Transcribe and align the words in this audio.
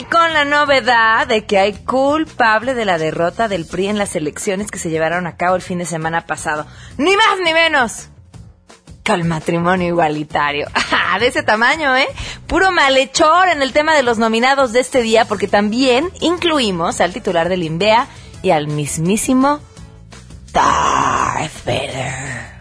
y 0.00 0.04
con 0.04 0.32
la 0.32 0.46
novedad 0.46 1.26
de 1.26 1.44
que 1.44 1.58
hay 1.58 1.74
culpable 1.74 2.72
de 2.72 2.86
la 2.86 2.96
derrota 2.96 3.48
del 3.48 3.66
PRI 3.66 3.88
en 3.88 3.98
las 3.98 4.16
elecciones 4.16 4.70
que 4.70 4.78
se 4.78 4.88
llevaron 4.88 5.26
a 5.26 5.36
cabo 5.36 5.56
el 5.56 5.62
fin 5.62 5.76
de 5.76 5.84
semana 5.84 6.24
pasado. 6.26 6.66
Ni 6.96 7.14
más 7.16 7.38
ni 7.44 7.52
menos 7.52 8.08
que 9.02 9.12
el 9.12 9.24
matrimonio 9.24 9.88
igualitario. 9.88 10.68
de 11.20 11.26
ese 11.26 11.42
tamaño, 11.42 11.94
¿eh? 11.96 12.08
Puro 12.46 12.70
malhechor 12.70 13.48
en 13.48 13.60
el 13.60 13.74
tema 13.74 13.94
de 13.94 14.02
los 14.02 14.16
nominados 14.16 14.72
de 14.72 14.80
este 14.80 15.02
día, 15.02 15.26
porque 15.26 15.48
también 15.48 16.10
incluimos 16.20 17.02
al 17.02 17.12
titular 17.12 17.50
del 17.50 17.62
INVEA 17.62 18.06
y 18.40 18.52
al 18.52 18.68
mismísimo 18.68 19.60
Darth 20.52 21.64
Vader. 21.66 22.59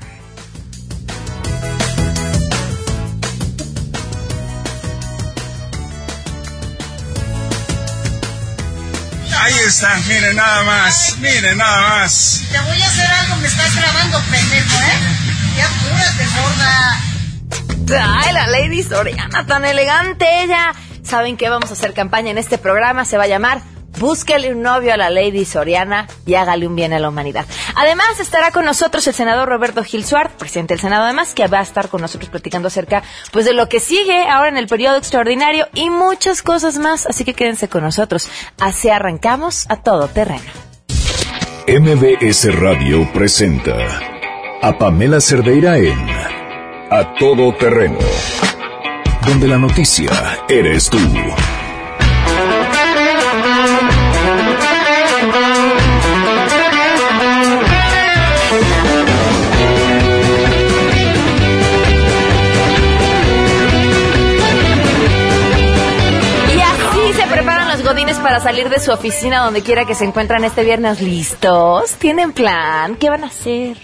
Ahí 9.41 9.53
está, 9.65 9.95
miren 10.07 10.35
nada 10.35 10.63
más, 10.63 11.15
miren 11.19 11.57
nada 11.57 11.81
más. 11.81 12.41
Te 12.51 12.59
voy 12.59 12.81
a 12.81 12.85
hacer 12.85 13.07
algo, 13.07 13.35
me 13.37 13.47
estás 13.47 13.75
grabando, 13.75 14.21
pendejo, 14.29 14.79
¿eh? 14.79 14.99
Ya 15.57 15.65
apúrate, 15.65 16.25
gorda. 17.87 18.19
Ay, 18.21 18.33
la 18.33 18.47
Lady 18.47 18.83
Soriana, 18.83 19.45
tan 19.45 19.65
elegante 19.65 20.43
ella. 20.43 20.73
¿Saben 21.03 21.37
qué? 21.37 21.49
Vamos 21.49 21.69
a 21.69 21.73
hacer 21.73 21.93
campaña 21.93 22.31
en 22.31 22.37
este 22.37 22.57
programa, 22.57 23.05
se 23.05 23.17
va 23.17 23.23
a 23.23 23.27
llamar 23.27 23.61
Búsquele 23.99 24.53
un 24.53 24.61
novio 24.61 24.93
a 24.93 24.97
la 24.97 25.09
Lady 25.09 25.45
Soriana 25.45 26.07
y 26.25 26.35
hágale 26.35 26.65
un 26.65 26.75
bien 26.75 26.93
a 26.93 26.99
la 26.99 27.09
humanidad. 27.09 27.45
Además, 27.75 28.19
estará 28.19 28.51
con 28.51 28.65
nosotros 28.65 29.05
el 29.07 29.13
senador 29.13 29.49
Roberto 29.49 29.83
Gil 29.83 30.05
Suárez, 30.05 30.31
presidente 30.37 30.73
del 30.73 30.81
Senado, 30.81 31.03
además, 31.03 31.33
que 31.33 31.47
va 31.47 31.59
a 31.59 31.63
estar 31.63 31.89
con 31.89 32.01
nosotros 32.01 32.29
platicando 32.29 32.69
acerca 32.69 33.03
pues, 33.31 33.45
de 33.45 33.53
lo 33.53 33.67
que 33.67 33.79
sigue 33.79 34.27
ahora 34.27 34.49
en 34.49 34.57
el 34.57 34.67
periodo 34.67 34.97
extraordinario 34.97 35.67
y 35.73 35.89
muchas 35.89 36.41
cosas 36.41 36.77
más. 36.77 37.05
Así 37.05 37.25
que 37.25 37.33
quédense 37.33 37.67
con 37.67 37.83
nosotros. 37.83 38.29
Así 38.59 38.89
arrancamos 38.89 39.65
a 39.69 39.77
todo 39.77 40.07
terreno. 40.07 40.49
MBS 41.67 42.55
Radio 42.55 43.07
presenta 43.13 43.75
a 44.61 44.77
Pamela 44.77 45.19
Cerdeira 45.19 45.77
en 45.77 45.99
A 46.89 47.13
Todo 47.19 47.53
Terreno, 47.53 47.99
donde 49.27 49.47
la 49.47 49.57
noticia 49.57 50.09
eres 50.49 50.89
tú. 50.89 50.97
Para 68.29 68.41
salir 68.41 68.69
de 68.69 68.79
su 68.79 68.91
oficina 68.91 69.43
donde 69.43 69.63
quiera 69.63 69.85
que 69.85 69.95
se 69.95 70.05
encuentran 70.05 70.43
este 70.43 70.63
viernes. 70.63 71.01
¿Listos? 71.01 71.95
¿Tienen 71.95 72.31
plan? 72.31 72.95
¿Qué 72.95 73.09
van 73.09 73.23
a 73.23 73.27
hacer? 73.27 73.75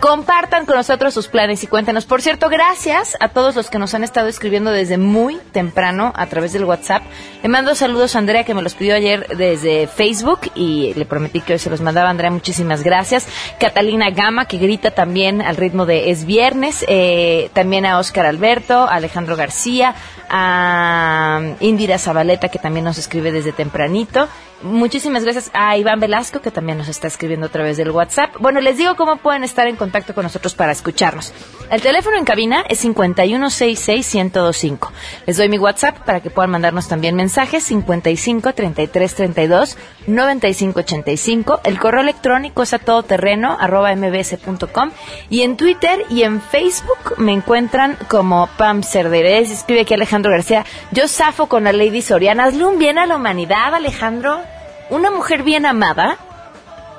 Compartan 0.00 0.66
con 0.66 0.74
nosotros 0.74 1.14
sus 1.14 1.28
planes 1.28 1.62
y 1.62 1.68
cuéntenos. 1.68 2.04
Por 2.04 2.20
cierto, 2.20 2.48
gracias 2.48 3.16
a 3.20 3.28
todos 3.28 3.54
los 3.54 3.70
que 3.70 3.78
nos 3.78 3.94
han 3.94 4.02
estado 4.02 4.26
escribiendo 4.26 4.72
desde 4.72 4.98
muy 4.98 5.36
temprano 5.52 6.12
a 6.16 6.26
través 6.26 6.52
del 6.52 6.64
WhatsApp. 6.64 7.04
Le 7.44 7.48
mando 7.48 7.76
saludos 7.76 8.16
a 8.16 8.18
Andrea 8.18 8.42
que 8.42 8.52
me 8.52 8.62
los 8.62 8.74
pidió 8.74 8.96
ayer 8.96 9.28
desde 9.28 9.86
Facebook 9.86 10.40
y 10.56 10.92
le 10.94 11.06
prometí 11.06 11.40
que 11.40 11.52
hoy 11.52 11.60
se 11.60 11.70
los 11.70 11.80
mandaba. 11.80 12.10
Andrea, 12.10 12.32
muchísimas 12.32 12.82
gracias. 12.82 13.28
Catalina 13.60 14.10
Gama 14.10 14.46
que 14.46 14.58
grita 14.58 14.90
también 14.90 15.40
al 15.40 15.56
ritmo 15.56 15.86
de 15.86 16.10
Es 16.10 16.24
Viernes. 16.24 16.84
Eh, 16.88 17.48
también 17.52 17.86
a 17.86 18.00
Oscar 18.00 18.26
Alberto, 18.26 18.88
a 18.88 18.94
Alejandro 18.94 19.36
García, 19.36 19.94
a 20.28 21.54
Indira 21.60 21.98
Zabaleta 21.98 22.48
que 22.48 22.58
también 22.58 22.84
nos 22.84 22.98
escribe 22.98 23.32
desde 23.32 23.52
tempranito. 23.52 24.28
Muchísimas 24.64 25.22
gracias 25.24 25.50
a 25.52 25.76
Iván 25.76 26.00
Velasco, 26.00 26.40
que 26.40 26.50
también 26.50 26.78
nos 26.78 26.88
está 26.88 27.06
escribiendo 27.06 27.48
a 27.48 27.50
través 27.50 27.76
del 27.76 27.90
WhatsApp. 27.90 28.34
Bueno, 28.40 28.62
les 28.62 28.78
digo 28.78 28.96
cómo 28.96 29.18
pueden 29.18 29.44
estar 29.44 29.66
en 29.66 29.76
contacto 29.76 30.14
con 30.14 30.22
nosotros 30.22 30.54
para 30.54 30.72
escucharnos. 30.72 31.34
El 31.70 31.82
teléfono 31.82 32.16
en 32.16 32.24
cabina 32.24 32.64
es 32.70 32.82
5166125. 32.82 34.90
Les 35.26 35.36
doy 35.36 35.50
mi 35.50 35.58
WhatsApp 35.58 35.98
para 36.06 36.20
que 36.20 36.30
puedan 36.30 36.50
mandarnos 36.50 36.88
también 36.88 37.14
mensajes 37.14 37.62
55 37.64 38.54
33 38.54 39.14
32 39.14 39.76
95 40.06 40.80
85. 40.80 41.60
El 41.64 41.78
correo 41.78 42.00
electrónico 42.00 42.62
es 42.62 42.72
a 42.72 42.78
todoterreno 42.78 43.58
arroba 43.60 43.94
mbs.com 43.94 44.92
y 45.28 45.42
en 45.42 45.58
Twitter 45.58 46.06
y 46.08 46.22
en 46.22 46.40
Facebook 46.40 47.18
me 47.18 47.32
encuentran 47.32 47.98
como 48.08 48.48
Pam 48.56 48.82
Cerderez. 48.82 49.50
Escribe 49.50 49.82
aquí 49.82 49.92
Alejandro 49.92 50.32
García. 50.32 50.64
Yo 50.90 51.06
zafo 51.06 51.50
con 51.50 51.64
la 51.64 51.74
Lady 51.74 52.00
Soriana. 52.00 52.44
Hazle 52.44 52.64
un 52.64 52.78
bien 52.78 52.96
a 52.96 53.04
la 53.04 53.16
humanidad, 53.16 53.74
Alejandro. 53.74 54.53
Una 54.90 55.10
mujer 55.10 55.42
bien 55.42 55.66
amada 55.66 56.16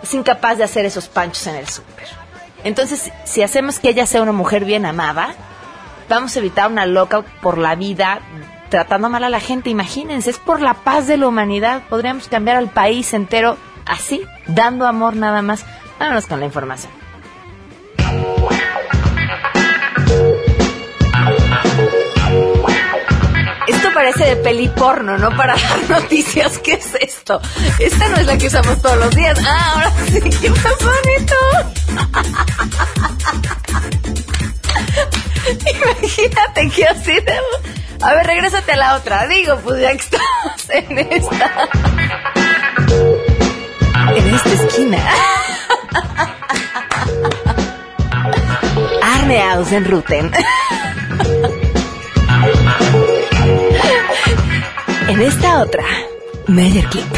es 0.01 0.13
incapaz 0.13 0.57
de 0.57 0.63
hacer 0.63 0.85
esos 0.85 1.07
panchos 1.07 1.45
en 1.47 1.55
el 1.55 1.67
súper. 1.67 2.07
Entonces, 2.63 3.11
si 3.25 3.43
hacemos 3.43 3.79
que 3.79 3.89
ella 3.89 4.05
sea 4.05 4.21
una 4.21 4.31
mujer 4.31 4.65
bien 4.65 4.85
amada, 4.85 5.35
vamos 6.09 6.35
a 6.35 6.39
evitar 6.39 6.71
una 6.71 6.85
loca 6.85 7.21
por 7.41 7.57
la 7.57 7.75
vida 7.75 8.21
tratando 8.69 9.09
mal 9.09 9.23
a 9.23 9.29
la 9.29 9.39
gente. 9.39 9.69
Imagínense, 9.69 10.31
es 10.31 10.39
por 10.39 10.61
la 10.61 10.73
paz 10.73 11.07
de 11.07 11.17
la 11.17 11.27
humanidad. 11.27 11.83
Podríamos 11.89 12.27
cambiar 12.27 12.57
al 12.57 12.69
país 12.69 13.13
entero 13.13 13.57
así, 13.85 14.23
dando 14.47 14.87
amor 14.87 15.15
nada 15.15 15.41
más. 15.41 15.63
Vámonos 15.99 16.25
con 16.25 16.39
la 16.39 16.45
información. 16.47 17.04
Parece 24.05 24.35
de 24.35 24.35
peli 24.35 24.67
porno, 24.67 25.17
¿no? 25.17 25.35
Para 25.35 25.55
dar 25.89 26.01
noticias. 26.01 26.59
¿Qué 26.59 26.73
es 26.73 26.93
esto? 26.99 27.41
Esta 27.79 28.07
no 28.09 28.17
es 28.17 28.27
la 28.27 28.37
que 28.37 28.45
usamos 28.47 28.79
todos 28.81 28.97
los 28.97 29.15
días. 29.15 29.39
Ah, 29.43 29.71
ahora 29.73 29.91
sí. 30.07 30.19
¡Qué 30.41 30.49
más 30.51 30.75
bonito! 30.79 31.35
Imagínate 36.01 36.69
que 36.69 36.85
así 36.85 37.13
de... 37.13 37.39
A 38.01 38.13
ver, 38.13 38.27
regrésate 38.27 38.73
a 38.73 38.75
la 38.75 38.95
otra. 38.95 39.25
Digo, 39.27 39.57
pues 39.63 39.81
ya 39.81 39.91
que 39.91 39.97
estamos 39.97 40.69
en 40.69 40.99
esta... 40.99 41.69
En 44.15 44.35
esta 44.35 44.53
esquina. 44.53 44.99
Arne 49.01 49.79
Ruten. 49.85 50.31
En 55.07 55.21
esta 55.21 55.59
otra, 55.61 55.83
Meyer 56.47 56.85
Clip. 56.87 57.05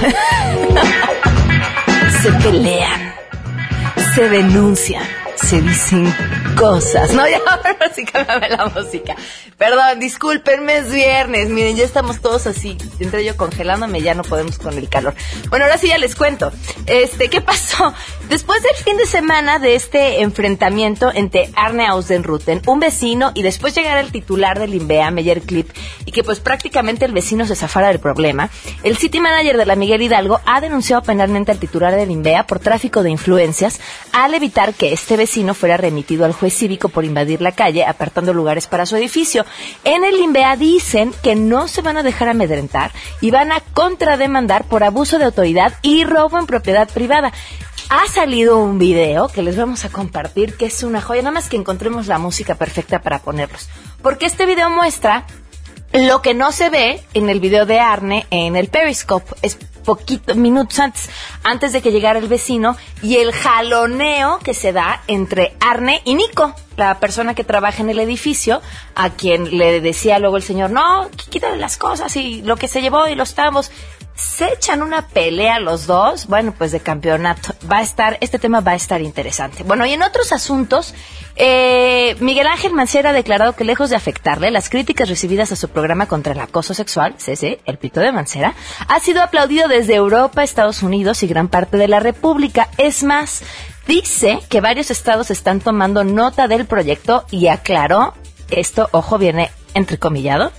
se 2.21 2.31
pelean, 2.43 3.13
se 4.13 4.27
denuncian, 4.27 5.03
se 5.47 5.61
dicen 5.61 6.13
cosas. 6.57 7.13
No, 7.13 7.25
ya, 7.29 7.37
ahora 7.37 7.89
sí 7.95 8.03
cámbiame 8.03 8.49
la 8.49 8.65
música. 8.65 9.15
Perdón, 9.57 9.99
discúlpenme, 9.99 10.79
es 10.79 10.91
viernes. 10.91 11.49
Miren, 11.49 11.77
ya 11.77 11.85
estamos 11.85 12.19
todos 12.19 12.47
así. 12.47 12.77
Entre 12.99 13.23
yo 13.23 13.37
congelándome, 13.37 14.01
ya 14.01 14.13
no 14.13 14.23
podemos 14.23 14.57
con 14.57 14.77
el 14.77 14.89
calor. 14.89 15.15
Bueno, 15.49 15.63
ahora 15.63 15.77
sí 15.77 15.87
ya 15.87 15.97
les 15.97 16.15
cuento. 16.15 16.51
Este, 16.85 17.29
¿qué 17.29 17.39
pasó? 17.39 17.93
Después 18.29 18.61
del 18.61 18.75
fin 18.75 18.97
de 18.97 19.05
semana 19.05 19.57
de 19.57 19.75
este 19.75 20.21
enfrentamiento 20.21 21.11
entre 21.13 21.49
Arne 21.55 21.87
Ausenruten, 21.87 22.61
un 22.67 22.81
vecino, 22.81 23.31
y 23.33 23.41
después 23.41 23.73
llegar 23.73 23.97
el 23.99 24.11
titular 24.11 24.59
del 24.59 24.75
INVEA, 24.75 25.11
Meyer 25.11 25.41
Clip, 25.41 25.69
y 26.05 26.11
que 26.11 26.25
pues 26.25 26.41
prácticamente 26.41 27.05
el 27.05 27.13
vecino 27.13 27.45
se 27.45 27.55
zafara 27.55 27.87
del 27.87 27.99
problema, 27.99 28.49
el 28.83 28.97
city 28.97 29.21
manager 29.21 29.55
de 29.55 29.65
la 29.65 29.75
Miguel 29.75 30.01
Hidalgo 30.01 30.41
ha 30.45 30.59
denunciado 30.59 31.03
penalmente 31.03 31.53
al 31.53 31.59
titular 31.59 31.95
del 31.95 32.11
INVEA 32.11 32.45
por 32.45 32.59
tráfico 32.59 33.01
de 33.01 33.11
influencias 33.11 33.79
al 34.11 34.33
evitar 34.33 34.73
que 34.73 34.91
este 34.91 35.15
vecino 35.15 35.36
fuera 35.53 35.77
remitido 35.77 36.25
al 36.25 36.33
juez 36.33 36.53
cívico 36.53 36.89
por 36.89 37.05
invadir 37.05 37.41
la 37.41 37.51
calle, 37.51 37.85
apartando 37.85 38.33
lugares 38.33 38.67
para 38.67 38.85
su 38.85 38.95
edificio. 38.95 39.45
En 39.83 40.03
el 40.03 40.15
INVEA 40.15 40.55
dicen 40.55 41.13
que 41.23 41.35
no 41.35 41.67
se 41.67 41.81
van 41.81 41.97
a 41.97 42.03
dejar 42.03 42.29
amedrentar 42.29 42.91
y 43.21 43.31
van 43.31 43.51
a 43.51 43.61
contrademandar 43.73 44.65
por 44.65 44.83
abuso 44.83 45.19
de 45.19 45.25
autoridad 45.25 45.73
y 45.81 46.03
robo 46.03 46.37
en 46.39 46.45
propiedad 46.45 46.89
privada. 46.89 47.31
Ha 47.89 48.07
salido 48.07 48.57
un 48.57 48.79
video 48.79 49.29
que 49.29 49.43
les 49.43 49.55
vamos 49.55 49.85
a 49.85 49.89
compartir 49.89 50.55
que 50.55 50.65
es 50.65 50.83
una 50.83 51.01
joya, 51.01 51.21
nada 51.21 51.33
más 51.33 51.47
que 51.47 51.55
encontremos 51.55 52.07
la 52.07 52.17
música 52.17 52.55
perfecta 52.55 53.01
para 53.01 53.19
ponerlos. 53.19 53.69
Porque 54.01 54.25
este 54.25 54.45
video 54.45 54.69
muestra 54.69 55.25
lo 55.93 56.21
que 56.21 56.33
no 56.33 56.51
se 56.51 56.69
ve 56.69 57.01
en 57.13 57.29
el 57.29 57.39
video 57.39 57.65
de 57.65 57.79
Arne 57.79 58.27
en 58.29 58.55
el 58.55 58.67
Periscope. 58.67 59.33
Es 59.41 59.57
poquito, 59.87 60.35
minutos 60.35 60.77
antes, 60.79 61.09
antes 61.43 61.71
de 61.71 61.81
que 61.81 61.93
llegara 61.93 62.19
el 62.19 62.27
vecino, 62.27 62.75
y 63.01 63.15
el 63.15 63.31
jaloneo 63.31 64.37
que 64.39 64.53
se 64.53 64.73
da 64.73 65.01
entre 65.07 65.55
Arne 65.61 66.01
y 66.03 66.15
Nico, 66.15 66.53
la 66.75 66.99
persona 66.99 67.33
que 67.33 67.45
trabaja 67.45 67.81
en 67.83 67.89
el 67.89 67.99
edificio, 67.99 68.61
a 68.95 69.11
quien 69.11 69.57
le 69.57 69.79
decía 69.79 70.19
luego 70.19 70.35
el 70.35 70.43
señor, 70.43 70.71
no, 70.71 71.09
quítale 71.29 71.55
las 71.55 71.77
cosas 71.77 72.13
y 72.17 72.41
lo 72.41 72.57
que 72.57 72.67
se 72.67 72.81
llevó 72.81 73.07
y 73.07 73.15
los 73.15 73.33
tambos. 73.33 73.71
Se 74.17 74.51
echan 74.51 74.81
una 74.81 75.07
pelea 75.07 75.59
los 75.59 75.85
dos, 75.85 76.25
bueno, 76.25 76.53
pues 76.57 76.71
de 76.71 76.79
campeonato. 76.79 77.53
Va 77.71 77.77
a 77.77 77.81
estar, 77.83 78.17
este 78.19 78.39
tema 78.39 78.61
va 78.61 78.71
a 78.71 78.75
estar 78.75 79.01
interesante. 79.01 79.61
Bueno, 79.63 79.85
y 79.85 79.93
en 79.93 80.01
otros 80.01 80.33
asuntos, 80.33 80.95
eh, 81.35 82.15
Miguel 82.19 82.47
Ángel 82.47 82.73
Mancera 82.73 83.11
ha 83.11 83.13
declarado 83.13 83.55
que 83.55 83.63
lejos 83.63 83.91
de 83.91 83.95
afectarle, 83.95 84.49
las 84.49 84.69
críticas 84.69 85.07
recibidas 85.07 85.51
a 85.51 85.55
su 85.55 85.69
programa 85.69 86.07
contra 86.07 86.33
el 86.33 86.39
acoso 86.39 86.73
sexual, 86.73 87.13
CC, 87.17 87.59
el 87.65 87.77
pito 87.77 87.99
de 87.99 88.11
Mancera, 88.11 88.55
ha 88.87 88.99
sido 88.99 89.21
aplaudido 89.21 89.67
desde 89.67 89.93
Europa, 89.93 90.43
Estados 90.43 90.81
Unidos 90.81 91.21
y 91.21 91.27
gran 91.27 91.47
parte 91.47 91.77
de 91.77 91.87
la 91.87 91.99
República. 91.99 92.69
Es 92.79 93.03
más, 93.03 93.43
dice 93.87 94.39
que 94.49 94.61
varios 94.61 94.89
estados 94.89 95.29
están 95.29 95.59
tomando 95.59 96.03
nota 96.03 96.47
del 96.47 96.65
proyecto 96.65 97.25
y 97.29 97.47
aclaró, 97.47 98.15
esto, 98.49 98.89
ojo, 98.93 99.19
viene 99.19 99.51
entrecomillado, 99.75 100.51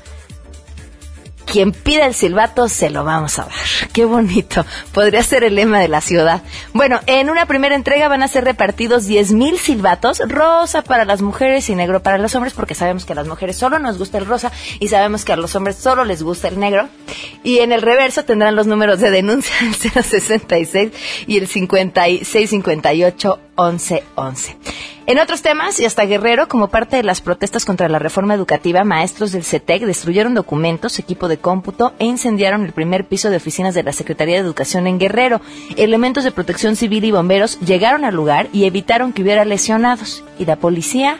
quien 1.50 1.72
pida 1.72 2.06
el 2.06 2.14
silbato 2.14 2.68
se 2.68 2.90
lo 2.90 3.04
vamos 3.04 3.38
a 3.38 3.42
dar. 3.42 3.52
Qué 3.92 4.04
bonito. 4.04 4.64
Podría 4.92 5.22
ser 5.22 5.44
el 5.44 5.54
lema 5.54 5.80
de 5.80 5.88
la 5.88 6.00
ciudad. 6.00 6.42
Bueno, 6.72 7.00
en 7.06 7.30
una 7.30 7.46
primera 7.46 7.74
entrega 7.74 8.08
van 8.08 8.22
a 8.22 8.28
ser 8.28 8.44
repartidos 8.44 9.08
10.000 9.08 9.56
silbatos, 9.58 10.20
rosa 10.26 10.82
para 10.82 11.04
las 11.04 11.22
mujeres 11.22 11.68
y 11.70 11.74
negro 11.74 12.02
para 12.02 12.18
los 12.18 12.34
hombres, 12.34 12.54
porque 12.54 12.74
sabemos 12.74 13.04
que 13.04 13.12
a 13.12 13.16
las 13.16 13.26
mujeres 13.26 13.56
solo 13.56 13.78
nos 13.78 13.98
gusta 13.98 14.18
el 14.18 14.26
rosa 14.26 14.52
y 14.78 14.88
sabemos 14.88 15.24
que 15.24 15.32
a 15.32 15.36
los 15.36 15.54
hombres 15.56 15.76
solo 15.76 16.04
les 16.04 16.22
gusta 16.22 16.48
el 16.48 16.58
negro. 16.58 16.88
Y 17.42 17.58
en 17.58 17.72
el 17.72 17.82
reverso 17.82 18.24
tendrán 18.24 18.56
los 18.56 18.66
números 18.66 19.00
de 19.00 19.10
denuncia 19.10 19.54
el 19.60 19.74
066 19.74 20.92
y 21.26 21.38
el 21.38 21.48
5658 21.48 23.40
1111. 23.56 24.56
En 25.08 25.18
otros 25.18 25.40
temas, 25.40 25.80
y 25.80 25.86
hasta 25.86 26.04
Guerrero, 26.04 26.48
como 26.48 26.68
parte 26.68 26.98
de 26.98 27.02
las 27.02 27.22
protestas 27.22 27.64
contra 27.64 27.88
la 27.88 27.98
reforma 27.98 28.34
educativa, 28.34 28.84
maestros 28.84 29.32
del 29.32 29.42
CETEC 29.42 29.84
destruyeron 29.86 30.34
documentos, 30.34 30.98
equipo 30.98 31.28
de 31.28 31.38
cómputo 31.38 31.94
e 31.98 32.04
incendiaron 32.04 32.66
el 32.66 32.72
primer 32.72 33.06
piso 33.06 33.30
de 33.30 33.38
oficinas 33.38 33.74
de 33.74 33.82
la 33.82 33.94
Secretaría 33.94 34.34
de 34.34 34.42
Educación 34.42 34.86
en 34.86 34.98
Guerrero. 34.98 35.40
Elementos 35.78 36.24
de 36.24 36.30
protección 36.30 36.76
civil 36.76 37.06
y 37.06 37.10
bomberos 37.10 37.58
llegaron 37.60 38.04
al 38.04 38.14
lugar 38.14 38.48
y 38.52 38.66
evitaron 38.66 39.14
que 39.14 39.22
hubiera 39.22 39.46
lesionados. 39.46 40.24
Y 40.38 40.44
la 40.44 40.56
policía 40.56 41.18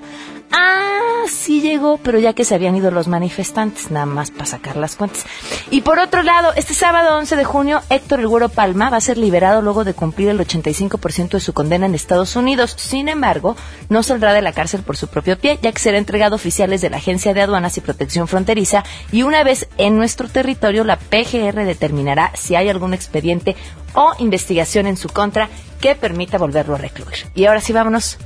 Ah, 0.53 1.25
sí 1.29 1.61
llegó, 1.61 1.99
pero 1.99 2.19
ya 2.19 2.33
que 2.33 2.45
se 2.45 2.55
habían 2.55 2.77
ido 2.77 2.91
los 2.91 3.09
manifestantes, 3.09 3.91
nada 3.91 4.07
más 4.07 4.31
para 4.31 4.47
sacar 4.47 4.77
las 4.77 4.97
cuentas. 4.97 5.27
Y 5.71 5.83
por 5.83 5.99
otro 5.99 6.23
lado, 6.23 6.53
este 6.57 6.75
sábado 6.75 7.19
11 7.19 7.37
de 7.37 7.45
junio, 7.45 7.83
Héctor 7.91 8.21
El 8.21 8.51
Palma 8.51 8.91
va 8.91 8.97
a 8.97 9.03
ser 9.03 9.19
liberado 9.19 9.61
luego 9.63 9.85
de 9.85 9.95
cumplir 9.95 10.29
el 10.31 10.39
85% 10.39 11.31
de 11.31 11.41
su 11.41 11.53
condena 11.53 11.87
en 11.87 11.95
Estados 11.95 12.37
Unidos. 12.37 12.75
Sin 12.77 13.09
embargo, 13.09 13.57
no 13.89 14.03
saldrá 14.03 14.33
de 14.33 14.43
la 14.43 14.53
cárcel 14.53 14.83
por 14.83 14.97
su 14.97 15.09
propio 15.09 15.39
pie, 15.39 15.59
ya 15.61 15.73
que 15.73 15.79
será 15.79 15.99
entregado 15.99 16.35
a 16.35 16.37
oficiales 16.37 16.81
de 16.81 16.91
la 16.91 16.97
Agencia 16.97 17.35
de 17.35 17.43
Aduanas 17.43 17.77
y 17.77 17.81
Protección 17.81 18.29
Fronteriza 18.29 18.85
y 19.13 19.23
una 19.23 19.43
vez 19.43 19.69
en 19.77 19.97
nuestro 19.97 20.29
territorio, 20.29 20.85
la 20.85 20.99
PGR 20.99 21.65
determinará 21.65 22.33
si 22.35 22.55
hay 22.55 22.69
algún 22.69 22.95
expediente 22.95 23.57
o 23.95 24.13
investigación 24.19 24.87
en 24.87 24.97
su 24.97 25.09
contra 25.09 25.49
que 25.81 25.95
permita 25.95 26.39
volverlo 26.39 26.75
a 26.75 26.79
recluir. 26.79 27.27
Y 27.35 27.47
ahora 27.47 27.61
sí, 27.61 27.73
vámonos 27.73 28.19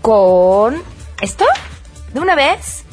con 0.00 0.82
¿Esto? 1.20 1.44
¿De 2.14 2.20
una 2.20 2.34
vez? 2.34 2.84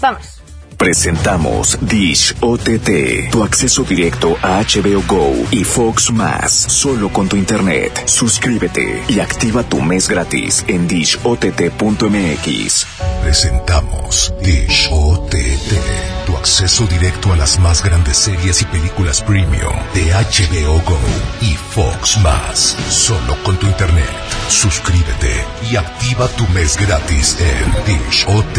Vamos. 0.00 0.40
Presentamos 0.76 1.78
Dish 1.82 2.34
OTT, 2.40 3.30
tu 3.30 3.42
acceso 3.42 3.84
directo 3.84 4.36
a 4.42 4.62
HBO 4.62 5.02
Go 5.06 5.32
y 5.50 5.62
Fox 5.64 6.10
Más, 6.10 6.52
solo 6.52 7.10
con 7.10 7.28
tu 7.28 7.36
internet. 7.36 8.02
Suscríbete 8.06 9.02
y 9.08 9.20
activa 9.20 9.62
tu 9.62 9.82
mes 9.82 10.08
gratis 10.08 10.64
en 10.68 10.88
dishott.mx. 10.88 12.86
Presentamos 13.22 14.32
Dish 14.42 14.88
OTT, 14.90 16.19
tu 16.30 16.36
acceso 16.36 16.86
directo 16.86 17.32
a 17.32 17.36
las 17.36 17.58
más 17.58 17.82
grandes 17.82 18.16
series 18.16 18.62
y 18.62 18.64
películas 18.66 19.20
premium 19.22 19.74
de 19.94 20.12
HBO 20.12 20.80
Go 20.84 20.98
y 21.40 21.54
Fox 21.54 22.18
Más, 22.18 22.76
solo 22.88 23.36
con 23.42 23.56
tu 23.56 23.66
internet. 23.66 24.08
Suscríbete 24.48 25.44
y 25.68 25.76
activa 25.76 26.28
tu 26.28 26.46
mes 26.48 26.76
gratis 26.76 27.36
en 27.40 27.72
dishott.mx. 27.84 28.52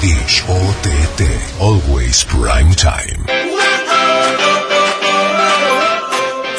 Dish 0.00 0.44
OTT, 0.48 1.22
always 1.60 2.24
prime 2.24 2.74
time. 2.74 3.26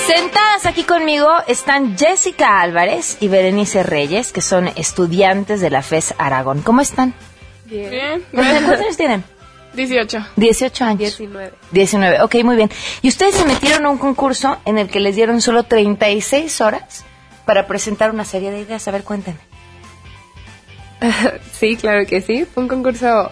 Sentadas 0.08 0.66
aquí 0.66 0.84
conmigo 0.84 1.30
están 1.48 1.98
Jessica 1.98 2.62
Álvarez 2.62 3.18
y 3.20 3.28
Berenice 3.28 3.84
Reyes, 3.84 4.32
que 4.32 4.42
son 4.42 4.70
estudiantes 4.70 5.60
de 5.60 5.70
la 5.70 5.82
FES 5.82 6.16
Aragón. 6.18 6.62
¿Cómo 6.62 6.80
están? 6.80 7.14
Bien. 7.66 8.24
¿Cuántos 8.32 8.80
años 8.80 8.98
tienen? 8.98 9.33
18. 9.74 10.26
18 10.36 10.84
años. 10.84 11.18
19. 11.18 11.54
19, 11.72 12.22
ok, 12.22 12.36
muy 12.44 12.56
bien. 12.56 12.70
Y 13.02 13.08
ustedes 13.08 13.36
se 13.36 13.46
metieron 13.46 13.86
a 13.86 13.90
un 13.90 13.98
concurso 13.98 14.58
en 14.66 14.78
el 14.78 14.90
que 14.90 15.00
les 15.00 15.16
dieron 15.16 15.42
solo 15.42 15.64
36 15.64 16.62
horas 16.62 17.06
para 17.46 17.68
presentar 17.68 18.12
una 18.12 18.26
serie 18.26 18.52
de 18.52 18.62
ideas. 18.62 18.88
A 18.88 18.92
ver, 18.92 19.04
cuéntenme. 19.04 19.40
Sí, 21.52 21.76
claro 21.76 22.06
que 22.06 22.22
sí. 22.22 22.46
Fue 22.46 22.64
un 22.64 22.70
concurso. 22.70 23.30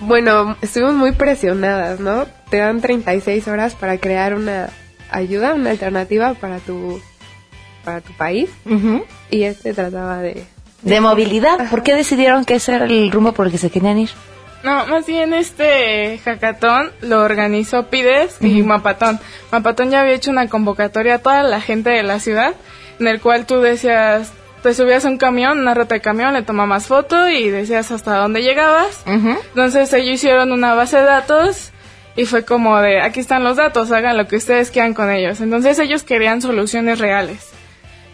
Bueno, 0.00 0.56
estuvimos 0.60 0.94
muy 0.94 1.12
presionadas, 1.12 2.00
¿no? 2.00 2.26
Te 2.50 2.58
dan 2.58 2.80
36 2.80 3.46
horas 3.48 3.74
para 3.74 3.98
crear 3.98 4.34
una 4.34 4.70
ayuda, 5.10 5.54
una 5.54 5.70
alternativa 5.70 6.34
para 6.34 6.58
tu 6.58 7.00
para 7.84 8.00
tu 8.00 8.12
país 8.12 8.50
y 9.30 9.42
este 9.44 9.72
trataba 9.72 10.18
de 10.18 10.44
De 10.82 11.00
movilidad. 11.00 11.70
¿Por 11.70 11.82
qué 11.82 11.94
decidieron 11.94 12.44
que 12.44 12.54
ese 12.54 12.74
era 12.74 12.84
el 12.84 13.10
rumbo 13.10 13.32
por 13.32 13.46
el 13.46 13.52
que 13.52 13.58
se 13.58 13.70
querían 13.70 13.98
ir? 13.98 14.10
No, 14.62 14.86
más 14.86 15.06
bien 15.06 15.32
este 15.32 16.20
hackathon 16.24 16.90
lo 17.00 17.22
organizó 17.22 17.86
Pides 17.88 18.36
y 18.40 18.62
Mapatón. 18.62 19.18
Mapatón 19.50 19.90
ya 19.90 20.02
había 20.02 20.14
hecho 20.14 20.30
una 20.30 20.48
convocatoria 20.48 21.16
a 21.16 21.18
toda 21.18 21.42
la 21.42 21.60
gente 21.60 21.90
de 21.90 22.02
la 22.02 22.20
ciudad, 22.20 22.54
en 22.98 23.08
el 23.08 23.20
cual 23.20 23.46
tú 23.46 23.60
decías, 23.60 24.32
te 24.62 24.74
subías 24.74 25.04
a 25.06 25.08
un 25.08 25.16
camión, 25.16 25.58
una 25.58 25.72
ruta 25.74 25.94
de 25.94 26.00
camión, 26.00 26.34
le 26.34 26.42
tomabas 26.42 26.86
foto 26.86 27.28
y 27.28 27.48
decías 27.48 27.90
hasta 27.90 28.16
dónde 28.16 28.42
llegabas. 28.42 29.02
Entonces 29.06 29.92
ellos 29.94 30.16
hicieron 30.16 30.52
una 30.52 30.74
base 30.74 30.98
de 30.98 31.04
datos 31.04 31.72
y 32.16 32.26
fue 32.26 32.44
como 32.44 32.78
de, 32.80 33.00
aquí 33.00 33.20
están 33.20 33.44
los 33.44 33.56
datos, 33.56 33.90
hagan 33.92 34.18
lo 34.18 34.26
que 34.26 34.36
ustedes 34.36 34.70
quieran 34.70 34.92
con 34.92 35.10
ellos. 35.10 35.40
Entonces 35.40 35.78
ellos 35.78 36.02
querían 36.02 36.42
soluciones 36.42 36.98
reales. 36.98 37.48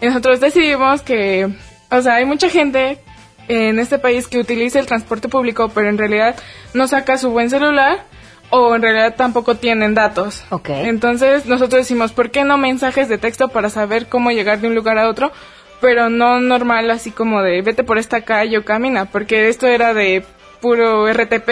Y 0.01 0.07
nosotros 0.07 0.39
decidimos 0.39 1.03
que, 1.03 1.49
o 1.91 2.01
sea, 2.03 2.15
hay 2.15 2.25
mucha 2.25 2.49
gente 2.49 2.99
en 3.49 3.79
este 3.79 3.99
país 3.99 4.29
que 4.29 4.39
utiliza 4.39 4.79
el 4.79 4.87
transporte 4.87 5.29
público, 5.29 5.71
pero 5.75 5.89
en 5.89 5.99
realidad 5.99 6.37
no 6.75 6.89
saca 6.89 7.19
su 7.19 7.31
buen 7.31 7.51
celular 7.51 8.05
o 8.51 8.75
en 8.75 8.83
realidad 8.83 9.15
tampoco 9.17 9.57
tienen 9.57 9.95
datos. 9.95 10.45
Ok. 10.51 10.69
Entonces 10.71 11.47
nosotros 11.47 11.83
decimos, 11.83 12.13
¿por 12.13 12.31
qué 12.31 12.45
no 12.45 12.59
mensajes 12.59 13.09
de 13.09 13.19
texto 13.19 13.49
para 13.49 13.71
saber 13.71 14.07
cómo 14.07 14.31
llegar 14.31 14.61
de 14.61 14.69
un 14.69 14.75
lugar 14.75 14.99
a 14.99 15.09
otro? 15.09 15.33
Pero 15.81 16.09
no 16.09 16.41
normal 16.41 16.91
así 16.91 17.11
como 17.11 17.43
de 17.43 17.61
vete 17.63 17.85
por 17.85 17.99
esta 17.99 18.23
calle 18.23 18.59
o 18.59 18.65
camina, 18.65 19.05
porque 19.07 19.49
esto 19.49 19.67
era 19.67 19.95
de 19.95 20.25
puro 20.61 21.13
RTP 21.13 21.51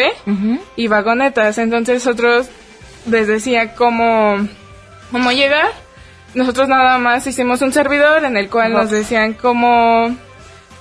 y 0.77 0.89
vagonetas. 0.89 1.59
Entonces 1.59 2.05
nosotros 2.05 2.49
les 3.11 3.27
decía 3.27 3.75
cómo, 3.75 4.37
cómo 5.11 5.31
llegar. 5.33 5.67
Nosotros 6.35 6.69
nada 6.69 6.99
más 6.99 7.27
hicimos 7.27 7.63
un 7.63 7.73
servidor 7.73 8.25
en 8.25 8.37
el 8.37 8.49
cual 8.49 8.73
nos 8.73 8.91
decían 8.91 9.35
cómo... 9.35 10.17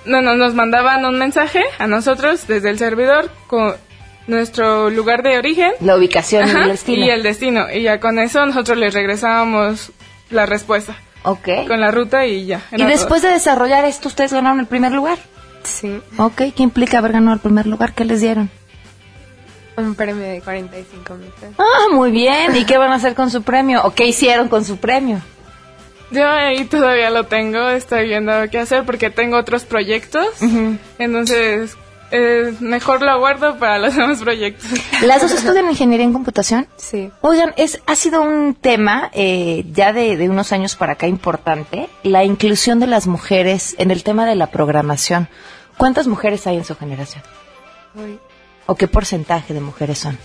No, 0.05 0.21
no, 0.21 0.35
nos 0.35 0.53
mandaban 0.53 1.05
un 1.05 1.17
mensaje 1.17 1.63
a 1.79 1.87
nosotros 1.87 2.45
desde 2.47 2.69
el 2.69 2.77
servidor 2.79 3.29
con 3.47 3.75
nuestro 4.27 4.89
lugar 4.89 5.23
de 5.23 5.37
origen 5.37 5.71
La 5.81 5.95
ubicación 5.97 6.47
y 6.47 6.51
el 6.51 6.67
destino. 6.69 7.05
y 7.05 7.09
el 7.09 7.23
destino. 7.23 7.65
Y 7.73 7.81
ya 7.83 7.99
con 7.99 8.19
eso 8.19 8.45
nosotros 8.45 8.77
les 8.77 8.93
regresábamos 8.93 9.91
la 10.29 10.45
respuesta 10.45 10.95
Ok. 11.23 11.47
con 11.67 11.79
la 11.79 11.91
ruta 11.91 12.25
y 12.25 12.45
ya. 12.45 12.61
Y 12.71 12.83
después 12.83 13.21
de 13.21 13.29
desarrollar 13.29 13.85
esto, 13.85 14.07
ustedes 14.09 14.33
ganaron 14.33 14.59
el 14.59 14.65
primer 14.65 14.91
lugar. 14.91 15.17
sí, 15.63 16.01
Ok, 16.17 16.41
¿qué 16.55 16.63
implica 16.63 16.97
haber 16.97 17.13
ganado 17.13 17.33
el 17.35 17.39
primer 17.41 17.65
lugar? 17.67 17.93
¿Qué 17.93 18.03
les 18.05 18.21
dieron? 18.21 18.49
un 19.75 19.95
premio 19.95 20.23
de 20.23 20.39
45 20.41 21.15
mil 21.15 21.29
pesos. 21.29 21.55
Ah, 21.57 21.87
muy 21.93 22.11
bien. 22.11 22.55
¿Y 22.55 22.63
qué 22.65 22.77
van 22.77 22.91
a 22.91 22.95
hacer 22.95 23.15
con 23.15 23.31
su 23.31 23.41
premio? 23.41 23.81
¿O 23.83 23.91
qué 23.95 24.05
hicieron 24.05 24.47
con 24.47 24.63
su 24.65 24.77
premio? 24.77 25.19
Yo 26.13 26.27
ahí 26.29 26.65
todavía 26.65 27.09
lo 27.09 27.25
tengo, 27.25 27.69
estoy 27.69 28.07
viendo 28.07 28.31
qué 28.51 28.59
hacer 28.59 28.85
porque 28.85 29.09
tengo 29.09 29.37
otros 29.37 29.63
proyectos. 29.63 30.27
Entonces, 30.99 31.75
eh, 32.11 32.53
mejor 32.59 33.01
lo 33.01 33.17
guardo 33.19 33.57
para 33.57 33.79
los 33.79 33.95
demás 33.97 34.19
proyectos. 34.21 34.69
¿Las 35.01 35.21
dos 35.21 35.31
estudian 35.31 35.69
ingeniería 35.69 36.05
en 36.05 36.13
computación? 36.13 36.67
Sí. 36.77 37.11
Oigan, 37.21 37.53
es, 37.57 37.81
ha 37.87 37.95
sido 37.95 38.21
un 38.21 38.53
tema 38.53 39.09
eh, 39.13 39.65
ya 39.71 39.91
de, 39.93 40.15
de 40.17 40.29
unos 40.29 40.51
años 40.51 40.75
para 40.75 40.93
acá 40.93 41.07
importante, 41.07 41.89
la 42.03 42.23
inclusión 42.23 42.79
de 42.79 42.87
las 42.87 43.07
mujeres 43.07 43.75
en 43.79 43.89
el 43.91 44.03
tema 44.03 44.25
de 44.25 44.35
la 44.35 44.47
programación. 44.47 45.27
¿Cuántas 45.77 46.07
mujeres 46.07 46.45
hay 46.45 46.57
en 46.57 46.65
su 46.65 46.75
generación? 46.75 47.23
Uy, 47.95 48.19
¿O 48.67 48.75
qué 48.75 48.87
porcentaje 48.87 49.53
de 49.53 49.59
mujeres 49.61 49.99
son? 49.99 50.17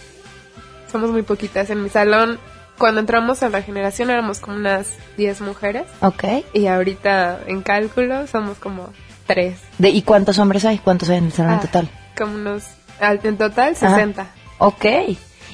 somos 0.93 1.11
muy 1.11 1.23
poquitas 1.23 1.69
en 1.71 1.83
mi 1.83 1.91
salón. 1.91 2.39
Cuando 2.79 3.01
entramos 3.01 3.43
a 3.43 3.49
la 3.49 3.61
generación 3.63 4.09
éramos 4.11 4.39
como 4.39 4.57
unas 4.57 4.93
10 5.17 5.41
mujeres 5.41 5.85
Ok. 6.01 6.25
y 6.55 6.67
ahorita 6.69 7.41
en 7.47 7.63
cálculo 7.63 8.27
somos 8.29 8.57
como 8.59 8.91
3. 9.27 9.59
De, 9.79 9.91
¿Y 9.91 10.03
cuántos 10.03 10.39
hombres 10.39 10.65
hay? 10.65 10.79
¿Cuántos 10.79 11.09
hay 11.11 11.19
en 11.19 11.25
el 11.27 11.33
salón 11.33 11.55
en 11.55 11.61
total? 11.61 11.91
Como 12.17 12.35
unos, 12.37 12.65
en 13.01 13.37
total 13.37 13.73
Ajá. 13.81 13.91
60. 13.97 14.27
Ok. 14.59 14.85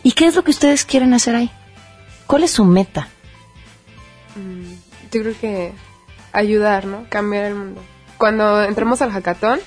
¿Y 0.02 0.12
qué 0.12 0.26
es 0.26 0.37
lo 0.37 0.45
que 0.45 0.50
ustedes 0.50 0.85
quieren 0.85 1.14
hacer 1.14 1.35
ahí? 1.35 1.50
¿Cuál 2.26 2.45
es 2.45 2.50
su 2.52 2.64
meta? 2.64 3.09
Mm, 4.37 4.75
Yo 5.11 5.23
creo 5.23 5.35
que 5.40 5.73
ayudar, 6.33 6.85
¿no? 6.87 7.07
Cambiar 7.09 7.45
el 7.47 7.54
mundo. 7.54 7.81
Cuando 8.19 8.62
entramos 8.64 9.02
al 9.02 9.11
hackathon, 9.12 9.61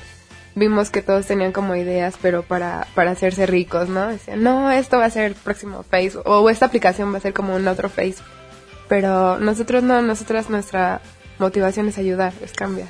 vimos 0.57 0.89
que 0.89 1.01
todos 1.01 1.25
tenían 1.27 1.51
como 1.51 1.75
ideas, 1.75 2.15
pero 2.21 2.43
para, 2.43 2.87
para 2.95 3.11
hacerse 3.11 3.45
ricos, 3.45 3.89
¿no? 3.89 4.07
Decían, 4.07 4.43
no, 4.43 4.71
esto 4.71 4.97
va 4.97 5.05
a 5.05 5.09
ser 5.09 5.25
el 5.25 5.35
próximo 5.35 5.83
Facebook, 5.83 6.23
o 6.25 6.49
esta 6.49 6.65
aplicación 6.65 7.13
va 7.13 7.17
a 7.17 7.21
ser 7.21 7.33
como 7.33 7.55
un 7.55 7.67
otro 7.67 7.89
Facebook. 7.89 8.27
Pero 8.87 9.37
nosotros 9.39 9.83
no, 9.83 10.01
nosotras 10.01 10.49
nuestra 10.49 11.01
motivación 11.39 11.87
es 11.87 11.97
ayudar, 11.97 12.33
es 12.43 12.53
cambiar. 12.53 12.89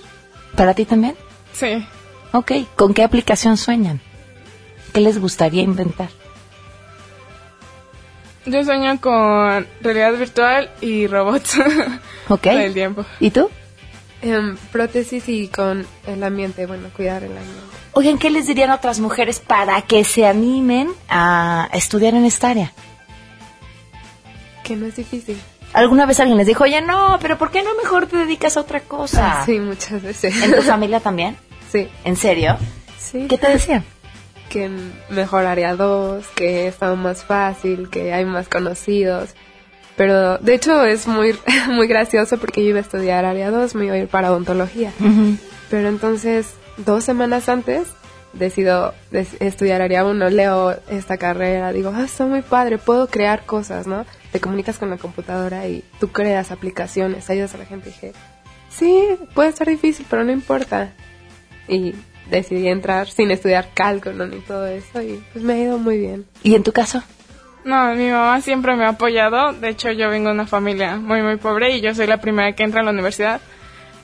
¿Para 0.55 0.73
ti 0.73 0.85
también? 0.85 1.15
Sí. 1.53 1.85
Ok. 2.31 2.51
¿Con 2.75 2.93
qué 2.93 3.03
aplicación 3.03 3.57
sueñan? 3.57 3.99
¿Qué 4.93 5.01
les 5.01 5.19
gustaría 5.19 5.63
inventar? 5.63 6.09
Yo 8.45 8.63
sueño 8.63 9.01
con 9.01 9.67
realidad 9.81 10.13
virtual 10.13 10.69
y 10.79 11.07
robots. 11.07 11.57
Ok. 12.29 12.41
Todo 12.43 12.59
el 12.59 12.73
tiempo. 12.73 13.05
¿Y 13.19 13.31
tú? 13.31 13.49
Em, 14.21 14.57
prótesis 14.71 15.29
y 15.29 15.47
con 15.47 15.85
el 16.07 16.23
ambiente, 16.23 16.65
bueno, 16.65 16.89
cuidar 16.95 17.23
el 17.23 17.31
ambiente. 17.37 17.61
Oigan, 17.93 18.17
¿qué 18.17 18.29
les 18.29 18.47
dirían 18.47 18.71
otras 18.71 18.99
mujeres 18.99 19.39
para 19.39 19.81
que 19.83 20.03
se 20.03 20.25
animen 20.25 20.89
a 21.09 21.69
estudiar 21.73 22.15
en 22.15 22.25
esta 22.25 22.49
área? 22.49 22.73
Que 24.63 24.75
no 24.75 24.87
es 24.87 24.95
difícil. 24.95 25.39
¿Alguna 25.73 26.05
vez 26.05 26.19
alguien 26.19 26.37
les 26.37 26.47
dijo, 26.47 26.63
oye, 26.63 26.81
no, 26.81 27.19
pero 27.21 27.37
¿por 27.37 27.51
qué 27.51 27.61
no 27.61 27.75
mejor 27.75 28.07
te 28.07 28.17
dedicas 28.17 28.57
a 28.57 28.61
otra 28.61 28.79
cosa? 28.81 29.43
Sí, 29.45 29.59
muchas 29.59 30.01
veces. 30.01 30.41
¿En 30.41 30.55
tu 30.55 30.61
familia 30.63 30.99
también? 30.99 31.37
sí, 31.71 31.87
¿En 32.03 32.15
serio? 32.15 32.57
sí. 32.97 33.27
¿Qué 33.27 33.37
te 33.37 33.49
decían? 33.49 33.83
que 34.47 34.71
mejor 35.09 35.45
área 35.45 35.75
2, 35.75 36.25
que 36.29 36.67
está 36.67 36.95
más 36.95 37.23
fácil, 37.23 37.89
que 37.89 38.13
hay 38.13 38.25
más 38.25 38.47
conocidos. 38.47 39.31
Pero 39.97 40.37
de 40.37 40.53
hecho 40.53 40.85
es 40.85 41.07
muy, 41.07 41.35
muy 41.69 41.87
gracioso 41.87 42.37
porque 42.37 42.63
yo 42.63 42.69
iba 42.69 42.77
a 42.77 42.81
estudiar 42.81 43.25
área 43.25 43.51
2, 43.51 43.75
me 43.75 43.85
iba 43.87 43.95
a 43.95 43.97
ir 43.97 44.07
para 44.07 44.31
odontología. 44.31 44.91
Pero 45.69 45.89
entonces, 45.89 46.47
dos 46.77 47.03
semanas 47.03 47.49
antes, 47.49 47.87
decido 48.33 48.93
des- 49.11 49.35
estudiar 49.41 49.81
área 49.81 50.05
1, 50.05 50.29
leo 50.29 50.75
esta 50.89 51.17
carrera, 51.17 51.73
digo, 51.73 51.91
ah, 51.95 52.03
está 52.05 52.25
muy 52.25 52.41
padre, 52.43 52.77
puedo 52.77 53.07
crear 53.07 53.45
cosas, 53.45 53.87
¿no? 53.87 54.05
Te 54.31 54.39
comunicas 54.39 54.77
con 54.77 54.89
la 54.91 54.97
computadora 54.97 55.67
y 55.67 55.83
tú 55.99 56.09
creas 56.09 56.51
aplicaciones, 56.51 57.29
ayudas 57.29 57.55
a 57.55 57.57
la 57.57 57.65
gente. 57.65 57.89
Y 57.89 57.91
dije, 57.93 58.13
sí, 58.69 59.03
puede 59.33 59.51
ser 59.53 59.67
difícil, 59.67 60.05
pero 60.09 60.23
no 60.23 60.31
importa. 60.31 60.93
Y 61.67 61.95
decidí 62.29 62.67
entrar 62.67 63.09
sin 63.09 63.31
estudiar 63.31 63.69
cálculo 63.73 64.27
ni 64.27 64.39
todo 64.41 64.67
eso 64.67 65.01
y 65.01 65.23
pues 65.33 65.43
me 65.43 65.53
ha 65.53 65.57
ido 65.59 65.77
muy 65.79 65.97
bien. 65.97 66.25
¿Y 66.43 66.55
en 66.55 66.63
tu 66.63 66.71
caso? 66.71 67.01
No, 67.67 67.93
mi 67.95 68.09
mamá 68.09 68.39
siempre 68.39 68.77
me 68.77 68.85
ha 68.85 68.89
apoyado. 68.89 69.51
De 69.51 69.67
hecho, 69.67 69.91
yo 69.91 70.09
vengo 70.09 70.29
de 70.29 70.35
una 70.35 70.47
familia 70.47 70.95
muy, 70.95 71.21
muy 71.21 71.35
pobre 71.35 71.75
y 71.75 71.81
yo 71.81 71.93
soy 71.93 72.07
la 72.07 72.21
primera 72.21 72.53
que 72.53 72.63
entra 72.63 72.79
a 72.79 72.83
la 72.83 72.91
universidad. 72.91 73.41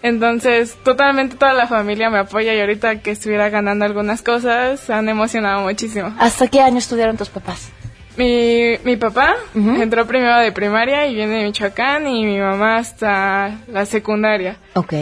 Entonces, 0.02 0.76
totalmente 0.84 1.38
toda 1.38 1.54
la 1.54 1.66
familia 1.66 2.10
me 2.10 2.20
apoya 2.20 2.54
y 2.54 2.60
ahorita 2.60 3.00
que 3.00 3.12
estuviera 3.12 3.48
ganando 3.48 3.86
algunas 3.86 4.22
cosas, 4.22 4.82
se 4.82 4.92
han 4.92 5.08
emocionado 5.08 5.62
muchísimo. 5.62 6.14
¿Hasta 6.20 6.48
qué 6.48 6.60
año 6.60 6.78
estudiaron 6.78 7.16
tus 7.16 7.30
papás? 7.30 7.72
Mi, 8.18 8.76
mi 8.84 8.98
papá 8.98 9.34
entró 9.56 10.06
primero 10.06 10.40
de 10.40 10.52
primaria 10.52 11.08
y 11.08 11.16
viene 11.16 11.38
de 11.38 11.44
Michoacán 11.46 12.06
y 12.06 12.26
mi 12.26 12.40
mamá 12.40 12.76
hasta 12.76 13.60
la 13.70 13.86
secundaria. 13.86 14.58
Ok. 14.74 14.94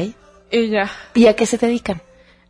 Y 0.51 0.69
ya. 0.69 0.87
¿Y 1.15 1.25
a 1.25 1.35
qué 1.35 1.47
se 1.47 1.57
dedican? 1.57 1.99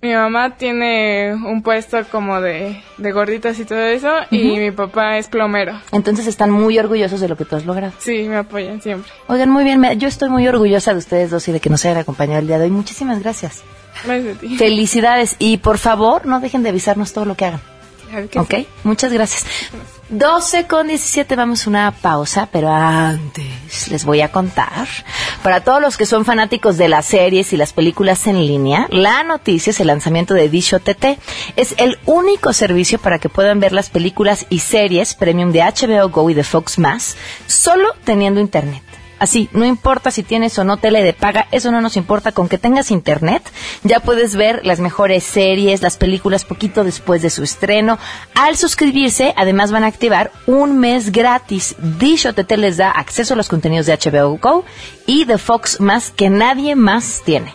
Mi 0.02 0.14
mamá 0.14 0.56
tiene 0.58 1.34
un 1.36 1.62
puesto 1.62 2.00
como 2.12 2.42
de, 2.42 2.82
de 2.98 3.12
gorditas 3.12 3.60
y 3.60 3.66
todo 3.66 3.80
eso 3.86 4.10
y 4.32 4.58
mi 4.58 4.72
papá 4.72 5.18
es 5.20 5.28
plomero. 5.28 5.80
Entonces 5.92 6.26
están 6.26 6.50
muy 6.50 6.80
orgullosos 6.80 7.20
de 7.22 7.28
lo 7.28 7.38
que 7.38 7.46
tú 7.46 7.56
has 7.56 7.66
logrado. 7.68 7.94
Sí, 8.00 8.24
me 8.28 8.38
apoyan 8.38 8.82
siempre. 8.82 9.12
Oigan, 9.28 9.50
muy 9.52 9.64
bien, 9.64 9.80
me- 9.80 9.96
yo 9.98 10.08
estoy 10.08 10.30
muy 10.30 10.48
orgullosa 10.48 10.94
de 10.94 10.98
ustedes 11.00 11.30
dos 11.30 11.48
y 11.48 11.52
de 11.52 11.60
que 11.60 11.70
nos 11.70 11.86
hayan 11.86 12.00
acompañado 12.00 12.40
el 12.40 12.48
día 12.48 12.58
de 12.58 12.66
hoy. 12.66 12.72
Muchísimas 12.72 13.20
gracias. 13.22 13.62
Gracias 14.04 14.38
a 14.38 14.40
ti. 14.40 14.58
Felicidades 14.58 15.36
y 15.38 15.58
por 15.58 15.78
favor 15.78 16.26
no 16.26 16.40
dejen 16.40 16.64
de 16.64 16.70
avisarnos 16.70 17.14
todo 17.14 17.26
lo 17.26 17.36
que 17.36 17.46
hagan. 17.46 17.62
Claro 18.12 18.30
que 18.30 18.40
Ok, 18.40 18.54
sí. 18.56 18.68
muchas 18.84 19.12
gracias. 19.14 19.46
12 20.10 20.68
con 20.68 20.88
17, 20.88 21.38
vamos 21.38 21.66
a 21.66 21.70
una 21.70 21.92
pausa, 21.92 22.50
pero 22.52 22.70
antes 22.70 23.88
les 23.90 24.04
voy 24.04 24.20
a 24.20 24.30
contar. 24.30 24.86
Para 25.42 25.62
todos 25.64 25.82
los 25.82 25.96
que 25.96 26.06
son 26.06 26.26
fanáticos 26.26 26.78
de 26.78 26.90
las 26.90 27.06
series 27.06 27.54
y 27.54 27.58
las 27.58 27.72
películas 27.72 28.28
en 28.28 28.46
línea, 28.46 28.88
la 28.90 29.24
noticia 29.24 29.72
es 29.72 29.80
el 29.80 29.88
lanzamiento 29.88 30.34
de 30.34 30.50
Dish 30.50 30.74
OTT. 30.74 31.18
Es 31.56 31.76
el 31.78 31.98
único 32.06 32.52
servicio 32.52 33.00
para 33.00 33.20
que 33.20 33.30
puedan 33.30 33.62
ver 33.62 33.72
las 33.72 33.90
películas 33.90 34.46
y 34.50 34.60
series 34.60 35.14
premium 35.14 35.54
de 35.54 35.62
HBO 35.62 36.10
Go 36.10 36.30
y 36.30 36.34
de 36.34 36.44
Fox 36.44 36.78
Más, 36.78 37.16
solo 37.48 37.88
teniendo 38.04 38.42
internet. 38.42 38.84
Así, 39.22 39.50
no 39.54 39.66
importa 39.66 40.10
si 40.10 40.24
tienes 40.24 40.58
o 40.58 40.64
no 40.64 40.78
tele 40.78 41.04
de 41.04 41.14
paga, 41.14 41.46
eso 41.52 41.72
no 41.72 41.80
nos 41.80 41.96
importa. 41.96 42.32
Con 42.32 42.50
que 42.50 42.58
tengas 42.58 42.90
internet, 42.90 43.44
ya 43.84 44.00
puedes 44.00 44.36
ver 44.36 44.66
las 44.66 44.80
mejores 44.80 45.24
series, 45.24 45.84
las 45.84 45.96
películas 45.96 46.44
poquito 46.44 46.84
después 46.84 47.22
de 47.22 47.30
su 47.30 47.44
estreno. 47.44 48.00
Al 48.34 48.58
suscribirse, 48.58 49.36
además 49.38 49.72
van 49.72 49.84
a 49.84 49.88
activar 49.88 50.32
un 50.48 50.80
mes 50.80 51.12
gratis. 51.12 51.76
Dish 52.00 52.26
OTT 52.26 52.52
les 52.58 52.78
da 52.78 52.90
acceso 52.90 53.36
a 53.36 53.38
los 53.38 53.48
contenidos 53.48 53.86
de 53.86 53.94
HBO 53.94 54.40
Go 54.40 54.66
y 55.06 55.26
de 55.26 55.38
Fox 55.38 55.80
más 55.80 56.10
que 56.10 56.32
nadie 56.32 56.76
más 56.76 57.22
tiene. 57.24 57.54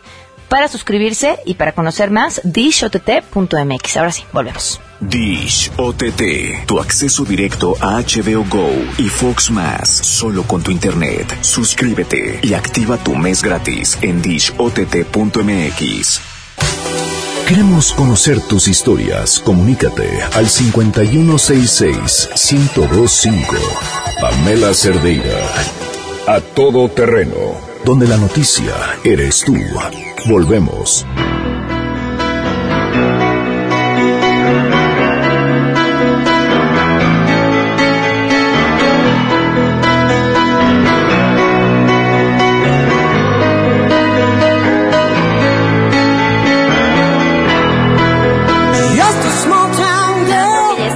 Para 0.49 0.69
suscribirse 0.69 1.39
y 1.45 1.55
para 1.55 1.73
conocer 1.73 2.11
más, 2.11 2.41
dishott.mx. 2.45 3.97
Ahora 3.97 4.13
sí, 4.13 4.25
volvemos. 4.33 4.81
Dish 5.01 5.71
OTT, 5.77 6.67
tu 6.67 6.81
acceso 6.81 7.25
directo 7.25 7.75
a 7.81 8.01
HBO 8.01 8.47
Go 8.49 8.71
y 8.97 9.09
Fox 9.09 9.51
Más, 9.51 9.89
solo 9.89 10.45
con 10.45 10.63
tu 10.63 10.71
internet. 10.71 11.37
Suscríbete 11.43 12.41
y 12.43 12.55
activa 12.55 12.97
tu 12.97 13.15
mes 13.15 13.43
gratis 13.43 13.99
en 14.01 14.23
dishott.mx. 14.23 16.21
Queremos 17.47 17.93
conocer 17.93 18.41
tus 18.41 18.67
historias. 18.67 19.39
Comunícate 19.39 20.21
al 20.35 20.47
5166-1025. 20.47 23.31
Pamela 24.21 24.75
Cerdeira. 24.75 25.39
A 26.27 26.41
todo 26.41 26.89
terreno. 26.89 27.76
Donde 27.87 28.09
la 28.09 28.17
noticia 28.17 28.75
eres 29.05 29.45
tú. 29.45 29.55
Volvemos. 30.29 31.07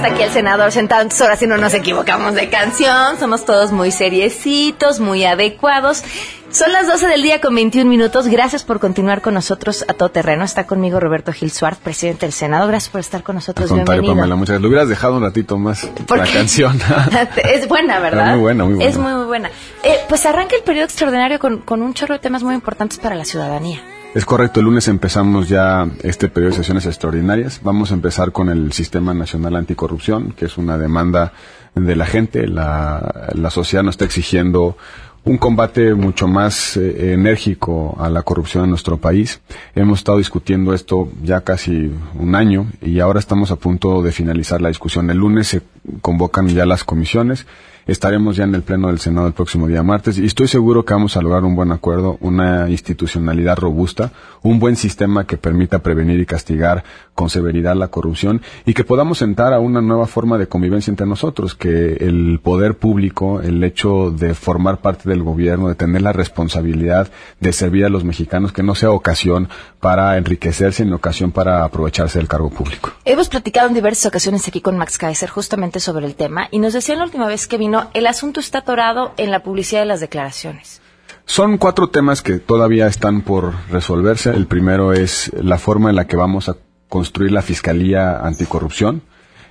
Aquí 0.03 0.23
el 0.23 0.31
senador 0.31 0.71
sentado, 0.73 1.07
ahora 1.21 1.37
sí 1.37 1.47
no 1.47 1.57
nos 1.57 1.73
equivocamos 1.73 2.33
de 2.33 2.49
canción, 2.49 3.17
somos 3.17 3.45
todos 3.45 3.71
muy 3.71 3.91
seriecitos, 3.91 4.99
muy 4.99 5.23
adecuados. 5.23 6.03
Son 6.51 6.69
las 6.73 6.85
12 6.85 7.07
del 7.07 7.21
día 7.23 7.39
con 7.39 7.55
21 7.55 7.89
minutos, 7.89 8.27
gracias 8.27 8.63
por 8.63 8.81
continuar 8.81 9.21
con 9.21 9.33
nosotros 9.33 9.85
a 9.87 9.93
todo 9.93 10.11
terreno. 10.11 10.43
Está 10.43 10.67
conmigo 10.67 10.99
Roberto 10.99 11.31
Gil 11.31 11.49
Suárez, 11.49 11.79
presidente 11.79 12.25
del 12.25 12.33
Senado, 12.33 12.67
gracias 12.67 12.91
por 12.91 12.99
estar 12.99 13.23
con 13.23 13.35
Al 13.35 13.37
nosotros, 13.37 13.69
contrario, 13.69 14.01
bienvenido. 14.01 14.21
Pamela, 14.21 14.35
muchas 14.35 14.49
gracias. 14.49 14.61
Lo 14.61 14.67
hubieras 14.67 14.89
dejado 14.89 15.15
un 15.15 15.23
ratito 15.23 15.57
más 15.57 15.85
¿Por 16.05 16.17
la 16.17 16.25
qué? 16.25 16.33
canción. 16.33 16.77
es 17.53 17.69
buena, 17.69 17.99
¿verdad? 17.99 18.25
Era 18.25 18.31
muy 18.33 18.41
buena, 18.41 18.65
muy 18.65 18.73
buena. 18.73 18.89
Es 18.89 18.97
muy, 18.97 19.13
muy 19.13 19.25
buena. 19.25 19.49
Eh, 19.83 19.95
pues 20.09 20.25
arranca 20.25 20.57
el 20.57 20.63
periodo 20.63 20.85
extraordinario 20.85 21.39
con, 21.39 21.59
con 21.59 21.81
un 21.81 21.93
chorro 21.93 22.15
de 22.15 22.19
temas 22.19 22.43
muy 22.43 22.53
importantes 22.53 22.99
para 22.99 23.15
la 23.15 23.23
ciudadanía. 23.23 23.81
Es 24.13 24.25
correcto, 24.25 24.59
el 24.59 24.65
lunes 24.65 24.89
empezamos 24.89 25.47
ya 25.47 25.87
este 26.03 26.27
periodo 26.27 26.51
de 26.51 26.57
sesiones 26.57 26.85
extraordinarias. 26.85 27.61
Vamos 27.63 27.91
a 27.91 27.93
empezar 27.93 28.33
con 28.33 28.49
el 28.49 28.73
Sistema 28.73 29.13
Nacional 29.13 29.55
Anticorrupción, 29.55 30.33
que 30.33 30.45
es 30.45 30.57
una 30.57 30.77
demanda 30.77 31.31
de 31.75 31.95
la 31.95 32.05
gente. 32.05 32.45
La, 32.45 33.29
la 33.35 33.49
sociedad 33.49 33.83
nos 33.83 33.93
está 33.93 34.03
exigiendo 34.03 34.75
un 35.23 35.37
combate 35.37 35.93
mucho 35.93 36.27
más 36.27 36.77
eh, 36.77 37.13
enérgico 37.13 37.95
a 37.99 38.09
la 38.09 38.23
corrupción 38.23 38.63
en 38.63 38.71
nuestro 38.71 38.97
país. 38.97 39.41
Hemos 39.75 39.99
estado 39.99 40.17
discutiendo 40.17 40.73
esto 40.73 41.09
ya 41.21 41.41
casi 41.41 41.91
un 42.15 42.35
año 42.35 42.67
y 42.81 42.99
ahora 42.99 43.19
estamos 43.19 43.51
a 43.51 43.55
punto 43.55 44.01
de 44.01 44.11
finalizar 44.11 44.61
la 44.61 44.69
discusión. 44.69 45.09
El 45.09 45.17
lunes 45.17 45.47
se 45.47 45.61
convocan 46.01 46.47
ya 46.47 46.65
las 46.65 46.83
comisiones. 46.83 47.45
Estaremos 47.87 48.35
ya 48.35 48.43
en 48.43 48.53
el 48.53 48.61
Pleno 48.61 48.87
del 48.87 48.99
Senado 48.99 49.27
el 49.27 49.33
próximo 49.33 49.67
día 49.67 49.81
martes 49.81 50.17
y 50.17 50.25
estoy 50.25 50.47
seguro 50.47 50.85
que 50.85 50.93
vamos 50.93 51.17
a 51.17 51.21
lograr 51.21 51.43
un 51.43 51.55
buen 51.55 51.71
acuerdo, 51.71 52.17
una 52.21 52.69
institucionalidad 52.69 53.57
robusta, 53.57 54.11
un 54.43 54.59
buen 54.59 54.75
sistema 54.75 55.25
que 55.25 55.37
permita 55.37 55.79
prevenir 55.79 56.19
y 56.19 56.25
castigar 56.25 56.83
con 57.15 57.29
severidad 57.29 57.75
la 57.75 57.87
corrupción 57.87 58.41
y 58.65 58.73
que 58.73 58.83
podamos 58.83 59.17
sentar 59.17 59.53
a 59.53 59.59
una 59.59 59.81
nueva 59.81 60.05
forma 60.05 60.37
de 60.37 60.47
convivencia 60.47 60.91
entre 60.91 61.07
nosotros, 61.07 61.55
que 61.55 61.93
el 62.01 62.39
poder 62.41 62.75
público, 62.77 63.41
el 63.41 63.63
hecho 63.63 64.11
de 64.11 64.35
formar 64.35 64.81
parte 64.81 65.09
del 65.09 65.23
gobierno, 65.23 65.67
de 65.67 65.75
tener 65.75 66.01
la 66.01 66.13
responsabilidad 66.13 67.11
de 67.39 67.51
servir 67.51 67.85
a 67.85 67.89
los 67.89 68.03
mexicanos, 68.03 68.51
que 68.51 68.63
no 68.63 68.75
sea 68.75 68.91
ocasión 68.91 69.49
para 69.79 70.17
enriquecerse, 70.17 70.83
sino 70.83 70.95
ocasión 70.95 71.31
para 71.31 71.63
aprovecharse 71.63 72.19
del 72.19 72.27
cargo 72.27 72.49
público. 72.49 72.91
Hemos 73.05 73.29
platicado 73.29 73.67
en 73.67 73.73
diversas 73.73 74.05
ocasiones 74.05 74.47
aquí 74.47 74.61
con 74.61 74.77
Max 74.77 74.97
Kaiser 74.97 75.29
justamente 75.29 75.79
sobre 75.79 76.05
el 76.05 76.15
tema 76.15 76.47
y 76.51 76.59
nos 76.59 76.73
decían 76.73 76.99
la 76.99 77.05
última 77.05 77.27
vez 77.27 77.47
que 77.47 77.57
vino 77.57 77.70
término, 77.71 77.91
el 77.93 78.07
asunto 78.07 78.39
está 78.39 78.59
atorado 78.59 79.13
en 79.17 79.31
la 79.31 79.43
publicidad 79.43 79.81
de 79.81 79.87
las 79.87 79.99
declaraciones. 79.99 80.81
Son 81.25 81.57
cuatro 81.57 81.89
temas 81.89 82.21
que 82.21 82.39
todavía 82.39 82.87
están 82.87 83.21
por 83.21 83.53
resolverse. 83.69 84.31
El 84.31 84.47
primero 84.47 84.91
es 84.93 85.31
la 85.33 85.57
forma 85.57 85.89
en 85.89 85.95
la 85.95 86.07
que 86.07 86.17
vamos 86.17 86.49
a 86.49 86.57
construir 86.89 87.31
la 87.31 87.41
Fiscalía 87.41 88.17
Anticorrupción 88.17 89.03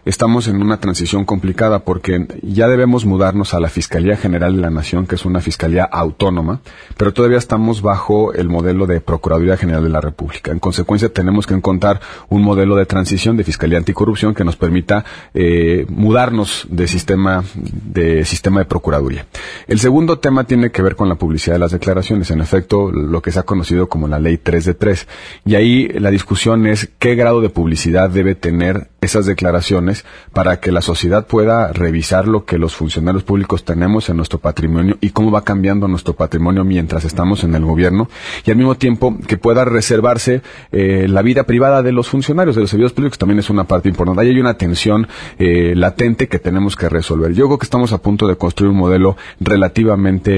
estamos 0.05 0.49
en 0.49 0.61
una 0.61 0.81
transición 0.81 1.25
complicada 1.25 1.85
porque 1.85 2.27
ya 2.43 2.69
debemos 2.69 3.05
mudarnos 3.05 3.55
a 3.55 3.61
la 3.61 3.69
Fiscalía 3.69 4.17
General 4.17 4.55
de 4.55 4.63
la 4.63 4.71
Nación, 4.71 5.07
que 5.07 5.15
es 5.15 5.25
una 5.25 5.41
fiscalía 5.41 5.85
autónoma, 5.85 6.61
pero 6.97 7.13
todavía 7.13 7.39
estamos 7.39 7.83
bajo 7.83 8.33
el 8.33 8.49
modelo 8.49 8.87
de 8.87 9.01
Procuraduría 9.01 9.57
General 9.57 9.83
de 9.83 9.91
la 9.91 10.01
República. 10.01 10.51
En 10.53 10.59
consecuencia, 10.59 11.13
tenemos 11.13 11.47
que 11.47 11.55
encontrar 11.55 12.01
un 12.29 12.43
modelo 12.43 12.77
de 12.77 12.87
transición 12.87 13.37
de 13.37 13.45
Fiscalía 13.45 13.79
Anticorrupción 13.79 14.35
que 14.35 14.45
nos 14.45 14.57
permita 14.57 15.05
eh, 15.35 15.87
mudarnos 15.89 16.67
de 16.71 16.89
sistema 16.89 17.45
de 17.55 18.25
sistema 18.25 18.61
de 18.61 18.67
Procuraduría. 18.67 19.27
El 19.67 19.79
segundo 19.79 20.19
tema 20.19 20.45
tiene 20.45 20.71
que 20.71 20.83
ver 20.83 20.97
con 20.97 21.09
la 21.09 21.17
publicidad 21.17 21.57
de 21.57 21.61
las 21.61 21.73
declaraciones, 21.73 22.31
en 22.31 22.41
efecto, 22.41 22.91
lo 22.91 23.23
que 23.23 23.33
se 23.33 23.39
ha 23.39 23.45
conocido 23.45 23.89
como 23.89 24.09
la 24.09 24.19
Ley 24.19 24.39
3 24.39 24.65
de 24.65 24.75
3. 24.75 25.09
Y 25.45 25.55
ahí 25.55 25.89
la 25.89 26.11
discusión 26.11 26.67
es 26.67 26.91
qué 26.99 27.15
grado 27.15 27.41
de 27.41 27.51
publicidad 27.51 28.11
debe 28.11 28.35
tener 28.35 28.89
esas 29.01 29.27
declaraciones 29.27 30.05
para 30.33 30.61
que 30.61 30.73
la 30.73 30.83
sociedad 30.83 31.27
pueda 31.27 31.73
revisar 31.73 32.29
lo 32.29 32.45
que 32.45 32.59
los 32.59 32.75
funcionarios 32.75 33.23
públicos 33.23 33.65
tenemos 33.65 34.09
en 34.09 34.17
nuestro 34.17 34.39
patrimonio 34.39 34.99
y 35.01 35.11
cómo 35.11 35.31
va 35.31 35.45
cambiando 35.45 35.89
nuestro 35.89 36.15
patrimonio 36.15 36.65
mientras 36.65 37.05
estamos 37.05 37.45
en 37.45 37.55
el 37.55 37.65
gobierno 37.65 38.09
y 38.45 38.51
al 38.51 38.57
mismo 38.57 38.75
tiempo 38.77 39.17
que 39.27 39.39
pueda 39.39 39.65
reservarse 39.65 40.43
eh, 40.73 41.07
la 41.09 41.23
vida 41.23 41.45
privada 41.45 41.83
de 41.83 41.93
los 41.93 42.09
funcionarios, 42.09 42.57
de 42.57 42.63
los 42.63 42.71
servicios 42.71 42.93
públicos 42.93 43.19
también 43.19 43.39
es 43.39 43.51
una 43.51 43.65
parte 43.65 43.89
importante. 43.89 44.23
Ahí 44.23 44.29
hay 44.29 44.41
una 44.41 44.55
tensión 44.55 45.09
eh, 45.39 45.75
latente 45.77 46.29
que 46.29 46.39
tenemos 46.39 46.77
que 46.77 46.89
resolver. 46.89 47.33
Yo 47.33 47.47
creo 47.47 47.59
que 47.59 47.65
estamos 47.65 47.93
a 47.93 47.99
punto 47.99 48.27
de 48.27 48.37
construir 48.37 48.71
un 48.71 48.79
modelo 48.79 49.17
relativamente 49.41 50.33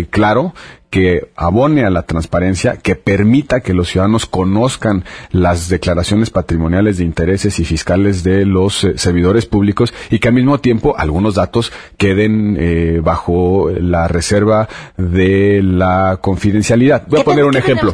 eh, 0.00 0.06
claro 0.10 0.54
que 0.90 1.30
abone 1.36 1.84
a 1.84 1.90
la 1.90 2.02
transparencia, 2.02 2.76
que 2.76 2.94
permita 2.94 3.60
que 3.60 3.74
los 3.74 3.88
ciudadanos 3.88 4.26
conozcan 4.26 5.04
las 5.30 5.68
declaraciones 5.68 6.30
patrimoniales 6.30 6.98
de 6.98 7.04
intereses 7.04 7.58
y 7.58 7.64
fiscales 7.64 8.22
de 8.22 8.46
los 8.46 8.84
eh, 8.84 8.96
servidores 8.96 9.46
públicos 9.46 9.92
y 10.10 10.18
que 10.18 10.28
al 10.28 10.34
mismo 10.34 10.58
tiempo 10.58 10.96
algunos 10.96 11.34
datos 11.34 11.72
queden 11.96 12.56
eh, 12.58 13.00
bajo 13.02 13.70
la 13.70 14.08
reserva 14.08 14.68
de 14.96 15.60
la 15.62 16.18
confidencialidad. 16.20 17.06
Voy 17.08 17.20
a 17.20 17.24
poner 17.24 17.44
un 17.44 17.56
ejemplo. 17.56 17.92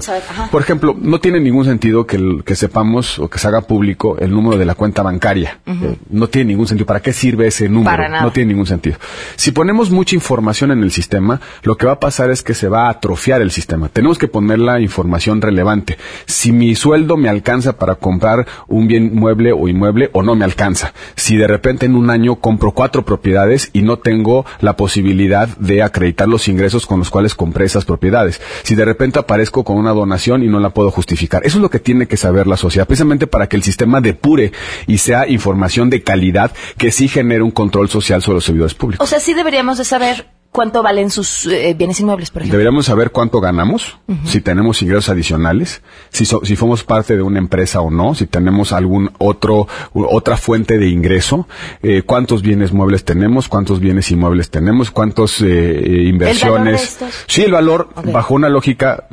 Por 0.51 0.63
ejemplo, 0.63 0.97
no 0.99 1.21
tiene 1.21 1.41
ningún 1.41 1.65
sentido 1.65 2.07
que, 2.07 2.43
que 2.45 2.55
sepamos 2.55 3.19
o 3.19 3.29
que 3.29 3.39
se 3.39 3.49
haga 3.49 3.63
público 3.63 4.19
el 4.19 4.31
número 4.31 4.57
de 4.57 4.65
la 4.65 4.75
cuenta 4.75 5.03
bancaria. 5.03 5.59
Eh, 5.67 5.97
no 6.11 6.29
tiene 6.29 6.49
ningún 6.49 6.67
sentido. 6.67 6.87
¿Para 6.87 7.01
qué 7.01 7.13
sirve 7.13 7.49
ese 7.49 7.69
número? 7.69 8.09
No 8.09 8.33
tiene 8.33 8.49
ningún 8.49 8.67
sentido. 8.67 8.97
Si 9.37 9.51
ponemos 9.51 9.91
mucha 9.91 10.15
información 10.15 10.71
en 10.71 10.83
el 10.83 10.91
sistema, 10.91 11.41
lo 11.63 11.77
que 11.77 11.87
va 11.87 11.93
a 11.93 12.01
pasar 12.01 12.31
es 12.31 12.43
que 12.43 12.55
se 12.55 12.69
va 12.69 12.84
atrofiar 12.89 13.43
el 13.43 13.51
sistema. 13.51 13.89
Tenemos 13.89 14.19
que 14.19 14.29
poner 14.29 14.59
la 14.59 14.81
información 14.81 15.41
relevante. 15.41 15.99
Si 16.27 16.53
mi 16.53 16.75
sueldo 16.75 17.17
me 17.17 17.29
alcanza 17.29 17.79
para 17.79 17.97
comprar 17.97 18.47
un 18.69 18.87
bien 18.89 19.15
mueble 19.15 19.53
o 19.53 19.69
inmueble 19.69 20.11
o 20.13 20.23
no 20.23 20.35
me 20.35 20.45
alcanza. 20.45 20.93
Si 21.17 21.37
de 21.37 21.47
repente 21.47 21.87
en 21.87 21.95
un 21.95 22.11
año 22.11 22.37
compro 22.37 22.73
cuatro 22.73 23.05
propiedades 23.05 23.71
y 23.73 23.83
no 23.83 23.99
tengo 23.99 24.45
la 24.61 24.77
posibilidad 24.77 25.49
de 25.59 25.83
acreditar 25.83 26.29
los 26.29 26.49
ingresos 26.49 26.87
con 26.87 26.99
los 26.99 27.11
cuales 27.11 27.35
compré 27.35 27.67
esas 27.67 27.85
propiedades. 27.85 28.41
Si 28.63 28.75
de 28.75 28.85
repente 28.85 29.19
aparezco 29.19 29.65
con 29.65 29.77
una 29.77 29.93
donación 29.93 30.43
y 30.43 30.49
no 30.49 30.61
la 30.61 30.71
puedo 30.71 30.91
justificar. 30.91 31.43
Eso 31.45 31.59
es 31.59 31.63
lo 31.63 31.71
que 31.71 31.79
tiene 31.79 32.07
que 32.07 32.17
saber 32.17 32.47
la 32.47 32.57
sociedad, 32.57 32.87
precisamente 32.87 33.27
para 33.27 33.49
que 33.49 33.57
el 33.57 33.63
sistema 33.63 34.01
depure 34.01 34.53
y 34.87 34.99
sea 34.99 35.29
información 35.29 35.91
de 35.91 36.03
calidad 36.03 36.53
que 36.79 36.93
sí 36.93 37.09
genere 37.09 37.43
un 37.43 37.51
control 37.51 37.89
social 37.89 38.23
sobre 38.23 38.37
los 38.37 38.45
servidores 38.45 38.75
públicos. 38.75 39.05
O 39.05 39.09
sea, 39.09 39.21
sí 39.21 39.35
deberíamos 39.35 39.79
de 39.79 39.85
saber 39.85 40.34
cuánto 40.55 40.85
valen 40.85 41.11
sus 41.11 41.47
eh, 41.47 41.75
bienes 41.77 41.99
inmuebles, 41.99 42.31
por 42.31 42.43
ejemplo. 42.43 42.57
Deberíamos 42.57 42.87
saber 42.87 43.11
cuánto 43.11 43.41
ganamos, 43.41 43.99
si 44.25 44.41
tenemos 44.41 44.81
ingresos 44.83 45.09
adicionales, 45.09 45.83
si, 46.11 46.25
si 46.25 46.55
somos 46.55 46.85
parte 46.85 47.17
de 47.17 47.23
una 47.23 47.41
empresa 47.41 47.81
o 47.81 47.91
no, 47.91 48.15
si 48.15 48.27
tenemos 48.27 48.73
algún 48.73 49.11
otro 49.19 49.67
otra 49.93 50.37
fuente 50.37 50.79
de 50.79 50.89
ingreso, 50.89 51.49
eh, 51.83 52.03
cuántos 52.07 52.43
bienes 52.43 52.73
muebles 52.73 53.05
tenemos, 53.05 53.49
cuántos 53.49 53.81
bienes 53.81 54.13
inmuebles 54.13 54.49
tenemos, 54.49 54.93
cuántos 54.93 55.41
eh, 55.41 56.05
inversiones. 56.07 57.03
¿El 57.03 57.09
sí, 57.27 57.43
el 57.43 57.51
valor 57.51 57.89
bajo 58.13 58.35
una 58.35 58.49
lógica 58.49 59.09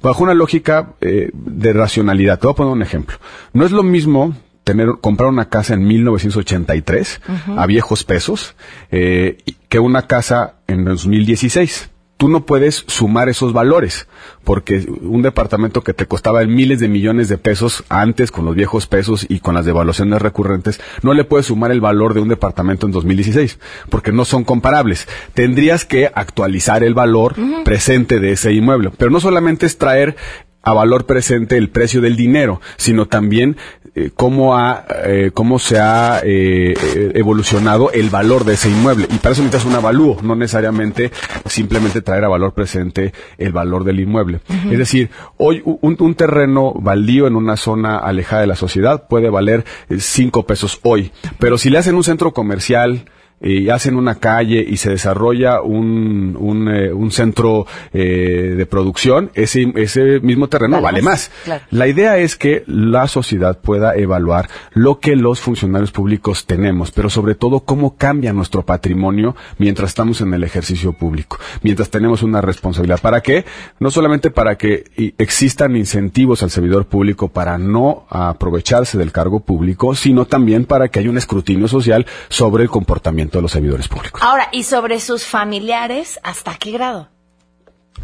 bajo 0.00 0.22
una 0.22 0.34
lógica 0.34 0.94
de 1.00 1.72
racionalidad. 1.72 2.38
Te 2.38 2.46
voy 2.46 2.52
a 2.52 2.56
poner 2.56 2.72
un 2.72 2.82
ejemplo. 2.82 3.16
No 3.52 3.66
es 3.66 3.72
lo 3.72 3.82
mismo 3.82 4.36
tener, 4.70 4.88
comprar 5.00 5.28
una 5.28 5.48
casa 5.48 5.74
en 5.74 5.84
1983 5.84 7.20
a 7.56 7.66
viejos 7.66 8.04
pesos 8.04 8.54
eh, 8.92 9.38
que 9.68 9.80
una 9.80 10.06
casa 10.06 10.54
en 10.68 10.84
2016. 10.84 11.90
Tú 12.16 12.28
no 12.28 12.44
puedes 12.44 12.84
sumar 12.86 13.30
esos 13.30 13.54
valores, 13.54 14.06
porque 14.44 14.86
un 15.00 15.22
departamento 15.22 15.82
que 15.82 15.94
te 15.94 16.04
costaba 16.04 16.44
miles 16.44 16.78
de 16.78 16.86
millones 16.86 17.30
de 17.30 17.38
pesos 17.38 17.82
antes 17.88 18.30
con 18.30 18.44
los 18.44 18.54
viejos 18.54 18.86
pesos 18.86 19.24
y 19.26 19.40
con 19.40 19.54
las 19.54 19.64
devaluaciones 19.64 20.20
recurrentes, 20.20 20.80
no 21.02 21.14
le 21.14 21.24
puedes 21.24 21.46
sumar 21.46 21.72
el 21.72 21.80
valor 21.80 22.12
de 22.12 22.20
un 22.20 22.28
departamento 22.28 22.84
en 22.84 22.92
2016, 22.92 23.58
porque 23.88 24.12
no 24.12 24.26
son 24.26 24.44
comparables. 24.44 25.08
Tendrías 25.32 25.86
que 25.86 26.12
actualizar 26.14 26.84
el 26.84 26.92
valor 26.92 27.34
presente 27.64 28.20
de 28.20 28.32
ese 28.32 28.52
inmueble, 28.52 28.90
pero 28.98 29.10
no 29.10 29.18
solamente 29.18 29.64
es 29.64 29.78
traer 29.78 30.16
a 30.62 30.72
valor 30.74 31.06
presente 31.06 31.56
el 31.56 31.70
precio 31.70 32.00
del 32.00 32.16
dinero, 32.16 32.60
sino 32.76 33.06
también 33.06 33.56
eh, 33.94 34.10
cómo, 34.14 34.56
ha, 34.56 34.84
eh, 35.04 35.30
cómo 35.32 35.58
se 35.58 35.78
ha 35.78 36.20
eh, 36.22 36.74
evolucionado 37.14 37.90
el 37.92 38.10
valor 38.10 38.44
de 38.44 38.54
ese 38.54 38.70
inmueble. 38.70 39.06
Y 39.10 39.16
para 39.16 39.32
eso 39.32 39.42
necesitas 39.42 39.64
un 39.64 39.74
avalúo, 39.74 40.18
no 40.22 40.36
necesariamente 40.36 41.10
simplemente 41.46 42.02
traer 42.02 42.24
a 42.24 42.28
valor 42.28 42.52
presente 42.52 43.12
el 43.38 43.52
valor 43.52 43.84
del 43.84 44.00
inmueble. 44.00 44.40
Es 44.70 44.78
decir, 44.78 45.10
hoy 45.38 45.62
un, 45.64 45.96
un, 45.98 46.14
terreno 46.14 46.72
baldío 46.74 47.26
en 47.26 47.36
una 47.36 47.56
zona 47.56 47.98
alejada 47.98 48.42
de 48.42 48.48
la 48.48 48.56
sociedad 48.56 49.08
puede 49.08 49.30
valer 49.30 49.64
cinco 49.98 50.44
pesos 50.44 50.78
hoy, 50.82 51.12
pero 51.38 51.58
si 51.58 51.70
le 51.70 51.78
hacen 51.78 51.94
un 51.94 52.04
centro 52.04 52.32
comercial, 52.32 53.06
y 53.40 53.70
hacen 53.70 53.96
una 53.96 54.16
calle 54.16 54.64
y 54.66 54.76
se 54.76 54.90
desarrolla 54.90 55.62
un, 55.62 56.36
un, 56.38 56.68
eh, 56.68 56.92
un 56.92 57.10
centro 57.10 57.66
eh, 57.92 58.54
de 58.56 58.66
producción, 58.66 59.30
ese, 59.34 59.72
ese 59.76 60.20
mismo 60.20 60.48
terreno 60.48 60.80
vale, 60.80 61.00
más. 61.00 61.30
La 61.70 61.88
idea 61.88 62.18
es 62.18 62.36
que 62.36 62.64
la 62.66 63.08
sociedad 63.08 63.58
pueda 63.58 63.94
evaluar 63.96 64.48
lo 64.72 65.00
que 65.00 65.16
los 65.16 65.40
funcionarios 65.40 65.90
públicos 65.90 66.46
tenemos, 66.46 66.90
pero 66.90 67.08
sobre 67.08 67.34
todo 67.34 67.60
cómo 67.60 67.96
cambia 67.96 68.32
nuestro 68.32 68.62
patrimonio 68.62 69.34
mientras 69.58 69.90
estamos 69.90 70.20
en 70.20 70.34
el 70.34 70.44
ejercicio 70.44 70.92
público, 70.92 71.38
mientras 71.62 71.88
tenemos 71.90 72.22
una 72.22 72.42
responsabilidad. 72.42 73.00
¿Para 73.00 73.22
qué? 73.22 73.44
No 73.78 73.90
solamente 73.90 74.30
para 74.30 74.56
que 74.56 75.14
existan 75.16 75.76
incentivos 75.76 76.42
al 76.42 76.50
servidor 76.50 76.86
público 76.86 77.28
para 77.28 77.56
no 77.56 78.04
aprovecharse 78.10 78.98
del 78.98 79.12
cargo 79.12 79.40
público, 79.40 79.94
sino 79.94 80.26
también 80.26 80.66
para 80.66 80.88
que 80.88 80.98
haya 80.98 81.10
un 81.10 81.18
escrutinio 81.18 81.68
social 81.68 82.06
sobre 82.28 82.64
el 82.64 82.70
comportamiento 82.70 83.29
de 83.38 83.42
los 83.42 83.52
servidores 83.52 83.88
públicos. 83.88 84.20
Ahora, 84.22 84.48
¿y 84.52 84.64
sobre 84.64 85.00
sus 85.00 85.24
familiares 85.24 86.18
hasta 86.22 86.56
qué 86.56 86.72
grado? 86.72 87.08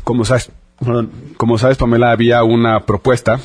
Como 0.05 0.25
sabes, 0.25 0.51
como 1.37 1.59
sabes, 1.59 1.79
Pamela, 1.79 2.11
había 2.11 2.43
una 2.45 2.81
propuesta 2.81 3.41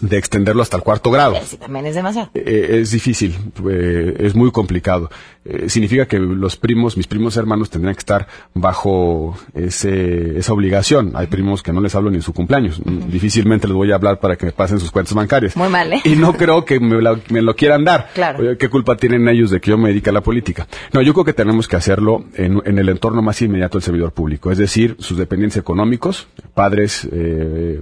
de 0.00 0.18
extenderlo 0.18 0.62
hasta 0.62 0.76
el 0.76 0.82
cuarto 0.82 1.10
grado. 1.10 1.36
Sí, 1.44 1.56
también 1.56 1.86
es 1.86 1.94
demasiado. 1.94 2.30
Eh, 2.34 2.80
es 2.80 2.90
difícil, 2.90 3.36
eh, 3.70 4.16
es 4.18 4.34
muy 4.34 4.50
complicado. 4.50 5.08
Eh, 5.44 5.68
significa 5.68 6.06
que 6.06 6.18
los 6.18 6.56
primos, 6.56 6.96
mis 6.96 7.06
primos 7.06 7.36
hermanos 7.36 7.70
tendrían 7.70 7.94
que 7.94 8.00
estar 8.00 8.26
bajo 8.54 9.36
ese, 9.54 10.38
esa 10.38 10.52
obligación. 10.52 11.12
Hay 11.14 11.26
primos 11.26 11.62
que 11.62 11.72
no 11.72 11.80
les 11.80 11.94
hablo 11.94 12.10
ni 12.10 12.16
en 12.16 12.22
su 12.22 12.32
cumpleaños. 12.32 12.80
Difícilmente 12.84 13.68
les 13.68 13.76
voy 13.76 13.92
a 13.92 13.96
hablar 13.96 14.20
para 14.20 14.36
que 14.36 14.46
me 14.46 14.52
pasen 14.52 14.80
sus 14.80 14.90
cuentas 14.90 15.14
bancarias. 15.14 15.56
Muy 15.56 15.68
mal, 15.68 15.92
¿eh? 15.92 16.00
Y 16.04 16.16
no 16.16 16.32
creo 16.36 16.64
que 16.64 16.80
me, 16.80 17.42
lo 17.42 17.56
quieran 17.56 17.84
dar. 17.84 18.08
Claro. 18.14 18.56
¿Qué 18.58 18.68
culpa 18.68 18.96
tienen 18.96 19.28
ellos 19.28 19.50
de 19.50 19.60
que 19.60 19.70
yo 19.70 19.78
me 19.78 19.90
dedique 19.90 20.10
a 20.10 20.12
la 20.12 20.22
política? 20.22 20.66
No, 20.92 21.02
yo 21.02 21.12
creo 21.12 21.24
que 21.24 21.34
tenemos 21.34 21.68
que 21.68 21.76
hacerlo 21.76 22.24
en, 22.34 22.60
en 22.64 22.78
el 22.78 22.88
entorno 22.88 23.22
más 23.22 23.40
inmediato 23.42 23.78
del 23.78 23.84
servidor 23.84 24.12
público. 24.12 24.50
Es 24.50 24.58
decir, 24.58 24.96
sus 24.98 25.18
dependientes 25.18 25.58
económicos, 25.58 26.26
padres, 26.54 27.06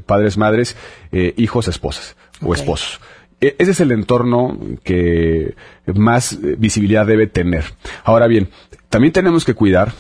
padres, 0.05 0.37
madres, 0.37 0.77
hijos, 1.37 1.69
esposas 1.69 2.02
o 2.43 2.55
esposos. 2.55 3.01
E, 3.41 3.57
ese 3.59 3.73
es 3.73 3.81
el 3.81 3.93
entorno 3.93 4.59
que 4.85 5.55
más 5.95 6.39
visibilidad 6.59 7.07
debe 7.07 7.27
tener. 7.27 7.65
Ahora 8.05 8.27
bien, 8.27 8.49
también 8.89 9.13
tenemos 9.13 9.45
que 9.45 9.55
cuidar 9.55 9.93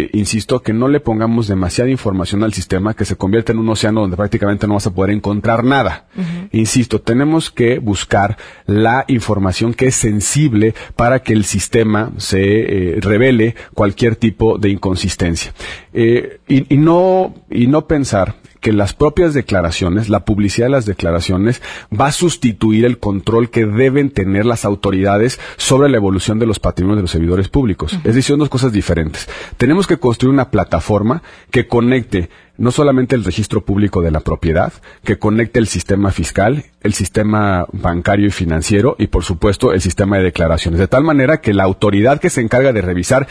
eh, 0.00 0.10
insisto, 0.14 0.62
que 0.62 0.72
no 0.72 0.88
le 0.88 1.00
pongamos 1.00 1.46
demasiada 1.46 1.90
información 1.90 2.42
al 2.42 2.54
sistema 2.54 2.94
que 2.94 3.04
se 3.04 3.16
convierta 3.16 3.52
en 3.52 3.58
un 3.58 3.68
océano 3.68 4.00
donde 4.00 4.16
prácticamente 4.16 4.66
no 4.66 4.74
vas 4.74 4.86
a 4.86 4.94
poder 4.94 5.10
encontrar 5.10 5.62
nada. 5.62 6.06
Insisto, 6.52 7.02
tenemos 7.02 7.50
que 7.50 7.78
buscar 7.78 8.38
la 8.66 9.04
información 9.08 9.74
que 9.74 9.88
es 9.88 9.94
sensible 9.94 10.74
para 10.96 11.22
que 11.22 11.34
el 11.34 11.44
sistema 11.44 12.12
se 12.16 12.40
eh, 12.40 13.00
revele 13.00 13.56
cualquier 13.74 14.16
tipo 14.16 14.56
de 14.56 14.70
inconsistencia. 14.70 15.52
Eh, 15.92 16.40
y, 16.48 16.74
y, 16.74 16.78
no, 16.78 17.34
y 17.50 17.66
no 17.66 17.86
pensar 17.86 18.36
que 18.60 18.72
las 18.72 18.94
propias 18.94 19.34
declaraciones, 19.34 20.08
la 20.08 20.24
publicidad 20.24 20.66
de 20.66 20.72
las 20.72 20.86
declaraciones, 20.86 21.62
va 21.98 22.06
a 22.06 22.12
sustituir 22.12 22.84
el 22.84 22.98
control 22.98 23.50
que 23.50 23.66
deben 23.66 24.10
tener 24.10 24.46
las 24.46 24.64
autoridades 24.64 25.40
sobre 25.56 25.88
la 25.88 25.96
evolución 25.96 26.38
de 26.38 26.46
los 26.46 26.58
patrimonios 26.58 26.98
de 26.98 27.02
los 27.02 27.10
servidores 27.10 27.48
públicos. 27.48 27.92
Es 27.92 28.02
decir, 28.02 28.22
son 28.22 28.38
dos 28.38 28.48
cosas 28.48 28.72
diferentes. 28.72 29.28
Tenemos 29.56 29.86
que 29.86 29.98
construir 29.98 30.32
una 30.32 30.50
plataforma 30.50 31.22
que 31.50 31.66
conecte 31.66 32.28
no 32.60 32.70
solamente 32.70 33.16
el 33.16 33.24
registro 33.24 33.64
público 33.64 34.02
de 34.02 34.10
la 34.10 34.20
propiedad, 34.20 34.74
que 35.02 35.18
conecte 35.18 35.58
el 35.58 35.66
sistema 35.66 36.10
fiscal, 36.10 36.66
el 36.82 36.92
sistema 36.92 37.66
bancario 37.72 38.26
y 38.26 38.30
financiero 38.30 38.96
y, 38.98 39.06
por 39.06 39.24
supuesto, 39.24 39.72
el 39.72 39.80
sistema 39.80 40.18
de 40.18 40.24
declaraciones. 40.24 40.78
De 40.78 40.86
tal 40.86 41.02
manera 41.02 41.40
que 41.40 41.54
la 41.54 41.64
autoridad 41.64 42.20
que 42.20 42.28
se 42.28 42.42
encarga 42.42 42.74
de 42.74 42.82
revisar 42.82 43.26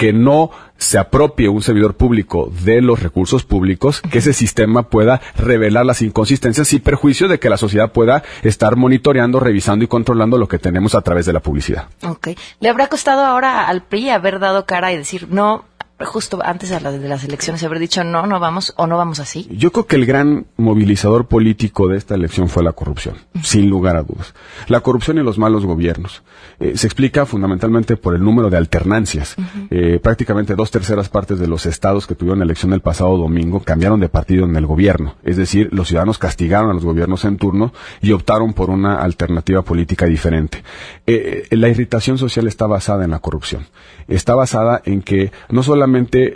que 0.00 0.14
no 0.14 0.50
se 0.78 0.96
apropie 0.96 1.50
un 1.50 1.60
servidor 1.60 1.94
público 1.94 2.50
de 2.64 2.80
los 2.80 3.02
recursos 3.02 3.44
públicos, 3.44 4.00
que 4.00 4.20
ese 4.20 4.32
sistema 4.32 4.84
pueda 4.84 5.20
revelar 5.36 5.84
las 5.84 6.00
inconsistencias 6.00 6.68
sin 6.68 6.80
perjuicio 6.80 7.28
de 7.28 7.38
que 7.38 7.50
la 7.50 7.58
sociedad 7.58 7.92
pueda 7.92 8.22
estar 8.42 8.76
monitoreando, 8.76 9.40
revisando 9.40 9.84
y 9.84 9.88
controlando 9.88 10.38
lo 10.38 10.48
que 10.48 10.58
tenemos 10.58 10.94
a 10.94 11.02
través 11.02 11.26
de 11.26 11.34
la 11.34 11.40
publicidad. 11.40 11.88
Ok. 12.02 12.28
¿Le 12.60 12.70
habrá 12.70 12.86
costado 12.86 13.26
ahora 13.26 13.68
al 13.68 13.82
PRI 13.82 14.08
haber 14.08 14.38
dado 14.38 14.64
cara 14.64 14.90
y 14.90 14.96
decir, 14.96 15.28
no, 15.28 15.66
justo 16.04 16.38
antes 16.42 16.70
de, 16.70 16.80
la, 16.80 16.92
de 16.92 17.08
las 17.08 17.24
elecciones 17.24 17.62
haber 17.62 17.78
dicho 17.78 18.04
no, 18.04 18.26
no 18.26 18.40
vamos 18.40 18.72
o 18.76 18.86
no 18.86 18.96
vamos 18.96 19.20
así? 19.20 19.48
Yo 19.50 19.72
creo 19.72 19.86
que 19.86 19.96
el 19.96 20.06
gran 20.06 20.46
movilizador 20.56 21.26
político 21.26 21.88
de 21.88 21.96
esta 21.96 22.14
elección 22.14 22.48
fue 22.48 22.62
la 22.62 22.72
corrupción, 22.72 23.16
sin 23.42 23.68
lugar 23.68 23.96
a 23.96 24.02
dudas. 24.02 24.34
La 24.68 24.80
corrupción 24.80 25.18
y 25.18 25.22
los 25.22 25.38
malos 25.38 25.66
gobiernos. 25.66 26.22
Eh, 26.58 26.72
se 26.76 26.86
explica 26.86 27.26
fundamentalmente 27.26 27.96
por 27.96 28.14
el 28.14 28.22
número 28.22 28.50
de 28.50 28.56
alternancias. 28.56 29.36
eh, 29.70 29.98
prácticamente 30.02 30.54
dos 30.54 30.70
terceras 30.70 31.08
partes 31.08 31.38
de 31.38 31.46
los 31.46 31.66
estados 31.66 32.06
que 32.06 32.14
tuvieron 32.14 32.42
elección 32.42 32.72
el 32.72 32.80
pasado 32.80 33.16
domingo 33.16 33.60
cambiaron 33.60 34.00
de 34.00 34.08
partido 34.08 34.44
en 34.44 34.56
el 34.56 34.66
gobierno. 34.66 35.16
Es 35.22 35.36
decir, 35.36 35.68
los 35.72 35.88
ciudadanos 35.88 36.18
castigaron 36.18 36.70
a 36.70 36.74
los 36.74 36.84
gobiernos 36.84 37.24
en 37.24 37.36
turno 37.36 37.72
y 38.00 38.12
optaron 38.12 38.52
por 38.52 38.70
una 38.70 39.02
alternativa 39.02 39.62
política 39.62 40.06
diferente. 40.06 40.62
Eh, 41.06 41.46
la 41.50 41.68
irritación 41.68 42.18
social 42.18 42.46
está 42.46 42.66
basada 42.66 43.04
en 43.04 43.10
la 43.10 43.18
corrupción. 43.18 43.66
Está 44.08 44.34
basada 44.34 44.80
en 44.84 45.02
que 45.02 45.32
no 45.50 45.62
solamente 45.62 45.89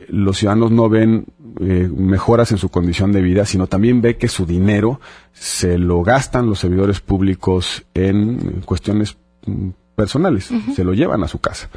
los 0.08 0.38
ciudadanos 0.38 0.70
no 0.70 0.88
ven 0.88 1.26
eh, 1.60 1.88
mejoras 1.94 2.50
en 2.52 2.58
su 2.58 2.68
condición 2.68 3.12
de 3.12 3.22
vida, 3.22 3.46
sino 3.46 3.66
también 3.66 4.02
ve 4.02 4.16
que 4.16 4.28
su 4.28 4.46
dinero 4.46 5.00
se 5.32 5.78
lo 5.78 6.02
gastan 6.02 6.46
los 6.46 6.58
servidores 6.58 7.00
públicos 7.00 7.84
en 7.94 8.62
cuestiones 8.64 9.16
mm, 9.46 9.68
personales, 9.94 10.50
uh 10.50 10.54
-huh. 10.54 10.74
se 10.74 10.84
lo 10.84 10.94
llevan 10.94 11.22
a 11.22 11.28
su 11.28 11.38
casa. 11.38 11.70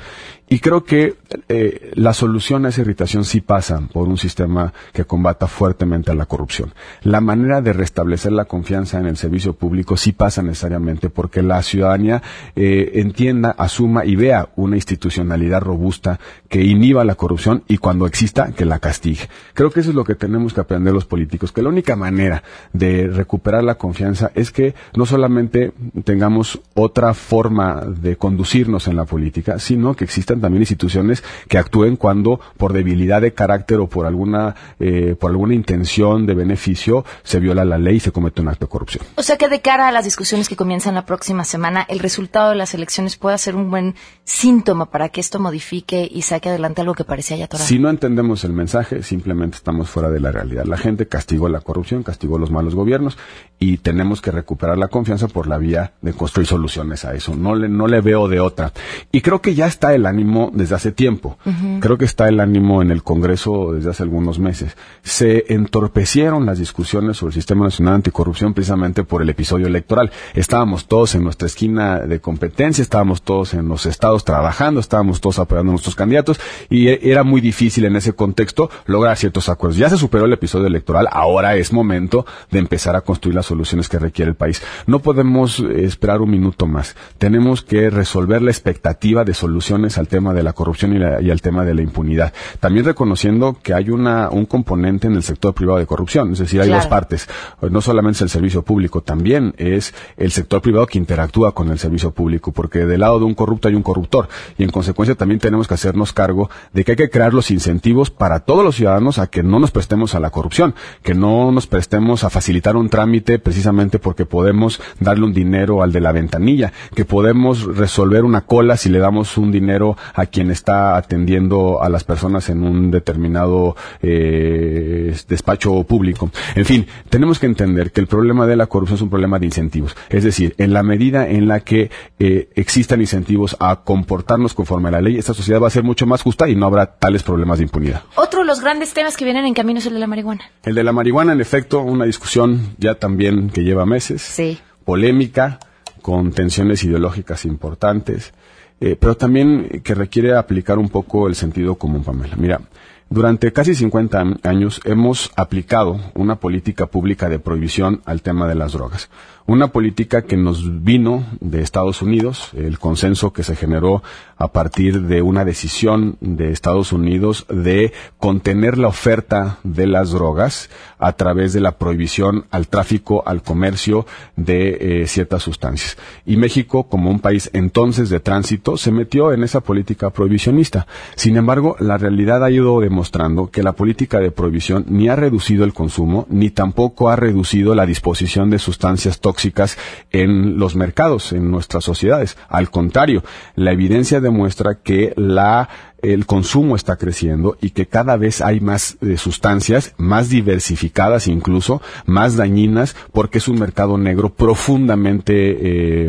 Y 0.49 0.60
creo 0.60 0.86
que 0.86 1.15
eh, 1.49 1.91
la 1.95 2.13
solución 2.13 2.65
a 2.65 2.69
esa 2.69 2.79
irritación 2.81 3.25
sí 3.25 3.41
pasa 3.41 3.81
por 3.91 4.07
un 4.07 4.17
sistema 4.17 4.73
que 4.93 5.03
combata 5.03 5.47
fuertemente 5.47 6.12
a 6.12 6.15
la 6.15 6.25
corrupción. 6.25 6.73
La 7.03 7.19
manera 7.19 7.62
de 7.62 7.73
restablecer 7.73 8.31
la 8.31 8.45
confianza 8.45 8.97
en 8.97 9.07
el 9.07 9.17
servicio 9.17 9.53
público 9.53 9.97
sí 9.97 10.13
pasa 10.13 10.41
necesariamente 10.41 11.10
porque 11.10 11.41
la 11.41 11.62
ciudadanía 11.63 12.21
eh, 12.55 12.91
entienda, 12.95 13.51
asuma 13.57 14.05
y 14.05 14.15
vea 14.15 14.47
una 14.55 14.77
institucionalidad 14.77 15.62
robusta 15.62 16.17
que 16.47 16.63
inhiba 16.63 17.03
la 17.03 17.15
corrupción 17.15 17.63
y 17.67 17.77
cuando 17.77 18.05
exista 18.05 18.53
que 18.53 18.63
la 18.63 18.79
castigue. 18.79 19.27
Creo 19.53 19.71
que 19.71 19.81
eso 19.81 19.89
es 19.89 19.95
lo 19.95 20.05
que 20.05 20.15
tenemos 20.15 20.53
que 20.53 20.62
aprender 20.62 20.93
los 20.93 21.05
políticos, 21.05 21.51
que 21.51 21.62
la 21.62 21.69
única 21.69 21.97
manera 21.97 22.41
de 22.71 23.07
recuperar 23.07 23.65
la 23.65 23.75
confianza 23.75 24.31
es 24.33 24.51
que 24.51 24.75
no 24.95 25.05
solamente 25.05 25.73
tengamos 26.05 26.62
otra 26.73 27.13
forma 27.13 27.81
de 27.86 28.15
conducirnos 28.15 28.88
en 28.88 28.95
la 28.95 29.03
política, 29.03 29.60
sino 29.60 29.93
que 29.93 30.05
existan 30.38 30.41
también 30.41 30.62
instituciones 30.62 31.23
que 31.47 31.58
actúen 31.58 31.95
cuando 31.95 32.39
por 32.58 32.73
debilidad 32.73 33.21
de 33.21 33.34
carácter 33.34 33.80
o 33.80 33.88
por 33.88 34.06
alguna 34.06 34.56
eh, 34.80 35.15
por 35.19 35.32
alguna 35.32 35.54
intención 35.54 36.26
de 36.26 36.34
beneficio 36.36 37.06
se 37.23 37.39
viola 37.39 37.65
la 37.65 37.78
ley 37.78 37.97
y 37.97 38.00
se 38.00 38.12
comete 38.12 38.41
un 38.41 38.50
acto 38.50 38.65
de 38.65 38.69
corrupción. 38.69 39.06
O 39.15 39.23
sea 39.23 39.38
que 39.38 39.47
de 39.47 39.62
cara 39.62 39.88
a 39.88 39.91
las 39.91 40.06
discusiones 40.06 40.50
que 40.50 40.56
comienzan 40.56 40.95
la 40.95 41.06
próxima 41.06 41.43
semana, 41.43 41.86
el 41.89 42.00
resultado 42.00 42.50
de 42.50 42.56
las 42.56 42.73
elecciones 42.73 43.17
puede 43.17 43.38
ser 43.38 43.56
un 43.56 43.69
buen 43.69 43.95
síntoma 44.23 44.89
para 44.89 45.10
que 45.10 45.21
esto 45.21 45.39
modifique 45.39 46.08
y 46.12 46.21
saque 46.21 46.50
adelante 46.50 46.82
algo 46.82 46.93
que 46.93 47.04
parecía 47.04 47.38
ya 47.38 47.45
atorado. 47.45 47.67
Si 47.67 47.80
no 47.80 47.89
entendemos 47.89 48.43
el 48.43 48.54
mensaje, 48.54 49.04
simplemente 49.04 49.58
estamos 49.58 49.89
fuera 49.89 50.10
de 50.10 50.19
la 50.19 50.32
realidad. 50.32 50.65
La 50.65 50.78
gente 50.78 51.08
castigó 51.08 51.50
la 51.50 51.62
corrupción, 51.62 52.04
castigó 52.04 52.38
los 52.38 52.52
malos 52.52 52.76
gobiernos 52.76 53.17
y 53.60 53.78
tenemos 53.78 54.21
que 54.21 54.32
recuperar 54.32 54.78
la 54.78 54.88
confianza 54.88 55.28
por 55.28 55.47
la 55.47 55.58
vía 55.58 55.93
de 56.02 56.13
construir 56.13 56.47
soluciones 56.47 57.06
a 57.06 57.13
eso. 57.13 57.36
No 57.36 57.56
le, 57.56 57.69
no 57.69 57.88
le 57.88 58.02
veo 58.02 58.28
de 58.28 58.39
otra. 58.39 58.71
Y 59.12 59.21
creo 59.21 59.41
que 59.41 59.56
ya 59.56 59.67
está 59.67 59.93
el 59.93 60.06
ánimo 60.06 60.26
desde 60.53 60.75
hace 60.75 60.91
tiempo. 60.91 61.37
Uh 61.45 61.49
-huh. 61.49 61.79
Creo 61.79 61.97
que 61.97 62.05
está 62.05 62.27
el 62.27 62.39
ánimo 62.39 62.81
en 62.81 62.91
el 62.91 63.03
Congreso 63.03 63.73
desde 63.73 63.89
hace 63.89 64.03
algunos 64.03 64.39
meses. 64.39 64.75
Se 65.03 65.53
entorpecieron 65.53 66.45
las 66.45 66.59
discusiones 66.59 67.17
sobre 67.17 67.29
el 67.31 67.35
Sistema 67.35 67.65
Nacional 67.65 67.95
Anticorrupción 67.95 68.53
precisamente 68.53 69.03
por 69.03 69.21
el 69.21 69.29
episodio 69.29 69.67
electoral. 69.67 70.11
Estábamos 70.33 70.87
todos 70.87 71.15
en 71.15 71.23
nuestra 71.23 71.47
esquina 71.47 71.99
de 71.99 72.19
competencia, 72.19 72.81
estábamos 72.81 73.21
todos 73.21 73.53
en 73.53 73.67
los 73.67 73.85
estados 73.85 74.23
trabajando, 74.23 74.79
estábamos 74.79 75.21
todos 75.21 75.39
apoyando 75.39 75.71
a 75.71 75.73
nuestros 75.73 75.95
candidatos 75.95 76.39
y 76.69 76.87
era 76.87 77.23
muy 77.23 77.41
difícil 77.41 77.85
en 77.85 77.95
ese 77.95 78.13
contexto 78.13 78.69
lograr 78.85 79.17
ciertos 79.17 79.49
acuerdos. 79.49 79.77
Ya 79.77 79.89
se 79.89 79.97
superó 79.97 80.25
el 80.25 80.33
episodio 80.33 80.67
electoral, 80.67 81.07
ahora 81.11 81.55
es 81.55 81.71
momento 81.71 82.25
de 82.51 82.59
empezar 82.59 82.95
a 82.95 83.01
construir 83.01 83.35
las 83.35 83.45
soluciones 83.45 83.89
que 83.89 83.99
requiere 83.99 84.29
el 84.29 84.35
país. 84.35 84.61
No 84.85 84.99
podemos 84.99 85.59
esperar 85.59 86.21
un 86.21 86.31
minuto 86.31 86.65
más. 86.65 86.95
Tenemos 87.17 87.61
que 87.61 87.89
resolver 87.89 88.41
la 88.41 88.51
expectativa 88.51 89.23
de 89.23 89.33
soluciones 89.33 89.97
al 89.97 90.07
tema 90.07 90.16
de 90.34 90.43
la 90.43 90.53
corrupción 90.53 90.95
y, 90.95 90.99
la, 90.99 91.21
y 91.21 91.32
al 91.32 91.41
tema 91.41 91.63
de 91.63 91.73
la 91.73 91.82
impunidad. 91.82 92.34
También 92.60 92.86
reconociendo 92.86 93.58
que 93.62 93.73
hay 93.73 93.89
una, 93.89 94.30
un 94.30 94.45
componente 94.45 95.08
en 95.08 95.13
el 95.13 95.23
sector 95.23 95.53
privado 95.53 95.80
de 95.80 95.86
corrupción, 95.86 96.34
es 96.34 96.39
decir, 96.39 96.62
hay 96.62 96.67
claro. 96.67 96.82
dos 96.82 96.89
partes. 96.89 97.30
No 97.62 97.82
solamente 97.82 98.17
es 98.17 98.21
el 98.23 98.30
servicio 98.30 98.62
público, 98.63 99.01
también 99.01 99.53
es 99.58 99.93
el 100.17 100.32
sector 100.32 100.62
privado 100.62 100.88
que 100.88 100.97
interactúa 100.97 101.53
con 101.53 101.69
el 101.69 101.80
servicio 101.80 102.12
público, 102.12 102.51
porque 102.51 102.86
del 102.86 103.01
lado 103.01 103.19
de 103.19 103.25
un 103.25 103.36
corrupto 103.36 103.67
hay 103.67 103.75
un 103.75 103.84
corruptor 103.84 104.27
y 104.58 104.63
en 104.63 104.69
consecuencia 104.69 105.15
también 105.15 105.39
tenemos 105.39 105.67
que 105.67 105.73
hacernos 105.73 106.13
cargo 106.13 106.49
de 106.73 106.84
que 106.84 106.91
hay 106.91 106.97
que 106.97 107.10
crear 107.10 107.34
los 107.34 107.51
incentivos 107.51 108.10
para 108.10 108.41
todos 108.41 108.63
los 108.63 108.75
ciudadanos 108.75 109.19
a 109.19 109.27
que 109.27 109.43
no 109.43 109.60
nos 109.60 109.71
prestemos 109.71 110.15
a 110.15 110.19
la 110.19 110.30
corrupción, 110.30 110.75
que 111.03 111.13
no 111.13 111.51
nos 111.51 111.67
prestemos 111.67 112.23
a 112.23 112.30
facilitar 112.30 112.75
un 112.75 112.89
trámite 112.89 113.39
precisamente 113.39 113.99
porque 113.99 114.25
podemos 114.25 114.82
darle 114.99 115.25
un 115.25 115.34
dinero 115.34 115.84
al 115.84 115.91
de 115.91 116.01
la 116.01 116.12
ventanilla, 116.12 116.73
que 116.95 117.06
podemos 117.06 117.63
resolver 117.75 118.23
una 118.23 118.41
cola 118.41 118.77
si 118.77 118.89
le 118.89 118.99
damos 118.99 119.38
un 119.38 119.51
dinero 119.51 119.97
a 120.13 120.26
quien 120.26 120.52
está 120.52 120.98
atendiendo 120.98 121.82
a 121.82 121.89
las 121.89 122.04
personas 122.04 122.50
en 122.50 122.63
un 122.63 122.91
determinado 122.91 123.76
eh, 124.02 125.15
despacho 125.28 125.84
público. 125.84 126.32
En 126.56 126.65
fin, 126.65 126.88
tenemos 127.10 127.39
que 127.39 127.46
entender 127.46 127.91
que 127.91 128.02
el 128.02 128.08
problema 128.08 128.48
de 128.48 128.56
la 128.56 128.67
corrupción 128.67 128.96
es 128.96 129.02
un 129.02 129.10
problema 129.10 129.39
de 129.39 129.46
incentivos. 129.46 129.96
Es 130.10 130.24
decir, 130.24 130.56
en 130.58 130.74
la 130.74 130.84
medida 130.84 131.28
en 131.28 131.48
la 131.48 131.62
que 131.62 131.91
eh, 132.20 132.50
existan 132.56 133.02
incentivos 133.02 133.56
a 133.60 133.84
comportarnos 133.84 134.54
conforme 134.54 134.89
a 134.89 134.91
la 134.91 135.02
ley, 135.02 135.17
esta 135.17 135.34
sociedad 135.34 135.62
va 135.62 135.67
a 135.67 135.72
ser 135.72 135.84
mucho 135.84 136.06
más 136.06 136.22
justa 136.22 136.48
y 136.50 136.56
no 136.56 136.65
habrá 136.65 136.98
tales 136.98 137.24
problemas 137.24 137.60
de 137.60 137.65
impunidad. 137.65 138.04
Otro 138.15 138.41
de 138.41 138.46
los 138.46 138.62
grandes 138.62 138.93
temas 138.93 139.17
que 139.17 139.26
vienen 139.26 139.46
en 139.46 139.54
camino 139.54 139.80
es 139.80 139.86
el 139.86 139.93
de 139.93 140.00
la 140.00 140.08
marihuana. 140.08 140.41
El 140.63 140.76
de 140.76 140.84
la 140.84 140.91
marihuana, 140.91 141.34
en 141.34 141.41
efecto, 141.41 141.82
una 141.82 142.06
discusión 142.06 142.76
ya 142.78 142.96
también 142.96 143.50
que 143.50 143.62
lleva 143.62 143.86
meses. 143.86 144.22
Sí. 144.22 144.60
Polémica, 144.86 145.60
con 146.02 146.32
tensiones 146.32 146.84
ideológicas 146.84 147.46
importantes. 147.46 148.34
Eh, 148.79 148.95
pero 148.99 149.17
también 149.17 149.81
que 149.83 149.95
requiere 149.95 150.35
aplicar 150.35 150.77
un 150.77 150.89
poco 150.89 151.27
el 151.27 151.35
sentido 151.35 151.75
común, 151.75 152.03
Pamela. 152.03 152.35
Mira, 152.37 152.61
durante 153.09 153.53
casi 153.53 153.73
50 153.73 154.23
años 154.43 154.81
hemos 154.83 155.31
aplicado 155.35 155.99
una 156.13 156.35
política 156.35 156.87
pública 156.87 157.29
de 157.29 157.39
prohibición 157.39 158.01
al 158.05 158.21
tema 158.21 158.47
de 158.47 158.55
las 158.55 158.73
drogas. 158.73 159.09
Una 159.49 159.69
política 159.69 160.23
que 160.23 160.36
nos 160.36 160.83
vino 160.83 161.25
de 161.39 161.62
Estados 161.62 162.01
Unidos, 162.01 162.49
el 162.53 162.79
consenso 162.79 163.31
que 163.31 163.43
se 163.43 163.55
generó 163.55 164.03
a 164.36 164.49
partir 164.49 165.03
de 165.03 165.21
una 165.21 165.45
decisión 165.45 166.17
de 166.19 166.51
Estados 166.51 166.91
Unidos 166.91 167.45
de 167.47 167.93
contener 168.19 168.77
la 168.77 168.89
oferta 168.89 169.60
de 169.63 169.88
las 169.88 170.12
drogas 170.12 170.69
a 170.99 171.13
través 171.13 171.53
de 171.53 171.62
la 171.62 171.77
prohibición 171.77 172.43
al 172.51 172.67
tráfico, 172.67 173.23
al 173.25 173.41
comercio 173.41 174.05
de 174.36 175.03
eh, 175.03 175.07
ciertas 175.07 175.43
sustancias. 175.43 175.97
Y 176.25 176.36
México, 176.36 176.89
como 176.89 177.10
un 177.10 177.21
país 177.21 177.49
entonces 177.53 178.10
de 178.10 178.19
tránsito, 178.19 178.75
se 178.75 178.91
metió 178.91 179.31
en 179.31 179.43
esa 179.45 179.62
política 179.62 180.10
prohibicionista. 180.10 180.88
Sin 181.15 181.38
embargo, 181.38 181.77
la 181.79 181.97
realidad 181.97 182.43
ha 182.43 182.51
ido 182.51 182.81
demostrando 182.81 183.49
que 183.49 183.63
la 183.63 183.71
política 183.71 184.19
de 184.19 184.31
prohibición 184.31 184.83
ni 184.89 185.07
ha 185.07 185.15
reducido 185.15 185.63
el 185.63 185.73
consumo, 185.73 186.25
ni 186.29 186.49
tampoco 186.49 187.07
ha 187.07 187.15
reducido 187.15 187.75
la 187.75 187.86
disposición 187.86 188.49
de 188.49 188.60
sustancias 188.60 189.21
tóxicas 189.21 189.37
tóxicas 189.38 189.78
en 190.12 190.58
los 190.58 190.76
mercados, 190.76 191.32
en 191.32 191.52
nuestras 191.52 191.84
sociedades. 191.84 192.38
Al 192.50 192.71
contrario, 192.71 193.23
la 193.56 193.71
evidencia 193.71 194.19
demuestra 194.19 194.80
que 194.82 195.13
la 195.15 195.69
el 196.02 196.26
consumo 196.28 196.76
está 196.76 196.95
creciendo 196.95 197.58
y 197.60 197.71
que 197.71 197.88
cada 197.88 198.17
vez 198.17 198.41
hay 198.41 198.60
más 198.60 198.97
eh, 199.02 199.17
sustancias, 199.17 199.93
más 199.97 200.30
diversificadas 200.30 201.28
incluso, 201.28 201.82
más 202.06 202.36
dañinas, 202.36 202.95
porque 203.12 203.39
es 203.39 203.47
un 203.47 203.60
mercado 203.60 203.97
negro 203.97 204.30
profundamente 204.34 205.34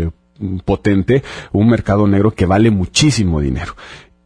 eh, 0.04 0.10
potente, 0.64 1.22
un 1.52 1.68
mercado 1.68 2.06
negro 2.06 2.32
que 2.32 2.46
vale 2.46 2.70
muchísimo 2.70 3.40
dinero. 3.40 3.74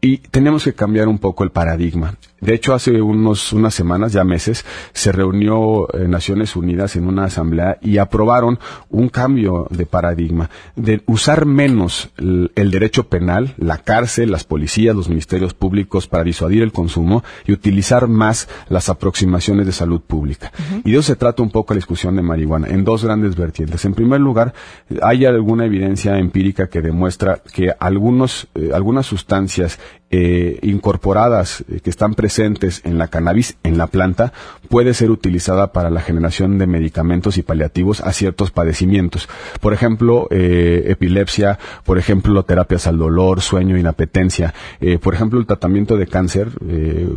Y 0.00 0.18
tenemos 0.18 0.64
que 0.64 0.74
cambiar 0.74 1.06
un 1.06 1.18
poco 1.18 1.44
el 1.44 1.50
paradigma. 1.50 2.16
De 2.42 2.54
hecho, 2.54 2.74
hace 2.74 3.00
unos, 3.00 3.52
unas 3.52 3.72
semanas, 3.72 4.12
ya 4.12 4.24
meses, 4.24 4.64
se 4.92 5.12
reunió 5.12 5.88
eh, 5.94 6.08
Naciones 6.08 6.56
Unidas 6.56 6.96
en 6.96 7.06
una 7.06 7.24
asamblea 7.24 7.78
y 7.80 7.98
aprobaron 7.98 8.58
un 8.90 9.08
cambio 9.08 9.68
de 9.70 9.86
paradigma, 9.86 10.50
de 10.74 11.02
usar 11.06 11.46
menos 11.46 12.10
el, 12.18 12.50
el, 12.56 12.72
derecho 12.72 13.04
penal, 13.04 13.54
la 13.58 13.78
cárcel, 13.78 14.32
las 14.32 14.42
policías, 14.42 14.96
los 14.96 15.08
ministerios 15.08 15.54
públicos 15.54 16.08
para 16.08 16.24
disuadir 16.24 16.64
el 16.64 16.72
consumo 16.72 17.22
y 17.46 17.52
utilizar 17.52 18.08
más 18.08 18.48
las 18.68 18.88
aproximaciones 18.88 19.64
de 19.64 19.72
salud 19.72 20.00
pública. 20.00 20.50
Uh 20.52 20.62
-huh. 20.62 20.82
Y 20.84 20.90
de 20.90 20.98
eso 20.98 21.06
se 21.12 21.16
trata 21.16 21.44
un 21.44 21.50
poco 21.50 21.74
la 21.74 21.78
discusión 21.78 22.16
de 22.16 22.22
marihuana, 22.22 22.66
en 22.68 22.82
dos 22.82 23.04
grandes 23.04 23.36
vertientes. 23.36 23.84
En 23.84 23.94
primer 23.94 24.20
lugar, 24.20 24.52
hay 25.00 25.26
alguna 25.26 25.64
evidencia 25.66 26.18
empírica 26.18 26.66
que 26.66 26.82
demuestra 26.82 27.40
que 27.54 27.72
algunos, 27.78 28.48
eh, 28.56 28.70
algunas 28.74 29.06
sustancias 29.06 29.78
eh, 30.12 30.58
incorporadas 30.60 31.64
eh, 31.68 31.80
que 31.80 31.88
están 31.88 32.14
presentes 32.14 32.82
en 32.84 32.98
la 32.98 33.08
cannabis, 33.08 33.56
en 33.62 33.78
la 33.78 33.86
planta, 33.86 34.34
puede 34.68 34.92
ser 34.92 35.10
utilizada 35.10 35.72
para 35.72 35.88
la 35.88 36.02
generación 36.02 36.58
de 36.58 36.66
medicamentos 36.66 37.38
y 37.38 37.42
paliativos 37.42 38.02
a 38.02 38.12
ciertos 38.12 38.50
padecimientos. 38.50 39.28
Por 39.60 39.72
ejemplo, 39.72 40.28
eh, 40.30 40.84
epilepsia, 40.88 41.58
por 41.84 41.98
ejemplo, 41.98 42.42
terapias 42.42 42.86
al 42.86 42.98
dolor, 42.98 43.40
sueño, 43.40 43.78
inapetencia. 43.78 44.52
Eh, 44.80 44.98
por 44.98 45.14
ejemplo, 45.14 45.40
el 45.40 45.46
tratamiento 45.46 45.96
de 45.96 46.06
cáncer 46.06 46.50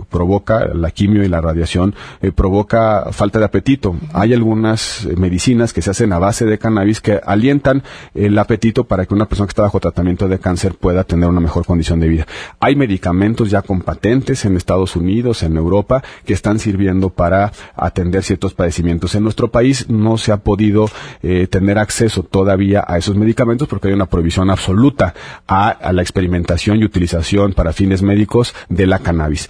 provoca, 0.09 0.65
la 0.73 0.91
quimio 0.91 1.23
y 1.23 1.27
la 1.27 1.41
radiación, 1.41 1.95
provoca 2.35 3.11
falta 3.11 3.39
de 3.39 3.45
apetito. 3.45 3.95
Hay 4.13 4.33
algunas 4.33 5.07
medicinas 5.17 5.73
que 5.73 5.81
se 5.81 5.91
hacen 5.91 6.13
a 6.13 6.19
base 6.19 6.45
de 6.45 6.57
cannabis 6.57 7.01
que 7.01 7.19
alientan 7.25 7.83
el 8.13 8.37
apetito 8.39 8.85
para 8.85 9.05
que 9.05 9.13
una 9.13 9.25
persona 9.25 9.47
que 9.47 9.51
está 9.51 9.63
bajo 9.63 9.79
tratamiento 9.79 10.27
de 10.27 10.39
cáncer 10.39 10.75
pueda 10.75 11.03
tener 11.03 11.27
una 11.27 11.41
mejor 11.41 11.65
condición 11.65 11.99
de 11.99 12.07
vida. 12.07 12.27
Hay 12.59 12.75
medicamentos 12.85 13.49
ya 13.49 13.63
con 13.63 13.81
patentes 13.81 14.45
en 14.45 14.55
Estados 14.55 14.95
Unidos, 14.95 15.41
en 15.41 15.57
Europa, 15.57 16.03
que 16.23 16.33
están 16.33 16.59
sirviendo 16.59 17.09
para 17.09 17.51
atender 17.75 18.23
ciertos 18.23 18.53
padecimientos. 18.53 19.15
En 19.15 19.23
nuestro 19.23 19.49
país 19.49 19.89
no 19.89 20.19
se 20.19 20.31
ha 20.31 20.37
podido 20.37 20.87
eh, 21.23 21.47
tener 21.47 21.79
acceso 21.79 22.21
todavía 22.21 22.85
a 22.87 22.99
esos 22.99 23.15
medicamentos 23.15 23.67
porque 23.67 23.87
hay 23.87 23.95
una 23.95 24.05
prohibición 24.05 24.51
absoluta 24.51 25.15
a, 25.47 25.91
la 25.91 26.01
experimentación 26.03 26.77
y 26.77 26.85
utilización 26.85 27.53
para 27.53 27.73
fines 27.73 28.03
médicos 28.03 28.53
de 28.69 28.85
la 28.85 28.99
cannabis. 28.99 29.49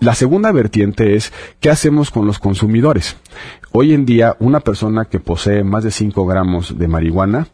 La 0.00 0.16
segunda 0.16 0.50
vertiente 0.50 1.14
es 1.14 1.32
qué 1.60 1.70
hacemos 1.70 2.10
con 2.10 2.26
los 2.26 2.40
consumidores. 2.40 3.16
Hoy 3.74 3.94
en 3.94 4.04
día, 4.04 4.36
una 4.38 4.60
persona 4.60 5.06
que 5.06 5.20
posee 5.20 5.62
más 5.64 5.84
de 5.84 5.90
5 5.92 6.26
gramos 6.26 6.78
de 6.78 6.88
marihuana 6.88 7.48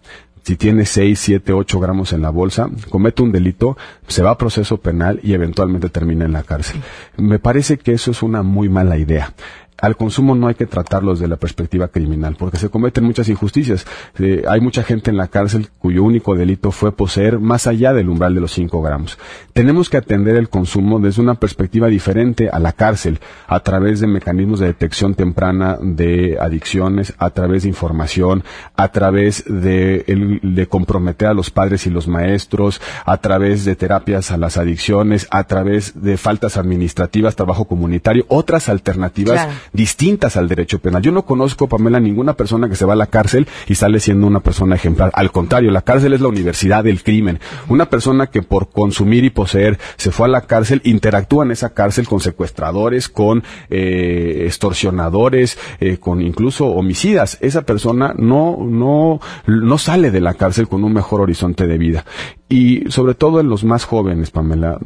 si 0.48 0.56
tiene 0.56 0.86
6, 0.86 1.20
7, 1.20 1.52
8 1.52 1.78
gramos 1.78 2.14
en 2.14 2.22
la 2.22 2.30
bolsa, 2.30 2.70
comete 2.88 3.20
un 3.20 3.32
delito, 3.32 3.76
se 4.06 4.22
va 4.22 4.30
a 4.30 4.38
proceso 4.38 4.78
penal 4.78 5.20
y 5.22 5.34
eventualmente 5.34 5.90
termina 5.90 6.24
en 6.24 6.32
la 6.32 6.42
cárcel. 6.42 6.80
Me 7.18 7.38
parece 7.38 7.76
que 7.76 7.92
eso 7.92 8.12
es 8.12 8.22
una 8.22 8.42
muy 8.42 8.70
mala 8.70 8.96
idea 8.96 9.34
al 9.80 9.96
consumo 9.96 10.34
no 10.34 10.48
hay 10.48 10.54
que 10.54 10.66
tratarlo 10.66 11.12
desde 11.12 11.28
la 11.28 11.36
perspectiva 11.36 11.88
criminal, 11.88 12.36
porque 12.36 12.56
se 12.56 12.68
cometen 12.68 13.04
muchas 13.04 13.28
injusticias. 13.28 13.86
Eh, 14.18 14.42
hay 14.48 14.60
mucha 14.60 14.82
gente 14.82 15.10
en 15.10 15.16
la 15.16 15.28
cárcel 15.28 15.68
cuyo 15.78 16.02
único 16.02 16.34
delito 16.34 16.72
fue 16.72 16.92
poseer 16.92 17.38
más 17.38 17.66
allá 17.66 17.92
del 17.92 18.08
umbral 18.08 18.34
de 18.34 18.40
los 18.40 18.52
5 18.52 18.82
gramos. 18.82 19.18
Tenemos 19.52 19.88
que 19.88 19.96
atender 19.96 20.36
el 20.36 20.48
consumo 20.48 20.98
desde 20.98 21.22
una 21.22 21.36
perspectiva 21.36 21.86
diferente 21.86 22.48
a 22.50 22.58
la 22.58 22.72
cárcel, 22.72 23.20
a 23.46 23.60
través 23.60 24.00
de 24.00 24.08
mecanismos 24.08 24.58
de 24.58 24.66
detección 24.66 25.14
temprana 25.14 25.78
de 25.80 26.38
adicciones, 26.40 27.14
a 27.18 27.30
través 27.30 27.62
de 27.62 27.68
información, 27.68 28.42
a 28.76 28.88
través 28.88 29.44
de, 29.46 30.04
el, 30.08 30.40
de 30.42 30.66
comprometer 30.66 31.28
a 31.28 31.34
los 31.34 31.50
padres 31.50 31.86
y 31.86 31.90
los 31.90 32.08
maestros, 32.08 32.80
a 33.04 33.18
través 33.18 33.64
de 33.64 33.76
terapias 33.76 34.32
a 34.32 34.36
las 34.38 34.56
adicciones, 34.56 35.28
a 35.30 35.44
través 35.44 36.02
de 36.02 36.16
faltas 36.16 36.56
administrativas, 36.56 37.36
trabajo 37.36 37.66
comunitario, 37.66 38.24
otras 38.28 38.68
alternativas 38.68 39.46
distintas 39.72 40.36
al 40.36 40.48
derecho 40.48 40.78
penal. 40.78 41.02
Yo 41.02 41.12
no 41.12 41.24
conozco, 41.24 41.68
Pamela, 41.68 42.00
ninguna 42.00 42.34
persona 42.34 42.68
que 42.68 42.76
se 42.76 42.84
va 42.84 42.94
a 42.94 42.96
la 42.96 43.06
cárcel 43.06 43.46
y 43.66 43.74
sale 43.74 44.00
siendo 44.00 44.26
una 44.26 44.40
persona 44.40 44.76
ejemplar. 44.76 45.10
Al 45.14 45.30
contrario, 45.30 45.70
la 45.70 45.82
cárcel 45.82 46.12
es 46.12 46.20
la 46.20 46.28
universidad 46.28 46.84
del 46.84 47.02
crimen. 47.02 47.40
Una 47.68 47.90
persona 47.90 48.28
que 48.28 48.42
por 48.42 48.70
consumir 48.70 49.24
y 49.24 49.30
poseer 49.30 49.78
se 49.96 50.10
fue 50.10 50.26
a 50.26 50.30
la 50.30 50.42
cárcel, 50.42 50.80
interactúa 50.84 51.44
en 51.44 51.52
esa 51.52 51.74
cárcel 51.74 52.08
con 52.08 52.20
secuestradores, 52.20 53.08
con 53.08 53.42
eh, 53.70 54.44
extorsionadores, 54.46 55.58
eh, 55.80 55.98
con 55.98 56.22
incluso 56.22 56.66
homicidas. 56.66 57.38
Esa 57.40 57.62
persona 57.62 58.14
no, 58.16 58.58
no, 58.60 59.20
no 59.46 59.78
sale 59.78 60.10
de 60.10 60.20
la 60.20 60.34
cárcel 60.34 60.68
con 60.68 60.84
un 60.84 60.92
mejor 60.92 61.20
horizonte 61.20 61.66
de 61.66 61.78
vida 61.78 62.04
y 62.48 62.90
sobre 62.90 63.14
todo 63.14 63.40
en 63.40 63.48
los 63.48 63.64
más 63.64 63.84
jóvenes, 63.84 64.30
Pamela. 64.30 64.78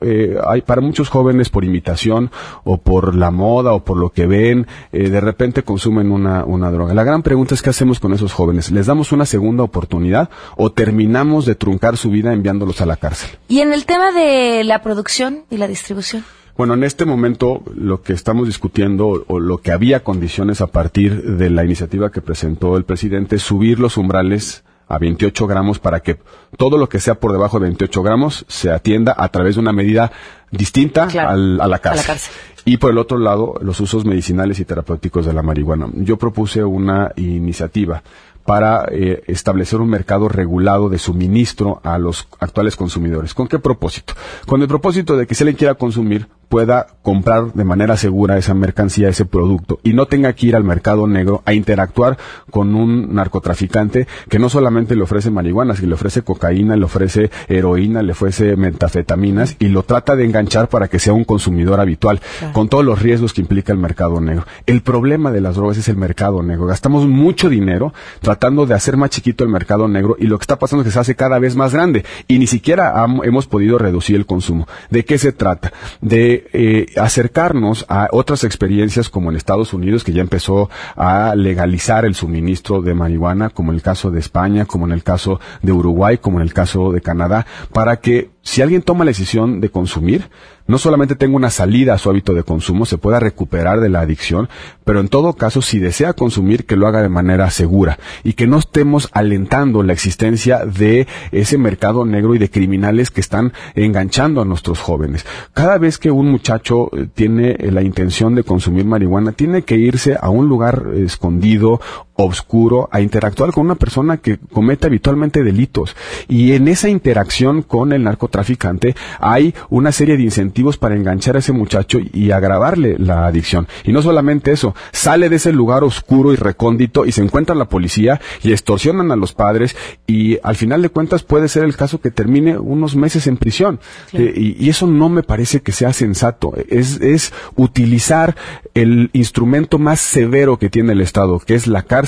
Eh, 0.00 0.36
hay 0.46 0.62
para 0.62 0.80
muchos 0.80 1.08
jóvenes 1.08 1.48
por 1.48 1.64
imitación 1.64 2.30
o 2.64 2.78
por 2.78 3.14
la 3.14 3.30
moda 3.30 3.72
o 3.72 3.84
por 3.84 3.96
lo 3.96 4.10
que 4.10 4.26
ven, 4.26 4.66
eh, 4.92 5.08
de 5.08 5.20
repente 5.20 5.64
consumen 5.64 6.12
una, 6.12 6.44
una 6.44 6.70
droga. 6.70 6.94
La 6.94 7.04
gran 7.04 7.22
pregunta 7.22 7.54
es 7.54 7.62
qué 7.62 7.70
hacemos 7.70 7.98
con 7.98 8.12
esos 8.12 8.32
jóvenes. 8.32 8.70
¿Les 8.70 8.86
damos 8.86 9.12
una 9.12 9.26
segunda 9.26 9.64
oportunidad 9.64 10.30
o 10.56 10.70
terminamos 10.70 11.46
de 11.46 11.54
truncar 11.54 11.96
su 11.96 12.10
vida 12.10 12.32
enviándolos 12.32 12.80
a 12.80 12.86
la 12.86 12.96
cárcel? 12.96 13.30
Y 13.48 13.60
en 13.60 13.72
el 13.72 13.84
tema 13.84 14.12
de 14.12 14.62
la 14.64 14.82
producción 14.82 15.44
y 15.50 15.56
la 15.56 15.66
distribución. 15.66 16.24
Bueno, 16.56 16.74
en 16.74 16.84
este 16.84 17.06
momento 17.06 17.62
lo 17.74 18.02
que 18.02 18.12
estamos 18.12 18.46
discutiendo 18.46 19.24
o 19.26 19.40
lo 19.40 19.58
que 19.58 19.72
había 19.72 20.04
condiciones 20.04 20.60
a 20.60 20.66
partir 20.66 21.36
de 21.38 21.48
la 21.48 21.64
iniciativa 21.64 22.10
que 22.10 22.20
presentó 22.20 22.76
el 22.76 22.84
presidente 22.84 23.36
es 23.36 23.42
subir 23.42 23.80
los 23.80 23.96
umbrales 23.96 24.62
a 24.88 24.98
28 24.98 25.46
gramos 25.46 25.78
para 25.78 26.00
que 26.00 26.18
todo 26.56 26.78
lo 26.78 26.88
que 26.88 27.00
sea 27.00 27.14
por 27.14 27.32
debajo 27.32 27.58
de 27.58 27.66
28 27.66 28.02
gramos 28.02 28.44
se 28.48 28.70
atienda 28.70 29.14
a 29.16 29.28
través 29.28 29.54
de 29.54 29.60
una 29.60 29.72
medida 29.72 30.12
distinta 30.50 31.06
claro, 31.06 31.30
al, 31.30 31.60
a, 31.60 31.66
la 31.66 31.78
cárcel. 31.78 32.00
a 32.00 32.02
la 32.02 32.06
cárcel. 32.06 32.34
Y 32.64 32.76
por 32.76 32.92
el 32.92 32.98
otro 32.98 33.18
lado, 33.18 33.54
los 33.60 33.80
usos 33.80 34.04
medicinales 34.04 34.60
y 34.60 34.64
terapéuticos 34.64 35.26
de 35.26 35.32
la 35.32 35.42
marihuana. 35.42 35.88
Yo 35.94 36.16
propuse 36.16 36.62
una 36.62 37.10
iniciativa 37.16 38.02
para 38.44 38.86
eh, 38.90 39.22
establecer 39.26 39.80
un 39.80 39.88
mercado 39.88 40.28
regulado 40.28 40.88
de 40.88 40.98
suministro 40.98 41.80
a 41.84 41.98
los 41.98 42.28
actuales 42.40 42.76
consumidores. 42.76 43.34
¿Con 43.34 43.48
qué 43.48 43.58
propósito? 43.58 44.14
Con 44.46 44.62
el 44.62 44.68
propósito 44.68 45.16
de 45.16 45.26
que 45.26 45.34
si 45.34 45.44
alguien 45.44 45.56
quiera 45.56 45.74
consumir 45.74 46.28
pueda 46.52 46.86
comprar 47.00 47.54
de 47.54 47.64
manera 47.64 47.96
segura 47.96 48.36
esa 48.36 48.52
mercancía, 48.52 49.08
ese 49.08 49.24
producto, 49.24 49.80
y 49.82 49.94
no 49.94 50.04
tenga 50.04 50.34
que 50.34 50.48
ir 50.48 50.54
al 50.54 50.64
mercado 50.64 51.06
negro 51.06 51.40
a 51.46 51.54
interactuar 51.54 52.18
con 52.50 52.74
un 52.74 53.14
narcotraficante 53.14 54.06
que 54.28 54.38
no 54.38 54.50
solamente 54.50 54.94
le 54.94 55.02
ofrece 55.02 55.30
marihuana, 55.30 55.74
sino 55.74 55.88
le 55.88 55.94
ofrece 55.94 56.20
cocaína, 56.20 56.76
le 56.76 56.84
ofrece 56.84 57.30
heroína, 57.48 58.02
le 58.02 58.12
ofrece 58.12 58.54
metafetaminas 58.56 59.56
y 59.60 59.68
lo 59.68 59.82
trata 59.84 60.14
de 60.14 60.26
enganchar 60.26 60.68
para 60.68 60.88
que 60.88 60.98
sea 60.98 61.14
un 61.14 61.24
consumidor 61.24 61.80
habitual, 61.80 62.20
claro. 62.38 62.52
con 62.52 62.68
todos 62.68 62.84
los 62.84 63.00
riesgos 63.00 63.32
que 63.32 63.40
implica 63.40 63.72
el 63.72 63.78
mercado 63.78 64.20
negro. 64.20 64.44
El 64.66 64.82
problema 64.82 65.32
de 65.32 65.40
las 65.40 65.56
drogas 65.56 65.78
es 65.78 65.88
el 65.88 65.96
mercado 65.96 66.42
negro. 66.42 66.66
Gastamos 66.66 67.06
mucho 67.06 67.48
dinero 67.48 67.94
tratando 68.20 68.66
de 68.66 68.74
hacer 68.74 68.98
más 68.98 69.08
chiquito 69.08 69.42
el 69.42 69.48
mercado 69.48 69.88
negro 69.88 70.16
y 70.18 70.26
lo 70.26 70.36
que 70.36 70.42
está 70.42 70.58
pasando 70.58 70.82
es 70.82 70.88
que 70.88 70.92
se 70.92 71.00
hace 71.00 71.14
cada 71.14 71.38
vez 71.38 71.56
más 71.56 71.72
grande 71.72 72.04
y 72.28 72.38
ni 72.38 72.46
siquiera 72.46 72.92
hemos 73.22 73.46
podido 73.46 73.78
reducir 73.78 74.16
el 74.16 74.26
consumo. 74.26 74.68
¿De 74.90 75.06
qué 75.06 75.16
se 75.16 75.32
trata? 75.32 75.72
De 76.02 76.41
eh, 76.52 76.86
acercarnos 76.96 77.84
a 77.88 78.08
otras 78.12 78.44
experiencias 78.44 79.08
como 79.08 79.30
en 79.30 79.36
Estados 79.36 79.72
Unidos, 79.72 80.04
que 80.04 80.12
ya 80.12 80.22
empezó 80.22 80.70
a 80.96 81.34
legalizar 81.34 82.04
el 82.04 82.14
suministro 82.14 82.82
de 82.82 82.94
marihuana, 82.94 83.50
como 83.50 83.70
en 83.70 83.76
el 83.76 83.82
caso 83.82 84.10
de 84.10 84.20
España, 84.20 84.64
como 84.64 84.86
en 84.86 84.92
el 84.92 85.02
caso 85.02 85.40
de 85.62 85.72
Uruguay, 85.72 86.18
como 86.18 86.38
en 86.38 86.44
el 86.44 86.52
caso 86.52 86.92
de 86.92 87.00
Canadá, 87.00 87.46
para 87.72 87.96
que 88.00 88.30
si 88.42 88.60
alguien 88.60 88.82
toma 88.82 89.04
la 89.04 89.10
decisión 89.10 89.60
de 89.60 89.70
consumir, 89.70 90.28
no 90.66 90.78
solamente 90.78 91.16
tenga 91.16 91.36
una 91.36 91.50
salida 91.50 91.94
a 91.94 91.98
su 91.98 92.10
hábito 92.10 92.34
de 92.34 92.44
consumo, 92.44 92.86
se 92.86 92.98
pueda 92.98 93.20
recuperar 93.20 93.80
de 93.80 93.88
la 93.88 94.00
adicción, 94.00 94.48
pero 94.84 95.00
en 95.00 95.08
todo 95.08 95.34
caso, 95.34 95.62
si 95.62 95.78
desea 95.78 96.12
consumir, 96.12 96.66
que 96.66 96.76
lo 96.76 96.86
haga 96.86 97.02
de 97.02 97.08
manera 97.08 97.50
segura 97.50 97.98
y 98.24 98.34
que 98.34 98.46
no 98.46 98.58
estemos 98.58 99.08
alentando 99.12 99.82
la 99.82 99.92
existencia 99.92 100.64
de 100.64 101.06
ese 101.30 101.58
mercado 101.58 102.04
negro 102.04 102.34
y 102.34 102.38
de 102.38 102.50
criminales 102.50 103.10
que 103.10 103.20
están 103.20 103.52
enganchando 103.74 104.40
a 104.40 104.44
nuestros 104.44 104.78
jóvenes. 104.78 105.26
Cada 105.52 105.78
vez 105.78 105.98
que 105.98 106.10
un 106.10 106.30
muchacho 106.30 106.90
tiene 107.14 107.56
la 107.70 107.82
intención 107.82 108.34
de 108.34 108.44
consumir 108.44 108.84
marihuana, 108.84 109.32
tiene 109.32 109.62
que 109.62 109.76
irse 109.76 110.16
a 110.20 110.30
un 110.30 110.48
lugar 110.48 110.86
escondido 110.96 111.80
oscuro 112.14 112.88
a 112.92 113.00
interactuar 113.00 113.52
con 113.52 113.66
una 113.66 113.74
persona 113.74 114.18
que 114.18 114.38
comete 114.52 114.86
habitualmente 114.86 115.42
delitos. 115.42 115.96
Y 116.28 116.52
en 116.52 116.68
esa 116.68 116.88
interacción 116.88 117.62
con 117.62 117.92
el 117.92 118.04
narcotraficante 118.04 118.94
hay 119.18 119.54
una 119.70 119.92
serie 119.92 120.16
de 120.16 120.24
incentivos 120.24 120.76
para 120.76 120.94
enganchar 120.94 121.36
a 121.36 121.38
ese 121.40 121.52
muchacho 121.52 121.98
y 122.12 122.30
agravarle 122.30 122.96
la 122.98 123.26
adicción. 123.26 123.66
Y 123.84 123.92
no 123.92 124.02
solamente 124.02 124.52
eso, 124.52 124.74
sale 124.92 125.28
de 125.28 125.36
ese 125.36 125.52
lugar 125.52 125.84
oscuro 125.84 126.32
y 126.32 126.36
recóndito 126.36 127.06
y 127.06 127.12
se 127.12 127.22
encuentra 127.22 127.54
la 127.54 127.68
policía 127.68 128.20
y 128.42 128.52
extorsionan 128.52 129.10
a 129.10 129.16
los 129.16 129.32
padres 129.32 129.76
y 130.06 130.38
al 130.42 130.56
final 130.56 130.82
de 130.82 130.90
cuentas 130.90 131.22
puede 131.22 131.48
ser 131.48 131.64
el 131.64 131.76
caso 131.76 132.00
que 132.00 132.10
termine 132.10 132.58
unos 132.58 132.96
meses 132.96 133.26
en 133.26 133.36
prisión. 133.36 133.80
Eh, 134.12 134.32
y, 134.36 134.64
y 134.64 134.68
eso 134.68 134.86
no 134.86 135.08
me 135.08 135.22
parece 135.22 135.60
que 135.60 135.72
sea 135.72 135.92
sensato. 135.92 136.52
Es, 136.68 137.00
es 137.00 137.32
utilizar 137.56 138.36
el 138.74 139.10
instrumento 139.12 139.78
más 139.78 140.00
severo 140.00 140.58
que 140.58 140.70
tiene 140.70 140.92
el 140.92 141.00
Estado, 141.00 141.38
que 141.38 141.54
es 141.54 141.66
la 141.66 141.82
cárcel, 141.82 142.01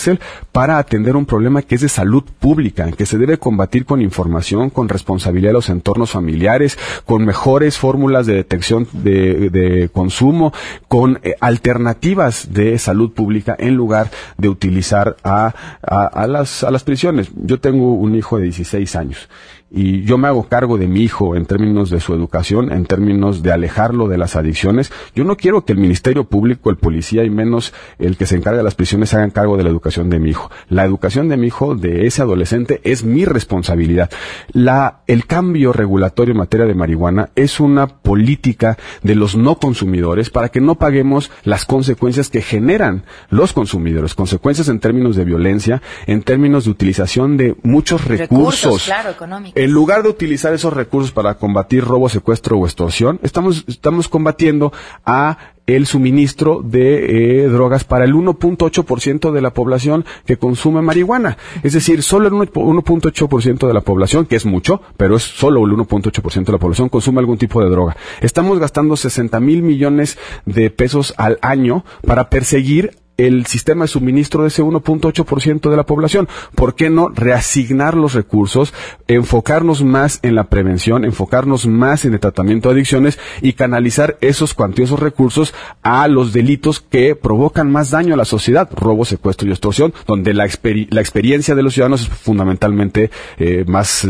para 0.52 0.78
atender 0.78 1.16
un 1.16 1.26
problema 1.26 1.62
que 1.62 1.74
es 1.74 1.80
de 1.80 1.88
salud 1.88 2.24
pública, 2.38 2.90
que 2.92 3.06
se 3.06 3.18
debe 3.18 3.38
combatir 3.38 3.84
con 3.84 4.00
información, 4.00 4.70
con 4.70 4.88
responsabilidad 4.88 5.50
de 5.50 5.54
los 5.54 5.68
entornos 5.68 6.10
familiares, 6.10 6.78
con 7.04 7.24
mejores 7.24 7.78
fórmulas 7.78 8.26
de 8.26 8.34
detección 8.34 8.86
de, 8.92 9.90
consumo, 9.92 10.52
con 10.88 11.20
eh, 11.22 11.34
alternativas 11.40 12.52
de 12.52 12.78
salud 12.78 13.12
pública 13.12 13.56
en 13.58 13.74
lugar 13.74 14.10
de 14.38 14.48
utilizar 14.48 15.16
a, 15.24 15.54
a, 15.82 16.06
a 16.06 16.26
las, 16.26 16.64
a 16.64 16.70
las 16.70 16.84
prisiones. 16.84 17.30
Yo 17.34 17.60
tengo 17.60 17.94
un 17.94 18.14
hijo 18.14 18.38
de 18.38 18.44
16 18.44 18.96
años 18.96 19.28
y 19.74 20.02
yo 20.04 20.18
me 20.18 20.28
hago 20.28 20.44
cargo 20.44 20.78
de 20.78 20.86
mi 20.86 21.00
hijo 21.00 21.34
en 21.34 21.46
términos 21.46 21.90
de 21.90 21.98
su 21.98 22.14
educación, 22.14 22.72
en 22.72 22.86
términos 22.86 23.42
de 23.42 23.50
alejarlo 23.50 24.06
de 24.06 24.18
las 24.18 24.36
adicciones. 24.36 24.92
Yo 25.16 25.24
no 25.24 25.36
quiero 25.36 25.64
que 25.64 25.72
el 25.72 25.78
Ministerio 25.78 26.24
Público, 26.24 26.70
el 26.70 26.76
policía 26.76 27.24
y 27.24 27.30
menos 27.30 27.74
el 27.98 28.16
que 28.16 28.26
se 28.26 28.36
encarga 28.36 28.58
de 28.58 28.64
las 28.64 28.76
prisiones 28.76 29.12
hagan 29.14 29.30
cargo 29.30 29.56
de 29.56 29.64
la 29.64 29.70
educación 29.70 30.10
de 30.10 30.20
mi 30.20 30.30
hijo. 30.30 30.50
La 30.68 30.84
educación 30.84 31.28
de 31.28 31.36
mi 31.36 31.48
hijo, 31.48 31.74
de 31.74 32.06
ese 32.06 32.22
adolescente, 32.22 32.80
es 32.84 33.04
mi 33.04 33.24
responsabilidad. 33.24 34.10
La, 34.52 35.00
el 35.08 35.26
cambio 35.26 35.72
regulatorio 35.72 36.32
en 36.32 36.38
materia 36.38 36.66
de 36.66 36.74
marihuana 36.74 37.30
es 37.34 37.58
una 37.58 37.88
política 37.88 38.78
de 39.02 39.16
los 39.16 39.34
no 39.34 39.56
consumidores 39.56 40.30
para 40.30 40.50
que 40.50 40.60
no 40.60 40.76
paguemos 40.76 41.32
las 41.42 41.64
consecuencias 41.64 42.30
que 42.30 42.42
generan 42.42 43.04
los 43.28 43.52
consumidores, 43.52 44.14
consecuencias 44.14 44.68
en 44.68 44.78
términos 44.78 45.16
de 45.16 45.24
violencia, 45.24 45.82
en 46.06 46.22
términos 46.22 46.64
de 46.64 46.70
utilización 46.70 47.36
de 47.36 47.56
muchos 47.62 48.04
recursos, 48.04 48.24
Recursos, 48.24 48.84
claro, 48.84 49.10
económicos. 49.10 49.63
En 49.64 49.72
lugar 49.72 50.02
de 50.02 50.10
utilizar 50.10 50.52
esos 50.52 50.74
recursos 50.74 51.10
para 51.10 51.38
combatir 51.38 51.84
robo, 51.84 52.10
secuestro 52.10 52.58
o 52.58 52.66
extorsión, 52.66 53.18
estamos, 53.22 53.64
estamos 53.66 54.08
combatiendo 54.08 54.74
a 55.06 55.38
el 55.66 55.86
suministro 55.86 56.60
de 56.62 57.44
eh, 57.44 57.48
drogas 57.48 57.84
para 57.84 58.04
el 58.04 58.12
1.8% 58.12 59.32
de 59.32 59.40
la 59.40 59.54
población 59.54 60.04
que 60.26 60.36
consume 60.36 60.82
marihuana. 60.82 61.38
Es 61.62 61.72
decir, 61.72 62.02
solo 62.02 62.28
el 62.28 62.34
1.8% 62.34 63.66
de 63.66 63.72
la 63.72 63.80
población, 63.80 64.26
que 64.26 64.36
es 64.36 64.44
mucho, 64.44 64.82
pero 64.98 65.16
es 65.16 65.22
solo 65.22 65.64
el 65.64 65.72
1.8% 65.72 66.44
de 66.44 66.52
la 66.52 66.58
población, 66.58 66.90
consume 66.90 67.20
algún 67.20 67.38
tipo 67.38 67.64
de 67.64 67.70
droga. 67.70 67.96
Estamos 68.20 68.58
gastando 68.58 68.98
60 68.98 69.40
mil 69.40 69.62
millones 69.62 70.18
de 70.44 70.68
pesos 70.68 71.14
al 71.16 71.38
año 71.40 71.86
para 72.06 72.28
perseguir 72.28 72.98
el 73.16 73.46
sistema 73.46 73.84
de 73.84 73.88
suministro 73.88 74.42
de 74.42 74.48
ese 74.48 74.62
1.8% 74.62 75.70
de 75.70 75.76
la 75.76 75.84
población. 75.84 76.28
¿Por 76.54 76.74
qué 76.74 76.90
no 76.90 77.08
reasignar 77.08 77.94
los 77.94 78.14
recursos, 78.14 78.74
enfocarnos 79.08 79.82
más 79.84 80.18
en 80.22 80.34
la 80.34 80.44
prevención, 80.44 81.04
enfocarnos 81.04 81.66
más 81.66 82.04
en 82.04 82.14
el 82.14 82.20
tratamiento 82.20 82.68
de 82.68 82.74
adicciones 82.74 83.18
y 83.40 83.52
canalizar 83.52 84.18
esos 84.20 84.54
cuantiosos 84.54 84.98
recursos 84.98 85.54
a 85.82 86.08
los 86.08 86.32
delitos 86.32 86.80
que 86.80 87.14
provocan 87.14 87.70
más 87.70 87.90
daño 87.90 88.14
a 88.14 88.16
la 88.16 88.24
sociedad, 88.24 88.68
robo, 88.74 89.04
secuestro 89.04 89.48
y 89.48 89.52
extorsión, 89.52 89.94
donde 90.06 90.34
la, 90.34 90.44
experi- 90.46 90.88
la 90.90 91.00
experiencia 91.00 91.54
de 91.54 91.62
los 91.62 91.74
ciudadanos 91.74 92.02
es 92.02 92.08
fundamentalmente 92.08 93.10
eh, 93.38 93.64
más 93.68 94.04
eh, 94.04 94.08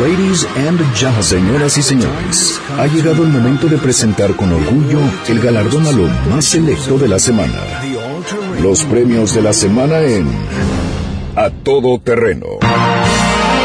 Ladies 0.00 0.46
and 0.56 0.80
gentlemen, 0.94 1.22
señoras 1.22 1.76
y 1.76 1.82
señores, 1.82 2.60
ha 2.78 2.86
llegado 2.86 3.24
el 3.24 3.28
momento 3.28 3.66
de 3.66 3.76
presentar 3.76 4.34
con 4.36 4.50
orgullo 4.50 5.00
el 5.28 5.38
galardón 5.38 5.86
a 5.86 5.92
lo 5.92 6.06
más 6.30 6.46
selecto 6.46 6.96
de 6.96 7.08
la 7.08 7.18
semana. 7.18 7.60
Los 8.62 8.84
premios 8.84 9.34
de 9.34 9.42
la 9.42 9.52
semana 9.52 10.00
en 10.00 10.26
A 11.36 11.50
Todo 11.50 11.98
Terreno. 12.00 12.46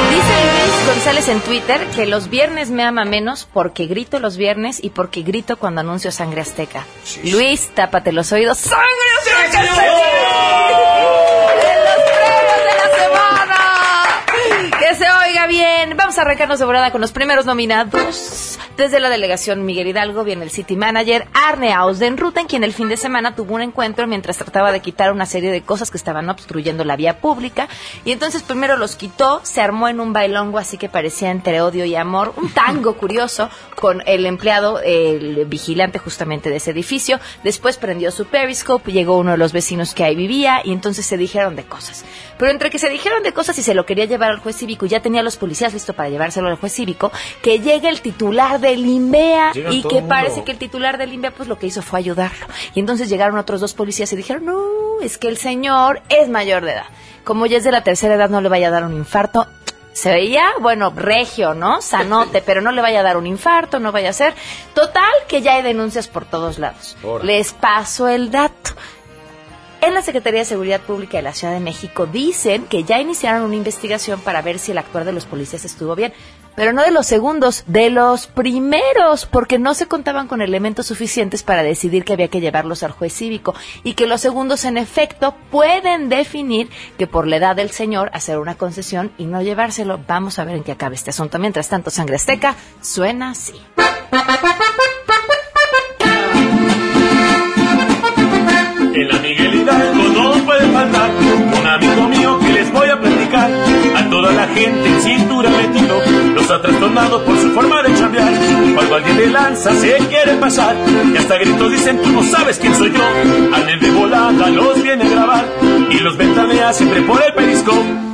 Dice 0.09 0.33
Luis 0.67 0.87
González 0.95 1.29
en 1.29 1.39
Twitter 1.39 1.87
que 1.95 2.05
los 2.05 2.29
viernes 2.29 2.71
me 2.71 2.83
ama 2.83 3.05
menos 3.05 3.47
porque 3.53 3.85
grito 3.85 4.19
los 4.19 4.35
viernes 4.35 4.83
y 4.83 4.89
porque 4.89 5.21
grito 5.21 5.55
cuando 5.55 5.79
anuncio 5.79 6.11
sangre 6.11 6.41
azteca. 6.41 6.85
Luis, 7.23 7.69
tápate 7.73 8.11
los 8.11 8.33
oídos. 8.33 8.57
¡Sangre 8.57 8.85
azteca! 9.45 10.26
Bien. 15.47 15.95
Vamos 15.97 16.17
a 16.17 16.21
arrancarnos 16.21 16.59
de 16.59 16.65
volada 16.65 16.91
con 16.91 17.01
los 17.01 17.11
primeros 17.11 17.45
nominados. 17.45 18.59
Desde 18.77 18.99
la 18.99 19.09
delegación 19.09 19.65
Miguel 19.65 19.87
Hidalgo 19.87 20.23
viene 20.23 20.43
el 20.43 20.51
City 20.51 20.75
Manager 20.75 21.27
Arne 21.33 21.73
Ausdenruten, 21.73 22.45
quien 22.45 22.63
el 22.63 22.73
fin 22.73 22.89
de 22.89 22.95
semana 22.95 23.33
tuvo 23.33 23.55
un 23.55 23.63
encuentro 23.63 24.05
mientras 24.05 24.37
trataba 24.37 24.71
de 24.71 24.81
quitar 24.81 25.11
una 25.11 25.25
serie 25.25 25.49
de 25.49 25.63
cosas 25.63 25.89
que 25.89 25.97
estaban 25.97 26.29
obstruyendo 26.29 26.83
la 26.83 26.95
vía 26.95 27.19
pública. 27.19 27.67
Y 28.05 28.11
entonces 28.11 28.43
primero 28.43 28.77
los 28.77 28.95
quitó, 28.95 29.41
se 29.41 29.61
armó 29.61 29.87
en 29.87 29.99
un 29.99 30.13
bailongo 30.13 30.59
así 30.59 30.77
que 30.77 30.89
parecía 30.89 31.31
entre 31.31 31.59
odio 31.59 31.85
y 31.85 31.95
amor, 31.95 32.33
un 32.37 32.51
tango 32.51 32.93
curioso 32.97 33.49
con 33.73 34.03
el 34.05 34.27
empleado, 34.27 34.79
el 34.79 35.45
vigilante 35.45 35.97
justamente 35.97 36.51
de 36.51 36.57
ese 36.57 36.69
edificio. 36.69 37.19
Después 37.43 37.77
prendió 37.77 38.11
su 38.11 38.25
periscope, 38.25 38.91
llegó 38.91 39.17
uno 39.17 39.31
de 39.31 39.37
los 39.37 39.53
vecinos 39.53 39.95
que 39.95 40.03
ahí 40.03 40.15
vivía 40.15 40.61
y 40.63 40.71
entonces 40.71 41.03
se 41.07 41.17
dijeron 41.17 41.55
de 41.55 41.63
cosas. 41.63 42.05
Pero 42.37 42.51
entre 42.51 42.69
que 42.69 42.77
se 42.77 42.89
dijeron 42.89 43.23
de 43.23 43.33
cosas 43.33 43.57
y 43.57 43.63
se 43.63 43.73
lo 43.73 43.87
quería 43.87 44.05
llevar 44.05 44.29
al 44.29 44.37
juez 44.37 44.55
cívico, 44.55 44.85
ya 44.85 44.99
tenía 44.99 45.23
los 45.23 45.37
policías 45.37 45.73
listo 45.73 45.93
para 45.93 46.09
llevárselo 46.09 46.47
al 46.47 46.57
juez 46.57 46.73
cívico, 46.73 47.11
que 47.41 47.59
llega 47.59 47.89
el 47.89 48.01
titular 48.01 48.59
del 48.67 48.85
INVEA 48.85 49.51
Llega 49.53 49.71
y 49.71 49.83
que 49.83 50.01
parece 50.01 50.43
que 50.43 50.51
el 50.51 50.57
titular 50.57 50.97
del 50.97 51.13
INVEA 51.13 51.31
pues 51.31 51.47
lo 51.47 51.57
que 51.57 51.67
hizo 51.67 51.81
fue 51.81 51.99
ayudarlo. 51.99 52.47
Y 52.73 52.79
entonces 52.79 53.09
llegaron 53.09 53.37
otros 53.37 53.61
dos 53.61 53.73
policías 53.73 54.11
y 54.13 54.15
dijeron, 54.15 54.45
no, 54.45 55.01
es 55.01 55.17
que 55.17 55.27
el 55.27 55.37
señor 55.37 56.01
es 56.09 56.29
mayor 56.29 56.65
de 56.65 56.73
edad. 56.73 56.85
Como 57.23 57.45
ya 57.45 57.57
es 57.57 57.63
de 57.63 57.71
la 57.71 57.83
tercera 57.83 58.15
edad 58.15 58.29
no 58.29 58.41
le 58.41 58.49
vaya 58.49 58.67
a 58.67 58.71
dar 58.71 58.83
un 58.83 58.93
infarto. 58.93 59.47
Se 59.93 60.11
veía, 60.11 60.45
bueno, 60.59 60.93
regio, 60.95 61.55
¿no? 61.55 61.81
Sanote, 61.81 62.43
pero 62.45 62.61
no 62.61 62.71
le 62.71 62.83
vaya 62.83 62.99
a 62.99 63.03
dar 63.03 63.17
un 63.17 63.25
infarto, 63.25 63.79
no 63.79 63.91
vaya 63.91 64.11
a 64.11 64.13
ser. 64.13 64.35
Total, 64.75 65.11
que 65.27 65.41
ya 65.41 65.55
hay 65.55 65.63
denuncias 65.63 66.07
por 66.07 66.25
todos 66.25 66.59
lados. 66.59 66.95
Les 67.23 67.53
paso 67.53 68.07
el 68.07 68.29
dato. 68.29 68.75
En 69.81 69.93
la 69.93 70.01
Secretaría 70.01 70.41
de 70.41 70.45
Seguridad 70.45 70.81
Pública 70.81 71.17
de 71.17 71.23
la 71.23 71.33
Ciudad 71.33 71.53
de 71.53 71.59
México 71.59 72.05
dicen 72.05 72.65
que 72.65 72.83
ya 72.83 72.99
iniciaron 72.99 73.43
una 73.43 73.55
investigación 73.55 74.19
para 74.19 74.41
ver 74.41 74.59
si 74.59 74.71
el 74.71 74.77
actuar 74.79 75.05
de 75.05 75.13
los 75.13 75.25
policías 75.25 75.65
estuvo 75.65 75.95
bien, 75.95 76.13
pero 76.57 76.73
no 76.73 76.81
de 76.81 76.89
los 76.89 77.05
segundos, 77.05 77.63
de 77.67 77.91
los 77.91 78.25
primeros, 78.25 79.27
porque 79.27 79.59
no 79.59 79.75
se 79.75 79.85
contaban 79.85 80.27
con 80.27 80.41
elementos 80.41 80.87
suficientes 80.87 81.43
para 81.43 81.61
decidir 81.61 82.03
que 82.03 82.13
había 82.13 82.29
que 82.29 82.41
llevarlos 82.41 82.81
al 82.81 82.93
juez 82.93 83.13
cívico 83.13 83.53
y 83.83 83.93
que 83.93 84.07
los 84.07 84.21
segundos 84.21 84.65
en 84.65 84.77
efecto 84.77 85.35
pueden 85.51 86.09
definir 86.09 86.67
que 86.97 87.05
por 87.05 87.27
la 87.27 87.35
edad 87.35 87.55
del 87.55 87.69
señor 87.69 88.09
hacer 88.11 88.39
una 88.39 88.55
concesión 88.55 89.11
y 89.19 89.25
no 89.25 89.43
llevárselo. 89.43 89.99
Vamos 90.07 90.39
a 90.39 90.45
ver 90.45 90.55
en 90.55 90.63
qué 90.63 90.71
acaba 90.71 90.95
este 90.95 91.11
asunto. 91.11 91.37
Mientras 91.37 91.69
tanto, 91.69 91.91
Sangre 91.91 92.15
Azteca 92.15 92.55
suena 92.81 93.29
así. 93.29 93.53
En 98.95 99.07
la 99.09 99.19
Miguel 99.19 99.55
Hidalgo 99.61 100.03
no 100.05 100.43
puede 100.43 100.71
faltar 100.71 101.11
a 104.27 104.33
la 104.33 104.47
gente 104.47 104.87
en 104.87 105.01
cintura 105.01 105.49
metido, 105.49 106.01
los 106.35 106.49
ha 106.51 106.61
trastornado 106.61 107.23
por 107.23 107.37
su 107.39 107.51
forma 107.51 107.81
de 107.83 107.93
chambear. 107.95 108.31
Cuando 108.75 108.95
alguien 108.95 109.17
le 109.17 109.27
lanza, 109.27 109.73
se 109.73 109.97
quiere 110.09 110.33
pasar, 110.35 110.75
y 111.13 111.17
hasta 111.17 111.37
gritos 111.37 111.71
dicen, 111.71 112.01
tú 112.01 112.09
no 112.09 112.23
sabes 112.23 112.57
quién 112.57 112.75
soy 112.75 112.91
yo. 112.91 113.03
Al 113.53 113.79
de 113.79 113.91
volada 113.91 114.49
los 114.49 114.81
viene 114.81 115.05
a 115.05 115.09
grabar, 115.09 115.45
y 115.89 115.99
los 115.99 116.17
ventanea 116.17 116.73
siempre 116.73 117.01
por 117.01 117.21
el 117.23 117.33
perisco. 117.33 117.73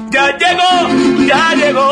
Ya 0.10 0.38
llegó, 0.38 1.26
ya 1.26 1.56
llegó, 1.56 1.90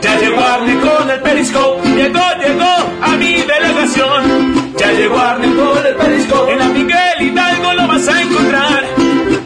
ya 0.00 0.18
llegó 0.20 0.40
Arne 0.44 0.78
con 0.78 1.10
el 1.10 1.20
perisco, 1.20 1.80
llegó, 1.82 2.20
llegó 2.40 3.02
a 3.02 3.16
mi 3.16 3.32
delegación. 3.42 4.72
Ya 4.76 4.92
llegó 4.92 5.18
Arne 5.18 5.54
con 5.54 5.86
el 5.86 5.94
perisco, 5.94 6.48
en 6.48 6.58
la 6.58 6.68
Miguel 6.68 7.20
Hidalgo 7.20 7.72
lo 7.74 7.86
vas 7.88 8.08
a 8.08 8.22
encontrar. 8.22 8.84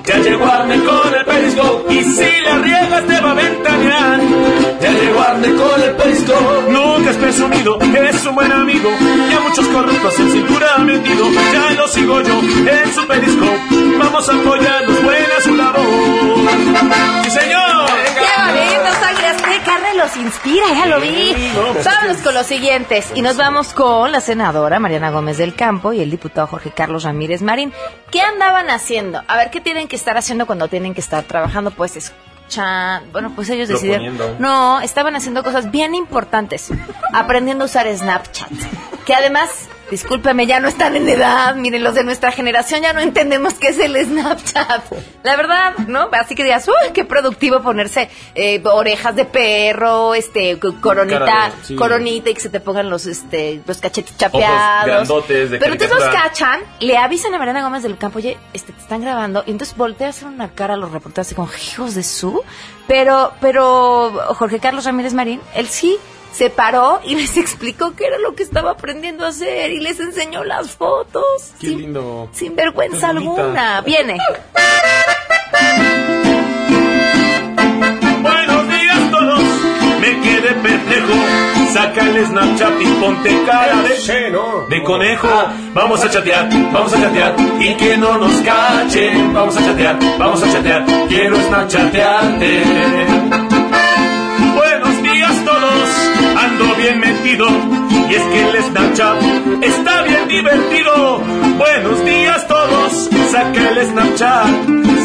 Ya 0.04 0.18
llegó 0.18 0.46
Arne 0.46 0.78
con 0.84 1.14
el 1.14 1.24
Periscope 1.36 1.94
y 1.94 2.02
si 2.02 2.40
la 2.44 2.58
riegas 2.58 3.06
te 3.06 3.20
va 3.20 3.30
a 3.32 3.34
ventanear. 3.34 4.20
El 4.80 5.00
reguarde 5.00 5.54
con 5.54 5.82
el 5.82 5.90
Periscope 5.96 6.72
nunca 6.72 7.10
es 7.10 7.16
presumido, 7.16 7.78
es 7.80 8.26
un 8.26 8.34
buen 8.34 8.52
amigo. 8.52 8.88
Ya 9.30 9.40
muchos 9.40 9.66
corruptos 9.68 10.18
en 10.20 10.30
cintura 10.30 10.78
metido, 10.78 11.26
ya 11.52 11.70
lo 11.72 11.88
sigo 11.88 12.22
yo 12.22 12.40
en 12.40 12.94
su 12.94 13.06
Periscope. 13.06 13.60
Vamos 13.98 14.28
a 14.28 14.34
apoyar 14.34 14.75
inspira, 20.20 20.66
ya 20.74 20.86
lo 20.86 21.00
vi. 21.00 21.34
Vámonos 21.84 22.18
con 22.18 22.34
los 22.34 22.46
siguientes. 22.46 23.12
Y 23.14 23.22
nos 23.22 23.36
vamos 23.36 23.72
con 23.72 24.12
la 24.12 24.20
senadora 24.20 24.78
Mariana 24.78 25.10
Gómez 25.10 25.38
del 25.38 25.54
Campo 25.54 25.92
y 25.92 26.00
el 26.00 26.10
diputado 26.10 26.46
Jorge 26.46 26.70
Carlos 26.70 27.04
Ramírez 27.04 27.42
Marín. 27.42 27.72
¿Qué 28.10 28.20
andaban 28.20 28.70
haciendo? 28.70 29.22
A 29.28 29.36
ver, 29.36 29.50
¿qué 29.50 29.60
tienen 29.60 29.88
que 29.88 29.96
estar 29.96 30.16
haciendo 30.16 30.46
cuando 30.46 30.68
tienen 30.68 30.94
que 30.94 31.00
estar 31.00 31.24
trabajando? 31.24 31.70
Pues 31.70 31.96
escuchando. 31.96 32.26
Bueno, 33.12 33.32
pues 33.34 33.48
ellos 33.50 33.68
decidieron. 33.68 34.16
No, 34.38 34.80
estaban 34.80 35.16
haciendo 35.16 35.42
cosas 35.42 35.70
bien 35.70 35.94
importantes. 35.94 36.70
Aprendiendo 37.12 37.64
a 37.64 37.66
usar 37.66 37.86
Snapchat. 37.94 38.50
Que 39.04 39.14
además, 39.14 39.68
discúlpeme, 39.90 40.46
ya 40.46 40.60
no 40.60 40.68
están 40.68 40.96
en 40.96 41.08
edad. 41.08 41.54
Miren, 41.54 41.82
los 41.84 41.94
de 41.94 42.04
nuestra 42.04 42.32
generación 42.32 42.82
ya 42.82 42.92
no 42.92 43.00
entendemos 43.00 43.54
qué 43.54 43.68
es 43.68 43.78
el 43.78 43.96
Snapchat. 44.04 44.84
La 45.22 45.36
verdad, 45.36 45.74
¿no? 45.86 46.08
Así 46.12 46.34
que 46.34 46.44
digas, 46.44 46.66
uy, 46.68 46.92
qué 46.92 47.04
productivo 47.04 47.60
ponerse 47.62 48.10
eh, 48.34 48.60
orejas 48.64 49.14
de 49.16 49.24
perro, 49.24 50.14
este, 50.14 50.58
co- 50.58 50.80
coronita, 50.80 51.52
sí. 51.62 51.76
coronita 51.76 52.30
y 52.30 52.34
que 52.34 52.40
se 52.40 52.48
te 52.48 52.60
pongan 52.60 52.90
los, 52.90 53.06
este, 53.06 53.60
los 53.66 53.78
cachetes 53.78 54.16
chapeados. 54.16 54.86
grandotes 54.86 55.50
de 55.50 55.58
Pero 55.58 55.72
entonces 55.72 55.96
los 55.98 56.08
cachan, 56.08 56.60
le 56.80 56.96
avisan 56.96 57.34
a 57.34 57.38
Mariana 57.38 57.62
Gómez 57.62 57.82
del 57.82 57.96
Campo, 57.98 58.18
oye, 58.18 58.36
este, 58.52 58.72
te 58.72 58.80
están 58.80 59.00
grabando, 59.02 59.44
y 59.46 59.50
entonces 59.50 59.76
voltea 59.76 60.08
a 60.08 60.10
hacer 60.10 60.28
una 60.28 60.48
cara 60.50 60.74
a 60.74 60.76
los 60.76 60.90
reporteros 60.92 61.26
así 61.26 61.34
como 61.34 61.48
hijos 61.72 61.94
de 61.94 62.02
su, 62.02 62.42
pero, 62.86 63.32
pero 63.40 64.12
Jorge 64.34 64.58
Carlos 64.58 64.84
Ramírez 64.84 65.14
Marín, 65.14 65.40
él 65.54 65.66
sí 65.68 65.96
se 66.36 66.50
paró 66.50 67.00
y 67.04 67.14
les 67.14 67.36
explicó 67.38 67.94
qué 67.96 68.06
era 68.06 68.18
lo 68.18 68.34
que 68.34 68.42
estaba 68.42 68.72
aprendiendo 68.72 69.24
a 69.24 69.28
hacer 69.28 69.70
y 69.72 69.80
les 69.80 69.98
enseñó 70.00 70.44
las 70.44 70.72
fotos. 70.72 71.24
Qué 71.60 71.68
sin, 71.68 71.78
lindo. 71.78 72.28
sin 72.32 72.54
vergüenza 72.54 73.08
alguna. 73.08 73.80
Viene. 73.80 74.18
Buenos 78.22 78.68
días 78.68 79.10
todos, 79.10 79.40
me 80.00 80.20
quedé 80.20 80.54
perplejo. 80.54 81.12
Saca 81.72 82.02
el 82.02 82.26
Snapchat 82.26 82.80
y 82.80 82.86
ponte 82.86 83.44
cara 83.44 83.82
de, 83.82 83.94
de 84.68 84.82
conejo. 84.82 85.28
Vamos 85.74 86.04
a 86.04 86.10
chatear, 86.10 86.48
vamos 86.72 86.92
a 86.92 87.00
chatear 87.00 87.36
y 87.60 87.74
que 87.76 87.96
no 87.96 88.18
nos 88.18 88.34
cachen. 88.42 89.32
Vamos 89.32 89.56
a 89.56 89.64
chatear, 89.64 89.96
vamos 90.18 90.42
a 90.42 90.52
chatear. 90.52 90.84
Quiero 91.08 91.36
snapchatearte. 91.36 93.45
Ando 96.56 96.74
bien 96.76 97.00
metido. 97.00 97.46
Y 98.08 98.14
es 98.14 98.22
que 98.22 98.40
el 98.48 98.62
Snapchat 98.62 99.16
está 99.62 100.02
bien 100.02 100.28
divertido. 100.28 101.18
Buenos 101.58 102.04
días 102.04 102.46
todos, 102.46 103.10
saca 103.30 103.70
el 103.70 103.86
Snapchat, 103.86 104.46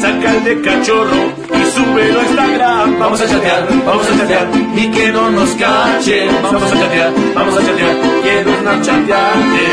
saca 0.01 0.31
el 0.31 0.43
de 0.43 0.61
cachorro 0.61 1.33
y 1.49 1.71
súbelo 1.71 2.19
a 2.19 2.23
Instagram. 2.23 2.99
Vamos 2.99 3.21
a 3.21 3.27
chatear, 3.27 3.67
vamos 3.85 4.07
a 4.09 4.17
chatear 4.17 4.47
y 4.75 4.91
que 4.91 5.11
no 5.11 5.29
nos 5.31 5.49
cachen. 5.51 6.29
Vamos 6.41 6.71
a 6.71 6.79
chatear, 6.79 7.11
vamos 7.33 7.57
a 7.57 7.65
chatear, 7.65 7.95
quiero 8.23 8.59
snapchatearte. 8.59 9.65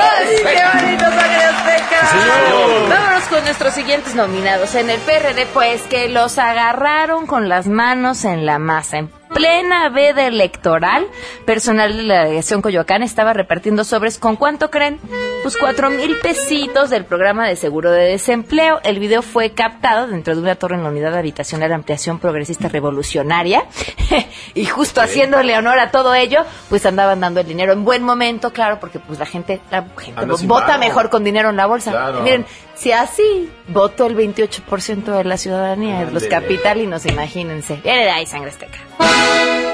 ¡Ay, 0.00 0.36
qué 0.42 0.84
bonito 0.84 1.04
señor. 1.04 2.88
Vámonos 2.88 3.24
con 3.28 3.44
nuestros 3.44 3.74
siguientes 3.74 4.14
nominados. 4.14 4.74
En 4.74 4.90
el 4.90 5.00
PRD, 5.00 5.46
pues, 5.52 5.82
que 5.82 6.08
los 6.08 6.38
agarraron 6.38 7.26
con 7.26 7.48
las 7.48 7.66
manos 7.66 8.24
en 8.24 8.46
la 8.46 8.58
masa. 8.58 8.98
En 8.98 9.17
plena 9.28 9.88
veda 9.88 10.26
electoral, 10.26 11.06
personal 11.44 11.96
de 11.96 12.02
la 12.02 12.24
delegación 12.24 12.62
Coyoacán 12.62 13.02
estaba 13.02 13.32
repartiendo 13.32 13.84
sobres 13.84 14.18
con 14.18 14.36
cuánto 14.36 14.70
creen? 14.70 15.00
Pues 15.42 15.56
cuatro 15.56 15.90
mil 15.90 16.16
pesitos 16.16 16.90
del 16.90 17.04
programa 17.04 17.46
de 17.46 17.56
seguro 17.56 17.90
de 17.90 18.04
desempleo. 18.04 18.80
El 18.82 18.98
video 18.98 19.22
fue 19.22 19.50
captado 19.50 20.06
dentro 20.06 20.34
de 20.34 20.42
una 20.42 20.56
torre 20.56 20.76
en 20.76 20.82
la 20.82 20.90
unidad 20.90 21.16
habitacional 21.16 21.68
de 21.68 21.74
ampliación 21.76 22.18
progresista 22.18 22.68
revolucionaria. 22.68 23.64
y 24.54 24.66
justo 24.66 25.00
haciéndole 25.00 25.56
honor 25.56 25.78
a 25.78 25.90
todo 25.90 26.14
ello, 26.14 26.44
pues 26.68 26.84
andaban 26.86 27.20
dando 27.20 27.40
el 27.40 27.46
dinero 27.46 27.72
en 27.72 27.84
buen 27.84 28.02
momento, 28.02 28.52
claro, 28.52 28.80
porque 28.80 28.98
pues 28.98 29.18
la 29.18 29.26
gente, 29.26 29.60
la 29.70 29.86
gente 29.98 30.36
sin 30.36 30.48
vota 30.48 30.78
mejor 30.78 31.10
con 31.10 31.24
dinero 31.24 31.50
en 31.50 31.56
la 31.56 31.66
bolsa. 31.66 31.92
Claro. 31.92 32.20
Miren, 32.22 32.44
si 32.74 32.92
así 32.92 33.50
votó 33.68 34.06
el 34.06 34.16
28% 34.16 35.04
de 35.04 35.24
la 35.24 35.36
ciudadanía, 35.36 36.04
de 36.04 36.12
los 36.12 36.24
capitalinos, 36.24 37.06
imagínense. 37.06 37.80
Viene 37.82 38.04
de 38.04 38.10
ahí, 38.10 38.26
sangre 38.26 38.50
azteca. 38.50 38.78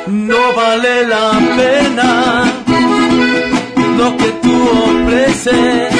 No 0.06 0.54
vale 0.54 1.06
la 1.06 1.30
pena 1.56 2.44
lo 3.98 4.16
que 4.16 4.30
tú 4.42 4.54
ofreces, 4.90 5.94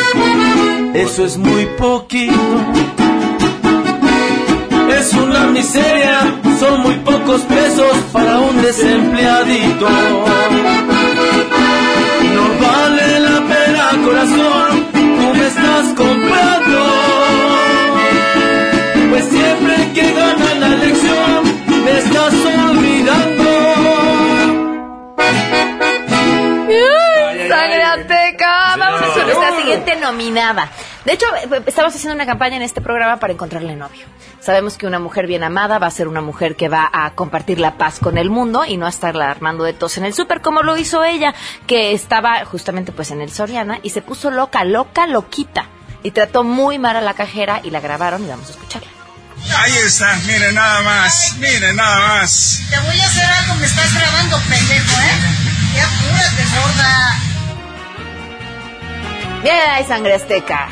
eso 0.94 1.24
es 1.24 1.36
muy 1.38 1.66
poquito. 1.78 2.34
Es 4.98 5.12
una 5.14 5.46
miseria, 5.46 6.34
son 6.58 6.82
muy 6.82 6.94
pocos 6.96 7.40
pesos 7.42 7.96
para 8.12 8.38
un 8.38 8.62
desempleadito. 8.62 9.88
No 12.34 12.44
vale 12.66 13.20
la 13.20 13.38
pena, 13.52 13.84
corazón, 14.04 14.84
tú 14.92 15.42
estás 15.42 15.86
comprando. 15.96 16.78
Pues 19.10 19.24
siempre 19.26 19.92
que 19.94 20.12
ganan 20.12 20.33
nominada. 30.04 30.70
De 31.04 31.12
hecho, 31.14 31.26
eh, 31.36 31.62
estamos 31.66 31.94
haciendo 31.94 32.14
una 32.14 32.26
campaña 32.26 32.56
en 32.56 32.62
este 32.62 32.80
programa 32.80 33.18
para 33.18 33.32
encontrarle 33.32 33.74
novio. 33.74 34.06
Sabemos 34.40 34.76
que 34.76 34.86
una 34.86 34.98
mujer 34.98 35.26
bien 35.26 35.42
amada 35.42 35.78
va 35.78 35.86
a 35.86 35.90
ser 35.90 36.06
una 36.06 36.20
mujer 36.20 36.54
que 36.54 36.68
va 36.68 36.88
a 36.92 37.14
compartir 37.14 37.58
la 37.58 37.78
paz 37.78 37.98
con 37.98 38.18
el 38.18 38.28
mundo 38.28 38.64
y 38.66 38.76
no 38.76 38.86
a 38.86 38.90
estarla 38.90 39.30
armando 39.30 39.64
de 39.64 39.72
tos 39.72 39.96
en 39.96 40.04
el 40.04 40.12
súper, 40.12 40.42
como 40.42 40.62
lo 40.62 40.76
hizo 40.76 41.02
ella, 41.02 41.34
que 41.66 41.92
estaba 41.92 42.44
justamente 42.44 42.92
pues 42.92 43.10
en 43.10 43.22
el 43.22 43.30
Soriana 43.30 43.80
y 43.82 43.90
se 43.90 44.02
puso 44.02 44.30
loca, 44.30 44.64
loca, 44.64 45.06
loquita. 45.06 45.66
Y 46.02 46.10
trató 46.10 46.44
muy 46.44 46.78
mal 46.78 46.96
a 46.96 47.00
la 47.00 47.14
cajera 47.14 47.60
y 47.64 47.70
la 47.70 47.80
grabaron 47.80 48.22
y 48.22 48.28
vamos 48.28 48.48
a 48.48 48.52
escucharla. 48.52 48.88
Ahí 49.56 49.72
está, 49.86 50.14
miren 50.26 50.54
nada 50.54 50.82
más, 50.82 51.34
miren 51.38 51.76
nada 51.76 52.08
más. 52.08 52.60
Te 52.68 52.78
voy 52.80 53.00
a 53.00 53.06
hacer 53.06 53.24
algo, 53.24 53.54
me 53.54 53.66
estás 53.66 53.94
grabando, 53.94 54.38
pendejo, 54.48 55.00
¿eh? 55.00 55.74
Ya 55.74 55.84
apúrate, 55.84 56.44
sorda. 56.44 57.33
Bien, 59.44 59.56
ahí, 59.74 59.84
sangre 59.84 60.14
azteca. 60.14 60.70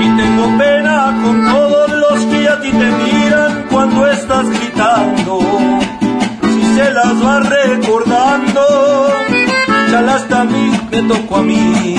Y 0.00 0.16
tengo 0.16 0.58
pena 0.58 1.20
con 1.22 1.44
todos 1.44 1.88
los 1.88 2.24
que 2.24 2.48
a 2.48 2.60
ti 2.60 2.72
te 2.72 2.90
miran 3.04 3.66
cuando 3.70 4.10
estás 4.10 4.50
gritando. 4.50 5.38
Si 6.42 6.74
se 6.74 6.90
las 6.90 7.24
va 7.24 7.38
recordando, 7.38 8.60
a 10.32 10.44
mí 10.44 10.72
me 10.90 11.02
tocó 11.02 11.36
a 11.36 11.42
mí. 11.42 11.96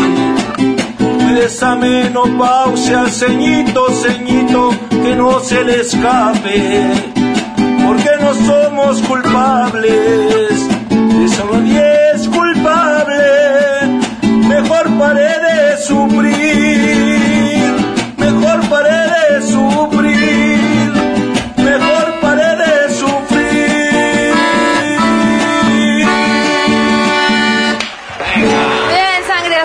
De 1.34 1.46
esa 1.46 1.78
menopausia, 1.78 3.06
ceñito, 3.08 3.88
ceñito, 3.94 4.72
que 4.90 5.16
no 5.16 5.40
se 5.40 5.64
le 5.64 5.80
escape. 5.80 7.23
Porque 8.04 8.18
no 8.22 8.34
somos 8.34 9.02
culpables, 9.04 10.68
de 10.90 11.28
solo 11.30 11.62
diez 11.62 12.28
culpables. 12.28 13.84
Mejor 14.46 14.90
paré 14.98 15.30
de 15.48 15.78
sufrir, 15.78 16.34
mejor 18.18 18.60
paré 18.68 19.10
de 19.14 19.42
sufrir, 19.44 20.23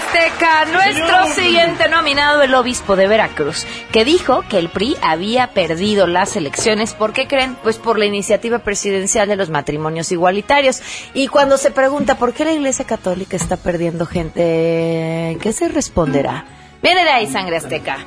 azteca. 0.09 0.64
Nuestro 0.66 1.26
siguiente 1.32 1.88
nominado, 1.88 2.42
el 2.42 2.54
obispo 2.54 2.96
de 2.96 3.09
Veracruz, 3.09 3.66
que 3.92 4.04
dijo 4.04 4.42
que 4.48 4.59
el 4.59 4.68
PRI 4.70 4.96
había 5.02 5.48
perdido 5.48 6.06
las 6.06 6.36
elecciones. 6.36 6.94
¿Por 6.94 7.12
qué 7.12 7.26
creen? 7.26 7.56
Pues 7.62 7.78
por 7.78 7.98
la 7.98 8.06
iniciativa 8.06 8.61
presidencial 8.61 9.28
de 9.28 9.36
los 9.36 9.50
matrimonios 9.50 10.11
igualitarios. 10.12 10.82
Y 11.14 11.28
cuando 11.28 11.59
se 11.59 11.70
pregunta 11.70 12.16
por 12.16 12.32
qué 12.32 12.44
la 12.44 12.52
Iglesia 12.52 12.84
Católica 12.86 13.36
está 13.36 13.56
perdiendo 13.56 14.06
gente, 14.06 15.38
¿qué 15.40 15.52
se 15.52 15.68
responderá? 15.68 16.44
Viene 16.82 17.04
de 17.04 17.11
ahí, 17.11 17.26
sangre 17.26 17.56
azteca. 17.56 17.98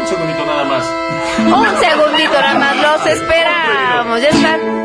Un 0.00 0.06
segundito 0.06 0.44
nada 0.46 0.64
más. 0.64 0.84
Un 1.38 1.80
segundito 1.80 2.32
nada 2.32 2.58
más, 2.58 2.76
los 2.76 3.06
esperamos. 3.06 4.22
Ya 4.22 4.28
están. 4.28 4.77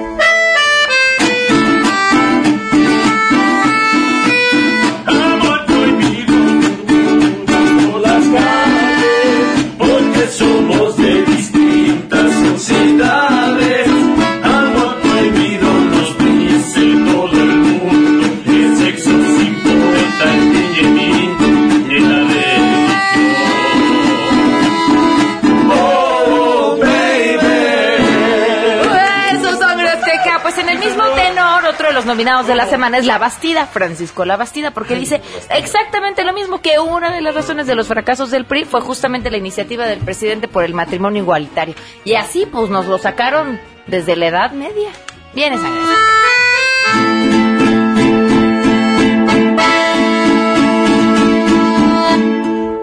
Los 32.04 32.18
nominados 32.18 32.48
de 32.48 32.56
la 32.56 32.66
semana 32.66 32.98
es 32.98 33.06
La 33.06 33.18
Bastida, 33.18 33.66
Francisco 33.66 34.26
La 34.26 34.36
Bastida, 34.36 34.72
porque 34.72 34.96
dice 34.96 35.22
exactamente 35.50 36.26
lo 36.26 36.34
mismo 36.34 36.60
que 36.60 36.78
una 36.78 37.14
de 37.14 37.22
las 37.22 37.34
razones 37.34 37.66
de 37.66 37.76
los 37.76 37.88
fracasos 37.88 38.30
del 38.30 38.44
PRI 38.44 38.66
fue 38.66 38.82
justamente 38.82 39.32
la 39.32 39.38
iniciativa 39.38 39.86
del 39.86 40.00
presidente 40.00 40.50
por 40.50 40.66
el 40.66 40.74
matrimonio 40.74 41.22
igualitario. 41.22 41.76
Y 42.04 42.16
así 42.16 42.46
pues 42.46 42.70
nos 42.70 42.88
lo 42.88 42.98
sacaron 42.98 43.58
desde 43.88 44.18
la 44.18 44.28
Edad 44.28 44.52
Media. 44.52 44.90
Viene 45.34 45.56
sangre. 45.56 45.82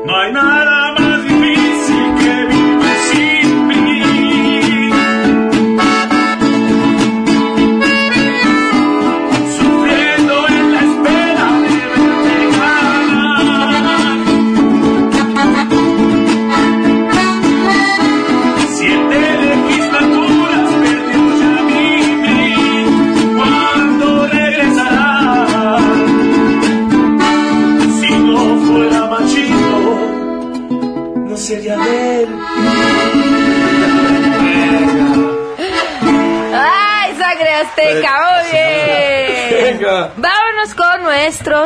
No 0.07 0.19
hay 0.19 0.33
nada 0.33 0.80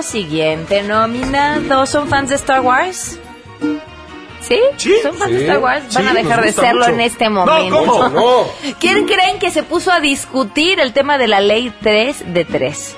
siguiente 0.04 0.82
nominado. 0.82 1.86
¿Son 1.86 2.08
fans 2.08 2.28
de 2.30 2.36
Star 2.36 2.60
Wars? 2.60 3.18
¿Sí? 4.40 4.60
¿Son 5.02 5.14
fans 5.14 5.32
de. 5.32 5.40
Star 5.46 5.58
Wars? 5.58 5.84
Van 5.94 6.02
Sí, 6.04 6.08
a 6.10 6.12
dejar 6.12 6.42
de 6.42 6.52
serlo 6.52 6.80
mucho. 6.80 6.90
en 6.92 7.00
este 7.00 7.24
No, 7.30 7.46
momento. 7.46 7.84
¿cómo? 7.86 8.08
No. 8.10 8.46
¿Quién 8.80 9.06
creen 9.06 9.38
que 9.38 9.50
se 9.50 9.62
puso 9.62 9.90
a 9.90 10.00
discutir 10.00 10.80
el 10.80 10.92
tema 10.92 11.16
de 11.18 11.28
la 11.28 11.40
ley 11.40 11.72
3 11.82 12.34
de 12.34 12.44
3? 12.44 12.96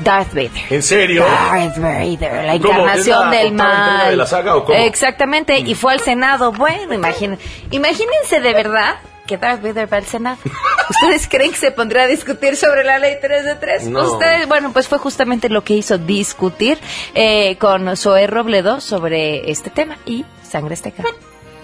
Darth 0.00 0.34
Vader. 0.34 0.50
¿En 0.70 0.82
serio? 0.82 1.24
Darth 1.24 1.78
Vader, 1.78 2.44
la 2.44 2.58
¿Cómo? 2.58 2.72
encarnación 2.72 2.98
¿Es 2.98 3.24
la 3.24 3.30
del 3.30 3.52
mal. 3.52 4.10
de 4.10 4.16
la 4.16 4.26
saga 4.26 4.56
o 4.56 4.64
cómo? 4.64 4.76
Exactamente, 4.78 5.58
y 5.58 5.74
fue 5.74 5.92
al 5.92 6.00
Senado. 6.00 6.50
Bueno, 6.52 6.92
imaginen, 6.94 7.38
imagínense 7.70 8.40
de 8.40 8.52
verdad 8.54 8.96
que 9.26 9.36
Darth 9.38 9.62
Vader 9.62 9.92
va 9.92 9.98
al 9.98 10.06
Senado. 10.06 10.38
¿Ustedes 10.90 11.28
creen 11.28 11.50
que 11.52 11.56
se 11.56 11.70
pondrá 11.70 12.02
a 12.02 12.06
discutir 12.06 12.56
sobre 12.56 12.84
la 12.84 12.98
ley 12.98 13.16
3 13.20 13.44
de 13.44 13.54
3? 13.54 13.88
No. 13.88 14.12
Ustedes, 14.12 14.46
bueno, 14.46 14.72
pues 14.72 14.88
fue 14.88 14.98
justamente 14.98 15.48
lo 15.48 15.64
que 15.64 15.74
hizo 15.74 15.98
discutir 15.98 16.78
eh, 17.14 17.56
con 17.56 17.96
Zoé 17.96 18.26
Robledo 18.26 18.80
sobre 18.80 19.50
este 19.50 19.70
tema 19.70 19.98
y 20.04 20.24
Sangre 20.42 20.74
Esteca. 20.74 21.04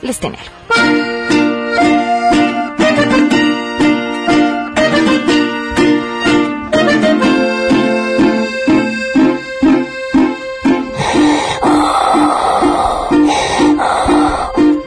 Les 0.03 0.19
tiene 0.19 0.39
algo. 0.39 1.21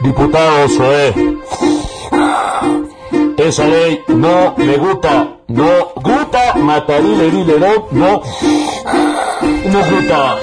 Diputado 0.02 0.68
Zoé, 0.68 1.14
esa 3.36 3.66
ley 3.66 4.02
no 4.08 4.54
me 4.56 4.76
gusta, 4.76 5.28
no 5.48 5.92
gusta, 5.96 6.54
matarile, 6.56 7.30
dile, 7.30 7.58
no, 7.58 7.88
no, 7.90 8.22
no 9.70 9.78
gusta. 9.90 10.36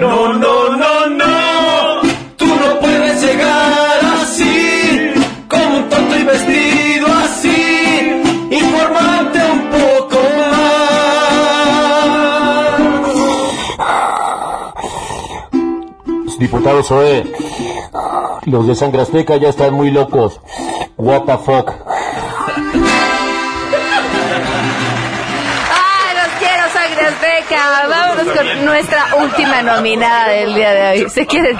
No, 0.00 0.32
no, 0.32 0.76
no, 0.76 1.06
no. 1.06 2.00
Tú 2.36 2.46
no 2.46 2.80
puedes 2.80 3.22
llegar 3.22 4.00
así, 4.20 5.12
como 5.48 5.76
un 5.76 5.88
tonto 5.88 6.18
y 6.18 6.24
vestido 6.24 7.06
así. 7.24 8.22
Informarte 8.50 9.38
un 9.44 9.70
poco 9.70 10.18
más. 16.18 16.38
Diputado 16.38 16.82
Zoé, 16.82 17.24
los 18.46 18.66
de 18.66 18.74
Sangre 18.74 19.02
Azteca 19.02 19.36
ya 19.36 19.50
están 19.50 19.74
muy 19.74 19.90
locos. 19.92 20.40
What 20.96 21.24
the 21.26 21.38
fuck. 21.38 21.70
¡Ay, 25.74 26.16
los 26.16 26.28
quiero, 26.38 26.68
Sangre 26.72 27.06
Azteca! 27.06 27.88
Vámonos 27.88 28.36
con 28.36 28.64
nuestra 28.66 29.14
última 29.16 29.62
nominada 29.62 30.28
del 30.28 30.54
día 30.54 30.72
de 30.72 31.02
hoy. 31.02 31.10
¿Se 31.10 31.26
quieren? 31.26 31.56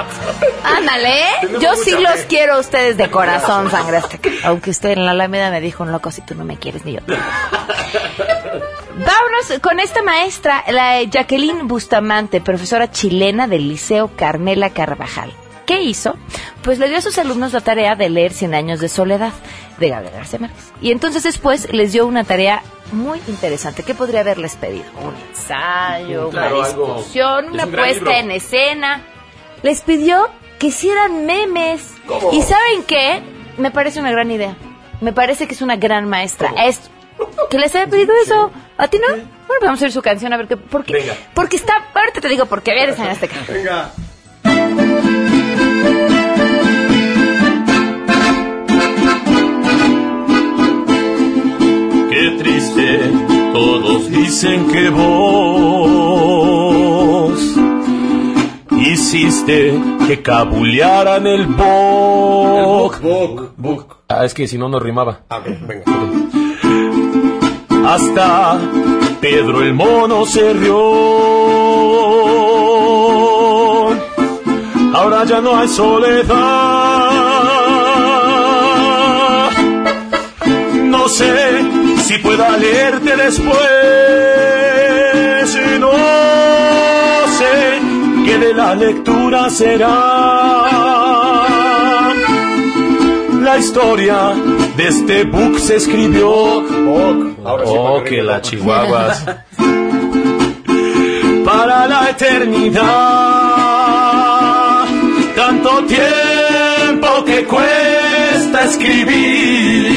Ándale, 0.64 1.22
¿eh? 1.22 1.58
Yo 1.60 1.74
sí 1.76 1.90
los 1.92 2.20
quiero 2.28 2.54
a 2.54 2.58
ustedes 2.60 2.96
de 2.96 3.10
corazón, 3.10 3.70
Sangre 3.70 3.96
Azteca. 3.96 4.30
Aunque 4.44 4.70
usted 4.70 4.90
en 4.90 5.04
la 5.06 5.12
Alameda 5.12 5.50
me 5.50 5.60
dijo 5.60 5.82
un 5.82 5.92
loco, 5.92 6.10
si 6.10 6.22
tú 6.22 6.34
no 6.34 6.44
me 6.44 6.56
quieres 6.58 6.84
ni 6.84 6.92
yo. 6.92 7.00
Vámonos 8.94 9.60
con 9.62 9.80
esta 9.80 10.02
maestra, 10.02 10.62
la 10.68 11.02
Jacqueline 11.02 11.66
Bustamante, 11.66 12.40
profesora 12.40 12.90
chilena 12.90 13.48
del 13.48 13.68
Liceo 13.68 14.10
Carmela 14.14 14.70
Carvajal. 14.70 15.32
¿Qué 15.66 15.82
hizo? 15.82 16.16
Pues 16.62 16.78
le 16.78 16.88
dio 16.88 16.98
a 16.98 17.00
sus 17.00 17.18
alumnos 17.18 17.52
la 17.52 17.60
tarea 17.60 17.94
de 17.96 18.08
leer 18.10 18.32
Cien 18.32 18.54
años 18.54 18.80
de 18.80 18.88
soledad 18.88 19.32
de 19.78 19.88
Gabriel 19.88 20.14
García 20.14 20.38
Márquez. 20.40 20.72
Y 20.80 20.90
entonces 20.92 21.22
después 21.22 21.72
les 21.72 21.92
dio 21.92 22.06
una 22.06 22.24
tarea 22.24 22.62
muy 22.92 23.20
interesante. 23.28 23.82
¿Qué 23.82 23.94
podría 23.94 24.20
haberles 24.20 24.56
pedido? 24.56 24.84
Un 25.02 25.14
ensayo, 25.30 26.30
Claro, 26.30 26.58
una 26.58 26.66
discusión, 26.68 27.52
una 27.52 27.64
un 27.64 27.72
puesta 27.72 28.18
en 28.18 28.30
escena. 28.30 29.02
Les 29.62 29.80
pidió 29.80 30.28
que 30.58 30.68
hicieran 30.68 31.26
memes. 31.26 31.82
¿Cómo? 32.06 32.32
¿Y 32.32 32.42
saben 32.42 32.82
qué? 32.86 33.22
Me 33.58 33.70
parece 33.70 34.00
una 34.00 34.10
gran 34.10 34.30
idea. 34.30 34.54
Me 35.00 35.12
parece 35.12 35.46
que 35.46 35.54
es 35.54 35.62
una 35.62 35.76
gran 35.76 36.08
maestra. 36.08 36.52
Es 36.58 36.80
que 37.50 37.58
les 37.58 37.74
haya 37.74 37.86
pedido 37.86 38.12
eso. 38.22 38.50
¿A 38.78 38.88
ti 38.88 38.98
no? 38.98 39.14
Bueno, 39.14 39.66
vamos 39.66 39.80
a 39.82 39.84
oír 39.84 39.92
su 39.92 40.02
canción 40.02 40.32
a 40.32 40.36
ver 40.36 40.48
qué. 40.48 40.56
Porque, 40.56 40.92
Venga. 40.94 41.14
porque 41.34 41.56
está. 41.56 41.74
Ahorita 41.94 42.20
te 42.20 42.28
digo 42.28 42.46
porque 42.46 42.72
vienes 42.72 42.98
en 42.98 43.06
este 43.06 43.28
canto. 43.28 43.52
Venga. 43.52 43.90
Triste, 52.62 53.10
todos 53.52 54.10
dicen 54.10 54.68
que 54.68 54.88
vos 54.90 55.02
hiciste 58.80 59.80
que 60.06 60.22
cabulearan 60.22 61.26
el 61.26 61.46
book. 61.46 62.96
Ah, 64.08 64.24
es 64.24 64.32
que 64.34 64.46
si 64.46 64.56
no, 64.58 64.68
no 64.68 64.78
rimaba. 64.78 65.22
Ah, 65.28 65.38
ok, 65.38 65.46
venga. 65.66 65.84
Hasta 67.88 68.60
Pedro 69.20 69.62
el 69.62 69.74
mono 69.74 70.24
se 70.26 70.52
rió. 70.52 70.78
Ahora 74.94 75.24
ya 75.24 75.40
no 75.40 75.56
hay 75.56 75.68
soledad. 75.68 76.92
No 80.84 81.08
sé 81.08 81.41
si 82.12 82.18
pueda 82.18 82.56
leerte 82.58 83.16
después. 83.16 83.56
No 85.80 85.92
sé 87.38 87.80
qué 88.26 88.38
de 88.38 88.54
la 88.54 88.74
lectura 88.74 89.48
será. 89.50 89.88
La 93.40 93.58
historia 93.58 94.34
de 94.76 94.88
este 94.88 95.24
book 95.24 95.58
se 95.58 95.76
escribió. 95.76 96.30
Ahora 97.44 97.64
sí, 97.66 97.72
Oh, 97.74 97.94
para 97.94 98.04
que 98.04 98.22
la 98.22 98.40
chihuahuas. 98.40 99.24
Para 101.44 101.86
la 101.88 102.10
eternidad. 102.10 102.82
Tanto 105.34 105.84
tiempo 105.84 107.24
que 107.26 107.44
cuesta 107.44 108.64
escribir. 108.64 109.91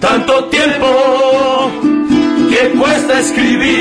Tanto 0.00 0.44
tiempo 0.48 1.70
que 2.50 2.70
cuesta 2.78 3.20
escribir. 3.20 3.78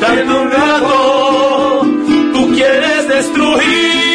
Tanto 0.00 0.42
un 0.42 0.50
rato 0.50 1.86
tú 2.32 2.52
quieres 2.54 3.08
destruir. 3.08 4.06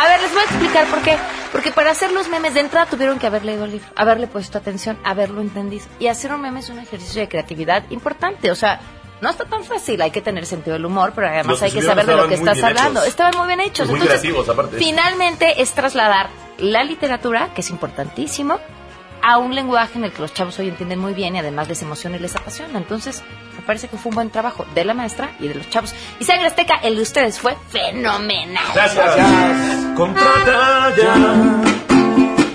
A 0.00 0.06
ver, 0.06 0.20
les 0.22 0.30
voy 0.32 0.40
a 0.40 0.44
explicar 0.44 0.86
por 0.86 1.02
qué. 1.02 1.16
Porque 1.50 1.72
para 1.72 1.90
hacer 1.90 2.12
los 2.12 2.28
memes 2.28 2.54
de 2.54 2.60
entrada 2.60 2.86
tuvieron 2.86 3.18
que 3.18 3.26
haber 3.26 3.44
leído 3.44 3.64
el 3.64 3.72
libro, 3.72 3.88
haberle 3.96 4.28
puesto 4.28 4.58
atención, 4.58 4.96
haberlo 5.02 5.40
entendido. 5.40 5.86
Y 5.98 6.06
hacer 6.06 6.32
un 6.32 6.40
meme 6.40 6.60
es 6.60 6.70
un 6.70 6.78
ejercicio 6.78 7.20
de 7.20 7.28
creatividad 7.28 7.82
importante. 7.90 8.52
O 8.52 8.54
sea, 8.54 8.80
No 9.20 9.30
está 9.30 9.44
tan 9.44 9.64
fácil, 9.64 10.00
hay 10.00 10.10
que 10.10 10.20
tener 10.22 10.46
sentido 10.46 10.74
del 10.74 10.86
humor, 10.86 11.12
pero 11.14 11.26
además 11.28 11.46
Los 11.46 11.62
hay 11.62 11.72
que 11.72 11.82
saber 11.82 12.06
de 12.06 12.16
lo 12.16 12.28
que 12.28 12.34
estás 12.34 12.62
hablando. 12.62 13.00
hechos. 13.00 13.08
Estaban 13.08 13.36
muy 13.36 13.46
bien 13.48 13.60
hechos. 13.60 13.88
Muy 13.88 13.98
Entonces, 14.00 14.20
creativos, 14.20 14.48
aparte. 14.48 14.76
finalmente 14.78 15.60
es 15.60 15.72
trasladar 15.72 16.28
la 16.58 16.84
literatura, 16.84 17.50
que 17.54 17.60
es 17.62 17.70
importantísimo, 17.70 18.58
a 19.20 19.38
un 19.38 19.52
lenguaje 19.54 19.98
en 19.98 20.04
el 20.04 20.12
que 20.12 20.22
los 20.22 20.32
chavos 20.32 20.56
hoy 20.60 20.68
entienden 20.68 21.00
muy 21.00 21.12
bien 21.12 21.34
y 21.34 21.40
además 21.40 21.66
les 21.68 21.82
emociona 21.82 22.16
y 22.16 22.20
les 22.20 22.36
apasiona. 22.36 22.78
Entonces, 22.78 23.24
me 23.56 23.62
parece 23.62 23.88
que 23.88 23.96
fue 23.96 24.10
un 24.10 24.14
buen 24.14 24.30
trabajo 24.30 24.64
de 24.76 24.84
la 24.84 24.94
maestra 24.94 25.30
y 25.40 25.48
de 25.48 25.56
los 25.56 25.68
chavos. 25.68 25.92
Y 26.20 26.24
Sangre 26.24 26.46
Azteca, 26.46 26.76
el 26.84 26.94
de 26.94 27.02
ustedes 27.02 27.40
fue 27.40 27.56
fenomenal. 27.70 28.62
Gracias. 28.74 29.16
Contrata 29.96 30.94
ya. 30.96 31.87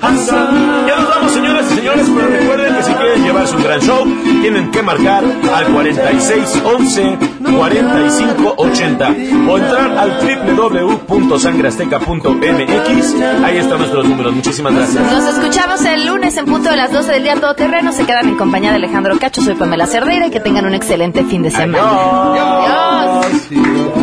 Ya 0.04 0.96
nos 1.00 1.08
vamos, 1.10 1.32
señoras 1.32 1.66
y 1.72 1.76
señores, 1.76 2.06
pero 2.14 2.28
recuerden 2.28 2.76
que 2.76 2.84
si 2.84 2.92
quieren 2.94 3.24
llevarse 3.24 3.56
un 3.56 3.64
gran 3.64 3.80
show, 3.80 4.06
tienen 4.42 4.70
que 4.72 4.82
marcar 4.82 5.24
al 5.24 5.66
4611 5.74 7.18
4580 7.56 9.08
o 9.48 9.58
entrar 9.58 9.98
al 9.98 10.12
www.sangreazteca.mx. 10.58 13.16
Ahí 13.44 13.58
están 13.58 13.78
nuestros 13.78 14.06
números. 14.06 14.34
Muchísimas 14.34 14.74
gracias. 14.74 15.10
Nos 15.12 15.26
escuchamos 15.38 15.86
el 15.86 16.06
lunes 16.06 16.36
en 16.38 16.46
punto 16.46 16.70
de 16.70 16.76
las 16.78 16.92
12 16.92 17.10
del 17.12 17.24
día 17.24 17.36
todo 17.36 17.54
terreno. 17.56 17.92
Se 17.94 18.06
quedan 18.06 18.28
en 18.28 18.36
compañía 18.36 18.72
de 18.72 18.76
Alejandro 18.78 19.18
Cacho. 19.20 19.42
Soy 19.42 19.56
Pamela 19.56 19.88
Cerdeira 19.88 20.28
y 20.28 20.32
que 20.32 20.40
tengan 20.42 20.66
un 20.66 20.74
excelente 20.74 21.24
fin 21.24 21.44
de 21.44 21.52
semana. 21.52 21.80
Adiós. 23.22 24.03